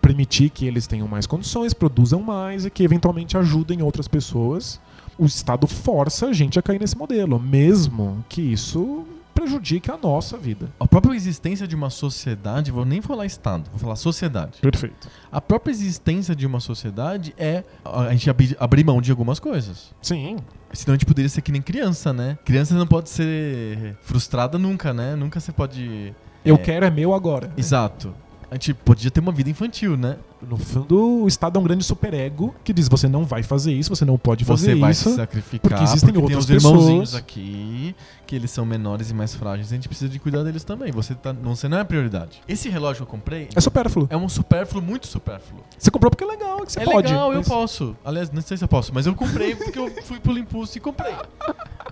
[0.00, 4.80] permitir que eles tenham mais condições, produzam mais e que eventualmente ajudem outras pessoas.
[5.18, 9.04] O Estado força a gente a cair nesse modelo, mesmo que isso
[9.34, 10.72] prejudique a nossa vida.
[10.80, 14.60] A própria existência de uma sociedade, vou nem falar Estado, vou falar sociedade.
[14.62, 15.08] Perfeito.
[15.30, 19.94] A própria existência de uma sociedade é a gente abrir, mão de algumas coisas.
[20.00, 20.38] Sim.
[20.72, 22.38] Senão a gente poderia ser que nem criança, né?
[22.46, 25.14] Criança não pode ser frustrada nunca, né?
[25.14, 26.14] Nunca você pode.
[26.44, 26.58] Eu É.
[26.58, 27.52] quero é meu agora.
[27.56, 28.14] Exato.
[28.50, 30.16] A gente podia ter uma vida infantil, né?
[30.42, 33.94] No fundo, o Estado é um grande superego que diz você não vai fazer isso,
[33.94, 35.10] você não pode fazer Você vai isso.
[35.10, 35.60] se sacrificar.
[35.70, 37.94] porque existem tem outras os irmãozinhos aqui,
[38.26, 40.90] que eles são menores e mais frágeis, a gente precisa de cuidar deles também.
[40.92, 42.40] Você, tá, não, você não é a prioridade.
[42.48, 44.06] Esse relógio que eu comprei É supérfluo.
[44.10, 45.60] é um supérfluo, muito supérfluo.
[45.78, 47.08] Você comprou porque é legal, que você é pode.
[47.08, 47.94] legal, eu mas- posso.
[48.02, 50.80] Aliás, não sei se eu posso, mas eu comprei porque eu fui pelo impulso e
[50.80, 51.12] comprei.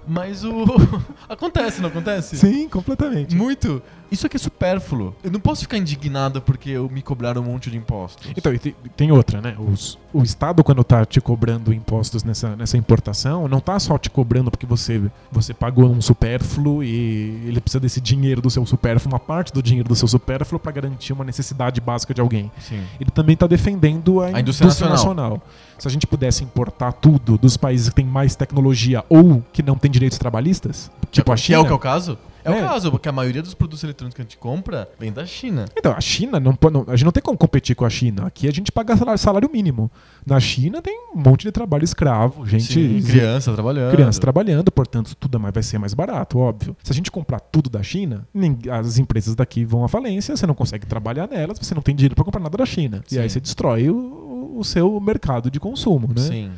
[0.06, 0.64] Mas o.
[1.28, 2.36] acontece, não acontece?
[2.38, 3.34] Sim, completamente.
[3.36, 3.82] Muito.
[4.10, 5.14] Isso aqui é supérfluo.
[5.22, 8.26] Eu não posso ficar indignado porque eu me cobraram um monte de impostos.
[8.38, 8.58] Então, e
[8.96, 9.54] tem, outra, né?
[9.58, 14.08] Os- o Estado, quando tá te cobrando impostos nessa, nessa importação, não tá só te
[14.08, 19.12] cobrando porque você, você pagou um supérfluo e ele precisa desse dinheiro do seu supérfluo,
[19.12, 22.50] uma parte do dinheiro do seu supérfluo para garantir uma necessidade básica de alguém.
[22.60, 22.82] Sim.
[23.00, 25.42] Ele também está defendendo a, A indústria nacional.
[25.78, 29.76] Se a gente pudesse importar tudo dos países que têm mais tecnologia ou que não
[29.76, 30.90] têm direitos trabalhistas?
[31.10, 31.58] Tipo a Que China?
[31.58, 32.16] é o que é o caso?
[32.44, 32.64] É, É.
[32.64, 35.66] o caso, porque a maioria dos produtos eletrônicos que a gente compra vem da China.
[35.76, 38.26] Então, a China, não, não- a gente não tem como competir com a China.
[38.26, 39.90] Aqui a gente paga salário, salário mínimo.
[40.26, 42.72] Na China tem um monte de trabalho escravo, gente.
[42.72, 43.90] Sim, criança trabalhando.
[43.92, 46.76] criança trabalhando, portanto, tudo mais vai ser mais barato, óbvio.
[46.82, 48.26] Se a gente comprar tudo da China,
[48.72, 52.14] as empresas daqui vão à falência, você não consegue trabalhar nelas, você não tem dinheiro
[52.14, 53.02] para comprar nada da China.
[53.10, 53.20] E Sim.
[53.20, 56.22] aí você destrói o, o seu mercado de consumo, né?
[56.22, 56.50] Sim.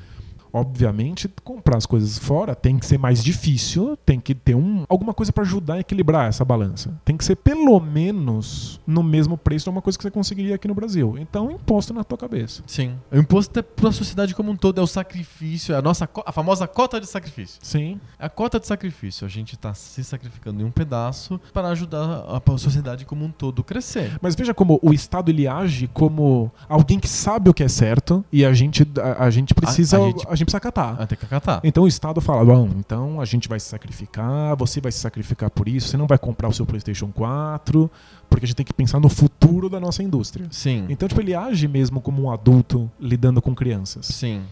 [0.52, 5.14] Obviamente, comprar as coisas fora tem que ser mais difícil, tem que ter um, alguma
[5.14, 6.98] coisa para ajudar a equilibrar essa balança.
[7.04, 10.68] Tem que ser pelo menos no mesmo preço de uma coisa que você conseguiria aqui
[10.68, 11.16] no Brasil.
[11.18, 12.62] Então, imposto na tua cabeça.
[12.66, 12.98] Sim.
[13.10, 16.08] O imposto é para a sociedade como um todo, é o sacrifício, é a nossa
[16.26, 17.58] a famosa cota de sacrifício.
[17.62, 18.00] Sim.
[18.18, 22.40] A cota de sacrifício, a gente está se sacrificando em um pedaço para ajudar a
[22.50, 24.18] a sociedade como um todo crescer.
[24.20, 28.24] Mas veja como o Estado ele age como alguém que sabe o que é certo
[28.32, 31.00] e a gente, a, a gente precisa a a gente- gente, precisa acatar.
[31.00, 31.60] Até que acatar.
[31.64, 35.50] Então o Estado fala, bom, então a gente vai se sacrificar, você vai se sacrificar
[35.50, 37.90] por isso, você não vai comprar o seu PlayStation 4,
[38.28, 40.46] porque a gente tem que pensar no futuro da nossa indústria.
[40.50, 40.86] Sim.
[40.88, 44.06] Então, tipo, ele age mesmo como um adulto lidando com crianças.
[44.06, 44.42] Sim.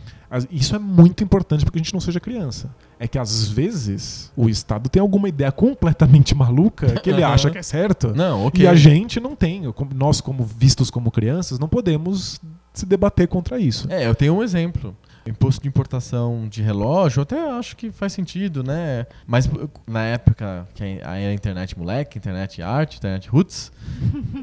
[0.50, 2.68] Isso é muito importante para que a gente não seja criança.
[2.98, 7.32] É que às vezes o Estado tem alguma ideia completamente maluca que ele Aham.
[7.32, 8.12] acha que é certo.
[8.14, 8.62] Não, ok.
[8.62, 9.62] E a gente não tem.
[9.94, 12.40] Nós, como vistos como crianças, não podemos
[12.74, 13.86] se debater contra isso.
[13.90, 14.94] É, eu tenho um exemplo.
[15.28, 19.06] Imposto de importação de relógio, até acho que faz sentido, né?
[19.26, 23.70] Mas eu- na época que a a internet moleque, internet arte, internet roots,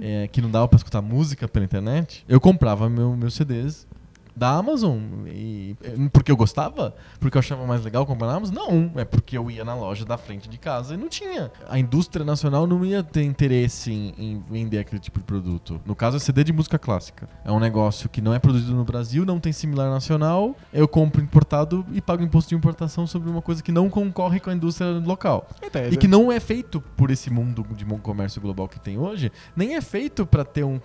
[0.01, 3.87] é, que não dava pra escutar música pela internet, eu comprava meu, meus CDs
[4.35, 4.99] da Amazon.
[5.27, 6.95] E, é, porque eu gostava?
[7.19, 8.55] Porque eu achava mais legal comprar na Amazon?
[8.55, 11.51] Não, é porque eu ia na loja da frente de casa e não tinha.
[11.67, 15.79] A indústria nacional não ia ter interesse em, em vender aquele tipo de produto.
[15.85, 17.29] No caso, é CD de música clássica.
[17.43, 20.55] É um negócio que não é produzido no Brasil, não tem similar nacional.
[20.73, 24.49] Eu compro importado e pago imposto de importação sobre uma coisa que não concorre com
[24.49, 25.47] a indústria local.
[25.93, 29.75] E que não é feito por esse mundo de comércio global que tem hoje, nem
[29.75, 30.79] é feito para ter um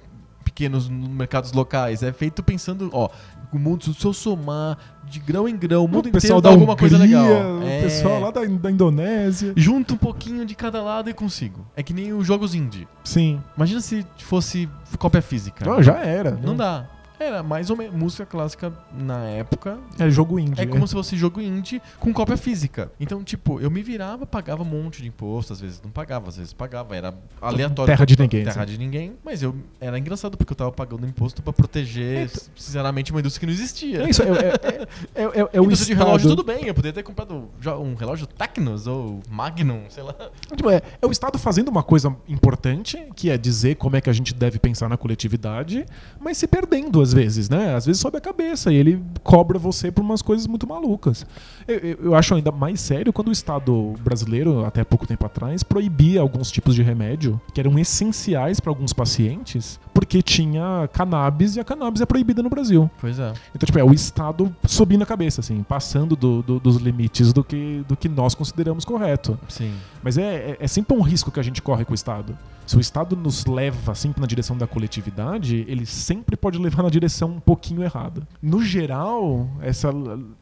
[0.61, 3.09] pequenos mercados locais, é feito pensando, ó,
[3.51, 4.77] o mundo se eu somar
[5.09, 7.59] de grão em grão, o mundo o pessoal inteiro dá alguma coisa Hungria, legal.
[7.59, 7.81] o É.
[7.83, 9.55] pessoal lá da, da Indonésia.
[9.57, 11.67] Junta um pouquinho de cada lado e consigo.
[11.75, 12.87] É que nem os jogos indie.
[13.03, 13.41] Sim.
[13.57, 14.69] Imagina se fosse
[14.99, 15.65] cópia física.
[15.65, 16.33] Não, já era.
[16.33, 16.87] Não dá.
[17.21, 19.79] Era mais ou menos música clássica na época.
[19.99, 20.63] É jogo indie.
[20.63, 22.91] É como se fosse jogo indie com cópia física.
[22.99, 26.39] Então, tipo, eu me virava, pagava um monte de imposto, às vezes não pagava, às
[26.39, 27.93] vezes pagava, era aleatório.
[27.93, 28.73] Terra de ninguém, Terra sim.
[28.73, 29.13] de ninguém.
[29.23, 33.41] Mas eu era engraçado porque eu tava pagando imposto pra proteger, Então- sinceramente, uma indústria
[33.41, 34.03] que não existia.
[34.03, 35.87] É isso, é, é, é, é, é, é o indústria Estado.
[35.87, 36.65] de relógio, tudo bem.
[36.67, 40.15] Eu poderia ter comprado um relógio Tecnos ou Magnum, sei lá.
[40.57, 44.09] Tipo, é, é o Estado fazendo uma coisa importante, que é dizer como é que
[44.09, 45.85] a gente deve pensar na coletividade,
[46.19, 47.75] mas se perdendo às vezes, né?
[47.75, 51.25] Às vezes sobe a cabeça e ele cobra você por umas coisas muito malucas.
[51.69, 55.63] Eu, eu- eu acho ainda mais sério quando o Estado brasileiro, até pouco tempo atrás,
[55.63, 61.61] proibia alguns tipos de remédio que eram essenciais para alguns pacientes, porque tinha cannabis e
[61.61, 62.91] a cannabis é proibida no Brasil.
[63.01, 63.33] Pois é.
[63.55, 67.43] Então, tipo, é o Estado subindo a cabeça, assim, passando do- do- dos limites do
[67.45, 69.39] que, do que nós consideramos correto.
[69.49, 69.73] Sim.
[70.03, 72.37] Mas é, é, é sempre um risco que a gente corre com o Estado.
[72.67, 76.89] Se o Estado nos leva sempre na direção da coletividade, ele sempre pode levar na
[76.89, 78.23] direção um pouquinho errada.
[78.41, 79.91] No geral, essa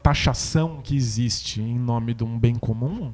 [0.03, 3.11] taxação que existe em nome de um bem comum,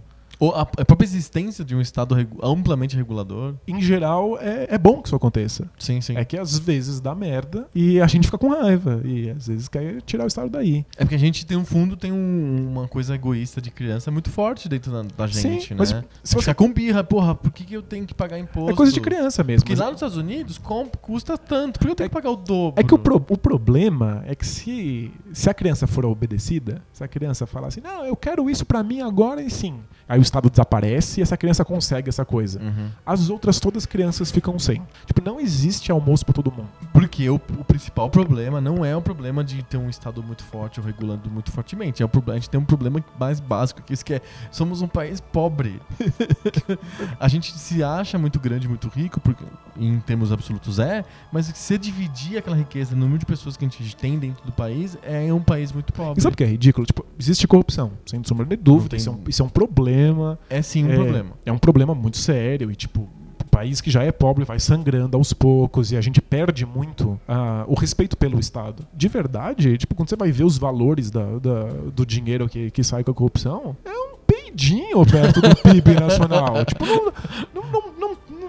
[0.54, 3.56] a, própria existência de um Estado amplamente regulador.
[3.68, 5.70] em geral, é, é bom que isso aconteça.
[5.80, 6.16] Sim, sim.
[6.18, 9.02] É que às vezes dá merda e a gente fica com raiva.
[9.06, 10.86] E às vezes quer tirar o Estado daí.
[10.98, 14.30] É porque a gente tem um fundo, tem um- uma coisa egoísta de criança muito
[14.30, 15.78] forte dentro da, da gente, Sim, né?
[15.80, 18.38] mas se Você você- fica com birra, porra, por que, que eu tenho que pagar
[18.40, 18.72] imposto?
[18.72, 19.62] É coisa de criança mesmo.
[19.64, 20.60] Porque mas- lá nos Estados Unidos
[21.02, 22.80] custa tanto, por que eu tenho que pagar o dobro?
[22.82, 27.04] É que o, pro- o problema é que se, se a criança for obedecida, se
[27.04, 29.80] a criança falar assim, não, eu quero isso pra mim agora e sim.
[30.08, 32.60] Aí o Estado desaparece e essa criança consegue essa coisa.
[32.62, 32.90] Uhum.
[33.06, 34.82] As outras todas as crianças ficam sem.
[35.06, 36.68] Tipo, não existe almoço pra todo mundo.
[36.92, 40.80] Porque o, o principal problema não é o problema de ter um Estado muito forte
[40.80, 42.02] ou regulando muito fortemente.
[42.02, 44.22] É o problema, a gente tem um problema mais básico, que isso que é,
[44.52, 45.80] somos um país pobre.
[47.20, 49.44] a gente se acha muito grande, muito rico, porque
[49.78, 53.70] em termos absolutos é, mas se dividir aquela riqueza no número de pessoas que a
[53.70, 56.20] gente tem dentro do país, é um país muito pobre.
[56.20, 56.86] E sabe o que é ridículo?
[56.86, 58.90] Tipo, existe corrupção, sem sombra de dúvida.
[58.92, 60.15] tem- Isso é, um, isso é um problema.
[60.50, 61.32] É sim um é, problema.
[61.46, 63.02] É um problema muito sério e, tipo,
[63.42, 67.20] o país que já é pobre vai sangrando aos poucos e a gente perde muito
[67.28, 68.86] ah, o respeito pelo Estado.
[68.94, 72.84] De verdade, tipo, quando você vai ver os valores da, da- do dinheiro que, que
[72.84, 76.64] sai com a corrupção, é um peidinho perto do PIB nacional.
[76.66, 77.95] tipo, não, não, não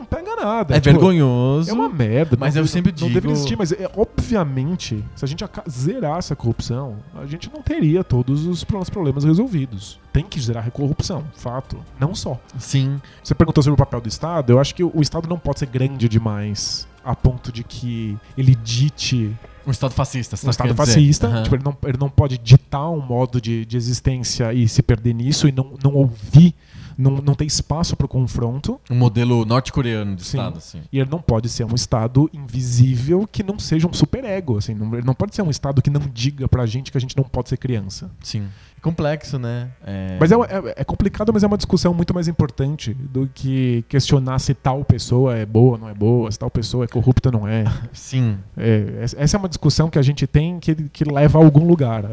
[0.07, 0.77] pega nada.
[0.77, 1.70] É Tipo, vergonhoso.
[1.70, 2.37] É uma merda.
[2.39, 6.33] Mas não- eu sempre não digo- deveria existir, mas é, obviamente, se a gente zerasse
[6.33, 9.99] a corrupção, a gente não teria todos os pro- os problemas resolvidos.
[10.12, 11.78] Tem que zerar a corrupção, fato.
[12.01, 12.39] Não só.
[12.59, 13.01] Sim.
[13.23, 15.66] Você perguntou sobre o papel do Estado, eu acho que o Estado não pode ser
[15.66, 19.35] grande demais a ponto de que ele dite
[19.66, 21.27] Um Estado fascista, você um tá Estado fascista.
[21.27, 21.43] Aham.
[21.43, 25.12] Tipo, ele, não, ele não pode ditar um modo de, de existência e se perder
[25.15, 26.55] nisso e não, não ouvir,
[26.97, 28.81] não, não ter espaço para o confronto.
[28.90, 30.39] Um modelo norte-coreano de Sim.
[30.39, 30.82] Estado, assim.
[30.90, 34.59] E ele não pode ser um Estado invisível que não seja um superego.
[34.59, 37.01] Assim, não, ele não pode ser um Estado que não diga pra gente que a
[37.01, 38.10] gente não pode ser criança.
[38.23, 38.48] Sim.
[38.77, 39.69] É complexo, né?
[39.85, 40.16] É...
[40.20, 44.39] Mas é, é- é complicado, mas é uma discussão muito mais importante do que questionar
[44.39, 47.32] se tal pessoa é boa ou não é boa, se tal pessoa é corrupta ou
[47.40, 47.65] não é.
[47.93, 48.39] Sim.
[48.57, 52.05] É, essa- é uma discussão que a gente tem que, que leva a algum lugar.
[52.07, 52.09] A,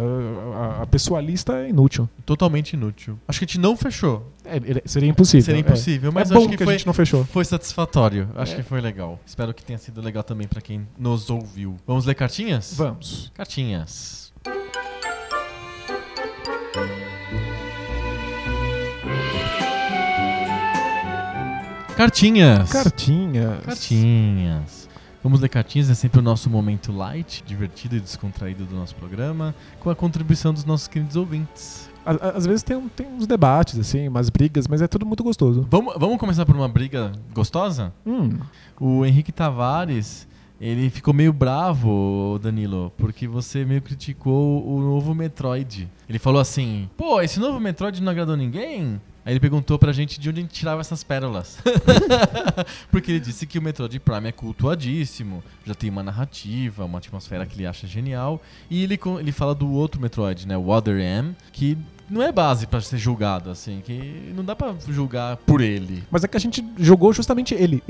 [0.80, 2.10] a- a pessoalista é inútil.
[2.26, 3.20] Totalmente inútil.
[3.28, 4.32] Acho que a gente não fechou.
[4.46, 5.46] É, seria impossível.
[5.46, 5.62] Seria é.
[5.62, 7.24] impossível, mas é bom acho que, que, foi, a gente não fechou.
[7.26, 8.28] foi satisfatório.
[8.36, 8.56] Acho É.
[8.58, 9.20] que foi legal.
[9.26, 11.76] Espero que tenha sido legal também pra quem nos ouviu.
[11.88, 12.74] Vamos ler cartinhas?
[12.76, 13.32] Vamos.
[13.36, 14.23] Cartinhas.
[21.96, 22.72] Cartinhas.
[22.72, 23.60] Cartinha.
[23.64, 24.90] Cartinhas.
[25.24, 29.56] Vamos ler cartinhas, é sempre o nosso momento light, divertido e descontraído do nosso programa,
[29.80, 31.90] com a contribuição dos nossos queridos ouvintes.
[32.06, 35.66] Às vezes tem, tem uns debates, assim, umas brigas, mas é tudo muito gostoso.
[35.70, 37.94] Vamos, vamos começar por uma briga gostosa?
[38.06, 38.38] Hum.
[38.78, 40.28] O Henrique Tavares,
[40.64, 45.90] ele ficou meio bravo, Danilo, porque você meio criticou o novo Metroid.
[46.08, 49.02] Ele falou assim: pô, esse novo Metroid não agradou ninguém?
[49.26, 51.58] Aí ele perguntou pra gente de onde a gente tirava essas pérolas.
[52.90, 57.46] porque ele disse que o Metroid Prime é cultuadíssimo, já tem uma narrativa, uma atmosfera
[57.46, 58.42] que ele acha genial.
[58.70, 61.78] E ele, ele fala do outro Metroid, né, o Other M, que
[62.10, 66.04] não é base pra ser julgado, assim, que não dá pra julgar por ele.
[66.10, 67.84] Mas é que a gente jogou justamente ele.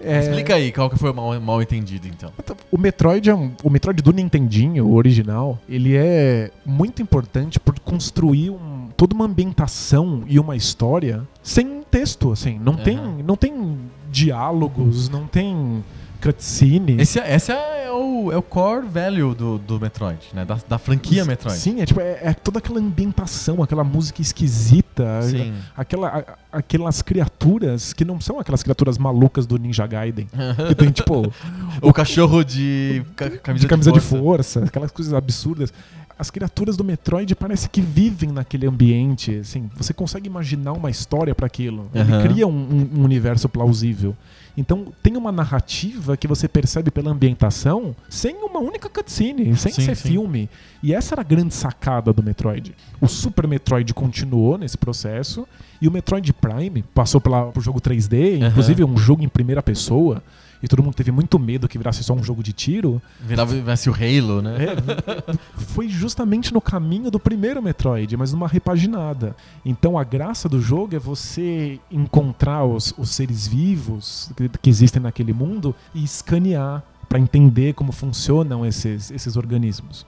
[0.00, 2.30] É- Explica aí qual que foi o mal, mal entendido, então.
[2.70, 7.78] O Metroid é um, o Metroid do Nintendinho, o original, ele é muito importante por
[7.80, 13.18] construir um- toda uma ambientação e uma história sem texto, assim, não tem, Aham.
[13.26, 13.78] não tem
[14.10, 15.82] diálogos, não tem
[16.26, 16.96] cutscene.
[17.00, 20.44] Esse, é- esse é, o, é o core value do, do Metroid, né?
[20.44, 21.58] Da, da franquia Metroid.
[21.58, 25.52] Sim, é, tipo, é, é toda aquela ambientação, aquela música esquisita, Sim.
[25.76, 26.08] aquela,
[26.52, 30.28] a- aquelas criaturas que não são aquelas criaturas malucas do Ninja Gaiden.
[30.68, 31.32] Que tem, tipo,
[31.82, 34.22] o cachorro de ca- camisa, de camisa de de força.
[34.60, 35.72] força, aquelas coisas absurdas.
[36.18, 41.34] As criaturas do Metroid parece que vivem naquele ambiente, assim, você consegue imaginar uma história
[41.34, 41.90] para aquilo.
[41.94, 44.16] Ele cria um, um- um universo plausível.
[44.56, 49.82] Então tem uma narrativa que você percebe pela ambientação sem uma única cutscene, sem Sim,
[49.82, 50.08] ser sim.
[50.08, 50.48] filme.
[50.82, 52.74] E essa era a grande sacada do Metroid.
[53.00, 55.46] O Super Metroid continuou nesse processo
[55.80, 58.48] e o Metroid Prime passou pela, pro jogo 3D, Aham.
[58.48, 60.22] inclusive um jogo em primeira pessoa.
[60.62, 63.00] E todo mundo teve muito medo que virasse só um jogo de tiro.
[63.20, 64.56] Virava virasse o Halo, né?
[64.64, 69.36] É, foi justamente no caminho do primeiro Metroid, mas numa repaginada.
[69.64, 75.02] Então a graça do jogo é você encontrar os, os seres vivos que, que existem
[75.02, 80.06] naquele mundo e escanear para entender como funcionam esses, esses organismos.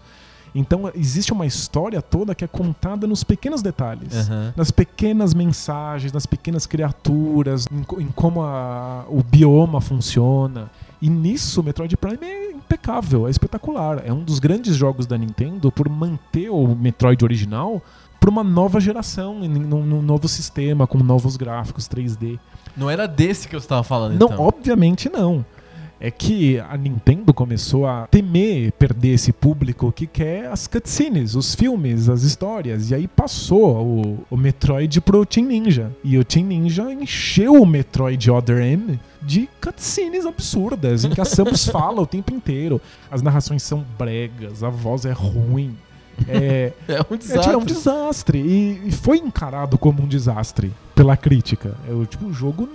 [0.55, 4.53] Então existe uma história toda que é contada nos pequenos detalhes Aham.
[4.57, 10.71] nas pequenas mensagens, nas pequenas criaturas, em, em como a- o bioma funciona.
[11.01, 14.03] E nisso, o Metroid Prime é impecável, é espetacular.
[14.05, 17.81] É um dos grandes jogos da Nintendo por manter o Metroid original
[18.19, 22.39] para uma nova geração, num, num novo sistema, com novos gráficos 3D.
[22.77, 24.41] Não era desse que eu estava falando, Não, então.
[24.45, 25.45] obviamente não.
[26.01, 31.57] É que a Nintendo começou a temer perder esse público que quer as cutscenes, os
[31.57, 32.91] filmes, as histórias.
[32.91, 35.91] E aí passou o, o Metroid pro Team Ninja.
[36.05, 41.25] E o Team Ninja encheu o Metroid Other M de cutscenes absurdas, em que a
[41.25, 42.81] Samus fala o tempo inteiro.
[43.11, 45.77] As narrações são bregas, a voz é ruim.
[46.29, 47.41] É, É um é, desastre.
[47.43, 48.39] tipo, é um desastre.
[48.39, 51.75] E, e foi encarado como um desastre pela crítica.
[51.89, 52.69] É, o- tipo, o jogo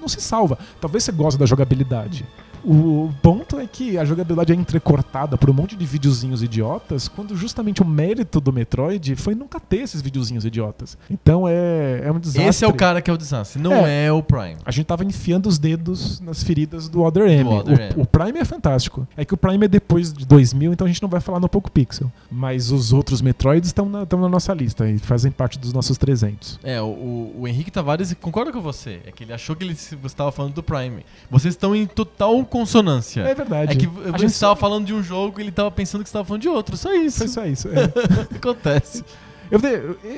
[0.00, 0.56] não se salva.
[0.80, 2.24] Talvez você goste da jogabilidade.
[2.64, 7.36] O ponto é que a jogabilidade é entrecortada por um monte de videozinhos idiotas, quando
[7.36, 10.96] justamente o mérito do Metroid foi nunca ter esses videozinhos idiotas.
[11.10, 12.44] Então é, é um desastre.
[12.44, 14.56] Esse é o cara que é o desastre, não é, o Prime.
[14.64, 17.48] A gente tava enfiando os dedos nas feridas do Other M.
[17.48, 17.92] Other o, M.
[17.96, 19.06] o Prime é fantástico.
[19.16, 21.48] É que o Prime é depois de 2000, então a gente não vai falar no
[21.48, 22.10] Poco Pixel.
[22.30, 26.60] Mas os outros Metroids estão na, na nossa lista e fazem parte dos nossos 300.
[26.62, 29.00] É, o, o- Henrique Tavares concorda com você.
[29.06, 31.04] É que ele achou que ele você estava falando do Prime.
[31.30, 33.22] Vocês estão em total consonância.
[33.22, 33.72] É verdade.
[33.72, 36.08] É que A você gente estava falando de um jogo e ele estava pensando que
[36.08, 36.76] você estava falando de outro.
[36.76, 37.18] Só isso.
[37.18, 37.68] Foi só isso.
[37.68, 37.84] é.
[38.36, 39.02] Acontece.
[39.50, 39.60] Eu,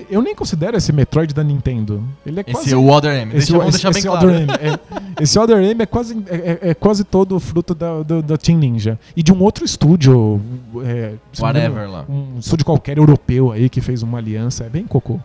[0.08, 2.04] eu, nem considero esse Metroid da Nintendo.
[2.24, 2.66] Ele é quase.
[2.66, 3.36] Esse é o Other M.
[3.36, 4.28] Esse, Deixa, bem esse claro.
[4.28, 4.78] Other M, é,
[5.20, 8.58] esse Other M é quase, é, é- é quase todo fruto da, do- da Team
[8.58, 8.96] Ninja.
[9.16, 10.40] E de um outro estúdio.
[10.84, 12.04] É, Whatever lá.
[12.08, 14.64] Um estúdio qualquer europeu aí que fez uma aliança.
[14.64, 15.18] É bem cocô.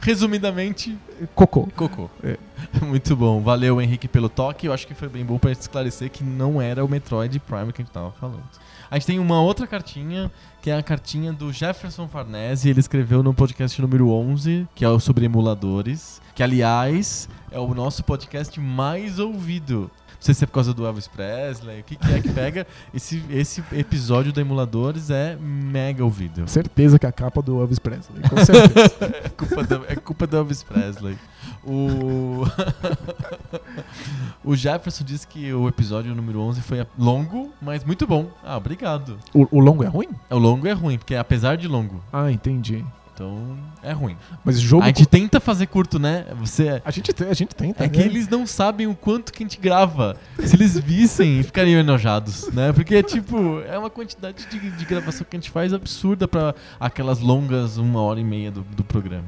[0.00, 0.96] Resumidamente,
[1.34, 1.68] Cocô.
[1.76, 2.10] cocô.
[2.22, 2.36] É.
[2.84, 3.40] Muito bom.
[3.40, 4.66] Valeu, Henrique, pelo toque.
[4.66, 7.72] Eu acho que foi bem bom pra gente esclarecer que não era o Metroid Prime
[7.72, 8.42] que a gente tava falando.
[8.90, 10.30] A gente tem uma outra cartinha,
[10.60, 12.68] que é a cartinha do Jefferson Farnese.
[12.68, 16.20] Ele escreveu no podcast número 11, que é o sobre emuladores.
[16.34, 19.90] Que, aliás, é o nosso podcast mais ouvido.
[20.22, 22.64] Não sei se é por causa do Elvis Presley, o que, que é que pega.
[22.94, 26.46] Esse, esse episódio do Emuladores é mega ouvido.
[26.46, 28.22] Certeza que é a capa do Elvis Presley.
[28.30, 28.92] Com certeza.
[29.24, 31.18] É culpa do, é culpa do Elvis Presley.
[31.64, 32.44] O...
[34.44, 38.30] o Jefferson disse que o episódio número 11 foi longo, mas muito bom.
[38.44, 39.18] Ah, obrigado.
[39.34, 40.08] o, o longo é ruim?
[40.30, 42.00] O longo é ruim, porque é apesar de longo.
[42.12, 42.84] Ah, entendi.
[43.22, 44.16] Então, é ruim.
[44.44, 44.82] Mas jogo.
[44.82, 46.24] A gente tenta fazer curto, né?
[46.40, 46.82] Você...
[46.84, 47.84] A gente, te- a gente tenta.
[47.84, 48.04] É que né?
[48.06, 50.16] eles não sabem o quanto que a gente grava.
[50.44, 52.72] Se eles vissem, ficariam enojados, né?
[52.72, 57.20] Porque, tipo, é uma quantidade de, de gravação que a gente faz absurda pra aquelas
[57.20, 59.24] longas uma hora e meia do, do programa.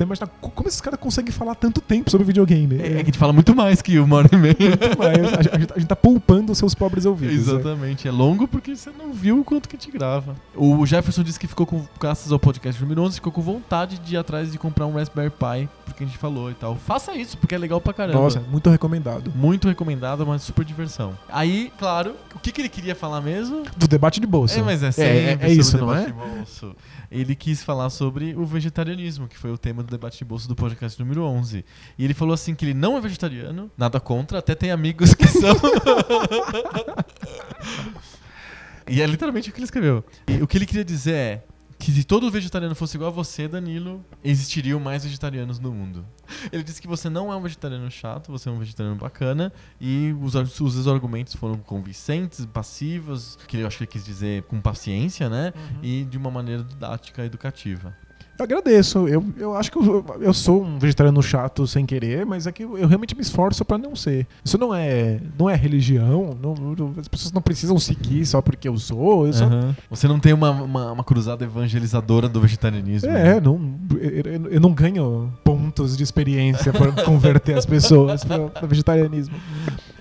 [0.00, 2.76] Imaginando co- como esses caras conseguem falar tanto tempo sobre videogame.
[2.80, 4.54] É, é que a gente fala muito mais que uma hora e meia.
[4.58, 5.18] muito mais.
[5.18, 7.46] A, gente- a gente, tá poupando os seus pobres ouvidos.
[7.46, 7.54] né?
[7.54, 10.34] Exatamente, é longo porque você não viu o quanto que a gente grava.
[10.54, 14.14] O Jefferson disse que ficou com, graças ao podcast número 11, ficou com vontade de
[14.14, 16.76] ir atrás de comprar um Raspberry Pi, porque a gente falou e tal.
[16.76, 18.18] Faça isso, porque é legal pra caramba.
[18.18, 19.32] Nossa, muito recomendado.
[19.34, 21.16] Muito recomendado, uma super diversão.
[21.28, 23.64] Aí, claro, o que, que ele queria falar mesmo?
[23.76, 24.58] Do debate de bolsa.
[24.58, 26.06] É, mas é é, sempre é sobre isso, não debate é?
[26.06, 26.76] de bolso.
[27.10, 30.54] Ele quis falar sobre o vegetarianismo, que foi o tema do debate de bolso do
[30.54, 31.64] podcast número 11.
[31.98, 35.26] E ele falou assim que ele não é vegetariano, nada contra, até tem amigos que
[35.26, 35.56] são.
[38.86, 40.04] e é literalmente o que ele escreveu.
[40.26, 41.44] E o que ele queria dizer é
[41.78, 46.04] que se todo vegetariano fosse igual a você, Danilo, existiriam mais vegetarianos no mundo.
[46.52, 50.14] Ele disse que você não é um vegetariano chato, você é um vegetariano bacana e
[50.20, 54.60] os, os seus argumentos foram convincentes, passivos, que eu acho que ele quis dizer com
[54.60, 55.52] paciência, né?
[55.82, 57.96] E de uma maneira didática, educativa.
[58.38, 59.08] Eu agradeço.
[59.08, 62.62] Eu, eu acho que eu, eu sou um vegetariano chato sem querer, mas é que
[62.62, 64.26] eu, eu realmente me esforço pra não ser.
[64.44, 66.36] Isso não é, não é religião.
[66.40, 69.26] não- não- as pessoas não precisam seguir só porque eu sou.
[69.26, 69.46] Eu só.
[69.90, 73.10] Você não tem uma, uma, uma cruzada evangelizadora do vegetarianismo.
[73.10, 73.36] né?
[73.36, 73.60] É, não,
[74.00, 79.34] eu, eu- não ganho pontos de experiência para converter as pessoas para vegetarianismo.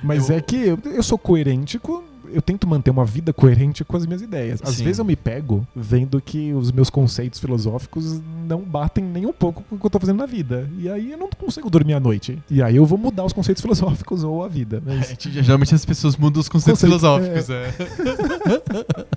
[0.03, 2.03] Mas é que eu, eu sou coerente com.
[2.33, 4.61] Eu tento manter uma vida coerente com as minhas ideias.
[4.63, 4.83] Às Sim.
[4.83, 9.63] vezes eu me pego vendo que os meus conceitos filosóficos não batem nem um pouco
[9.63, 10.69] com o que eu tô fazendo na vida.
[10.77, 12.37] E aí eu não consigo dormir à noite.
[12.49, 14.81] E aí eu vou mudar os conceitos filosóficos ou a vida.
[14.87, 17.49] É, Mas geralmente as pessoas mudam os conceitos Conceitos, filosóficos.
[17.49, 17.73] É.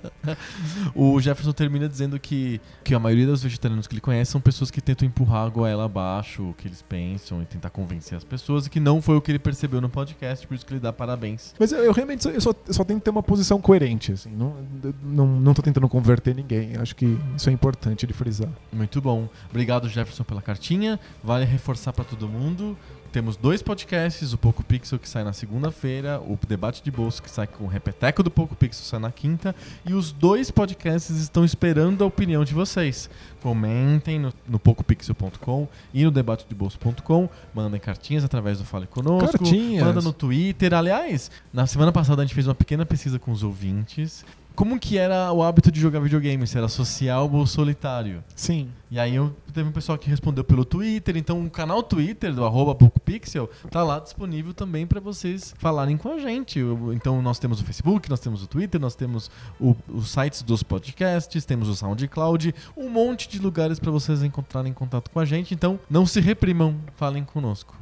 [0.95, 4.71] o Jefferson termina dizendo que, que a maioria dos vegetarianos que ele conhece são pessoas
[4.71, 8.65] que tentam empurrar a goela abaixo, o que eles pensam e tentar convencer as pessoas,
[8.67, 10.93] e que não foi o que ele percebeu no podcast, por isso que ele dá
[10.93, 11.53] parabéns.
[11.59, 14.11] Mas eu, eu realmente só, eu só, eu só tenho que ter uma posição coerente,
[14.11, 14.31] assim.
[14.31, 14.55] Não,
[15.03, 16.75] não, não tô tentando converter ninguém.
[16.77, 18.49] Acho que isso é importante de frisar.
[18.71, 19.27] Muito bom.
[19.49, 20.99] Obrigado, Jefferson, pela cartinha.
[21.23, 22.77] Vale reforçar pra todo mundo.
[23.11, 27.29] Temos dois podcasts, o Poco Pixel que sai na segunda-feira, o Debate de Bolso que
[27.29, 29.53] sai com o Repeteco do Poco Pixel sai na quinta,
[29.85, 33.09] e os dois podcasts estão esperando a opinião de vocês.
[33.41, 39.85] Comentem no, no pocopixel.com e no debatedebolso.com, mandem cartinhas através do Fale Conosco, Cartinhas.
[39.85, 40.73] manda no Twitter.
[40.73, 44.23] Aliás, na semana passada a gente fez uma pequena pesquisa com os ouvintes.
[44.55, 46.45] Como que era o hábito de jogar videogame?
[46.45, 48.23] Se era social ou solitário?
[48.35, 48.69] Sim.
[48.91, 52.43] E aí eu, teve um pessoal que respondeu pelo Twitter, então o canal Twitter do
[52.45, 56.59] arroba PocoPixel tá lá disponível também para vocês falarem com a gente.
[56.93, 60.61] Então nós temos o Facebook, nós temos o Twitter, nós temos o- os sites dos
[60.61, 65.53] podcasts, temos o SoundCloud, um monte de lugares para vocês encontrarem contato com a gente.
[65.53, 67.75] Então não se reprimam, falem conosco.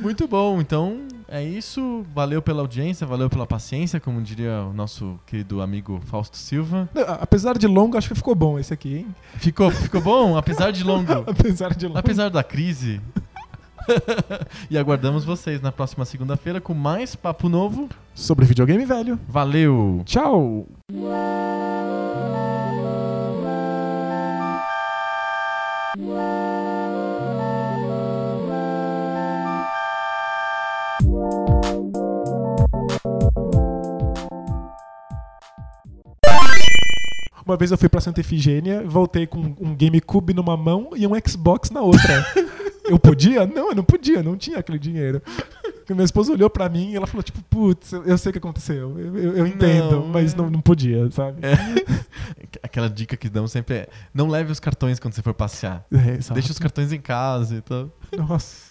[0.00, 2.04] Muito bom, então é isso.
[2.14, 6.88] Valeu pela audiência, valeu pela paciência, como diria o nosso querido amigo Fausto Silva.
[6.94, 9.06] Não, Apesar de longo, acho que ficou bom esse aqui, hein?
[9.36, 11.12] Ficou, ficou bom, apesar de longo.
[11.26, 11.98] Apesar de longo.
[11.98, 13.00] Apesar da crise.
[14.70, 17.88] e aguardamos vocês na próxima segunda-feira com mais papo novo.
[18.14, 19.18] Sobre videogame velho.
[19.28, 20.02] Valeu!
[20.04, 20.66] Tchau!
[37.50, 41.10] Uma vez eu fui pra Santa Efigênia, voltei com um GameCube numa mão e um
[41.28, 42.24] Xbox na outra.
[42.84, 43.44] eu podia?
[43.44, 45.20] Não, eu não podia, não tinha aquele dinheiro.
[45.88, 48.32] E minha esposa olhou pra mim e ela falou, tipo, putz, eu eu sei o
[48.32, 48.96] que aconteceu.
[48.96, 50.36] Eu, eu- eu entendo, Não, mas é.
[50.36, 51.40] não, não podia, sabe?
[51.44, 51.50] É.
[52.62, 55.84] Aquela dica que dão sempre é: não leve os cartões quando você for passear.
[55.92, 56.18] É.
[56.32, 57.90] Deixa os cartões em casa e tal.
[58.16, 58.68] Nossa.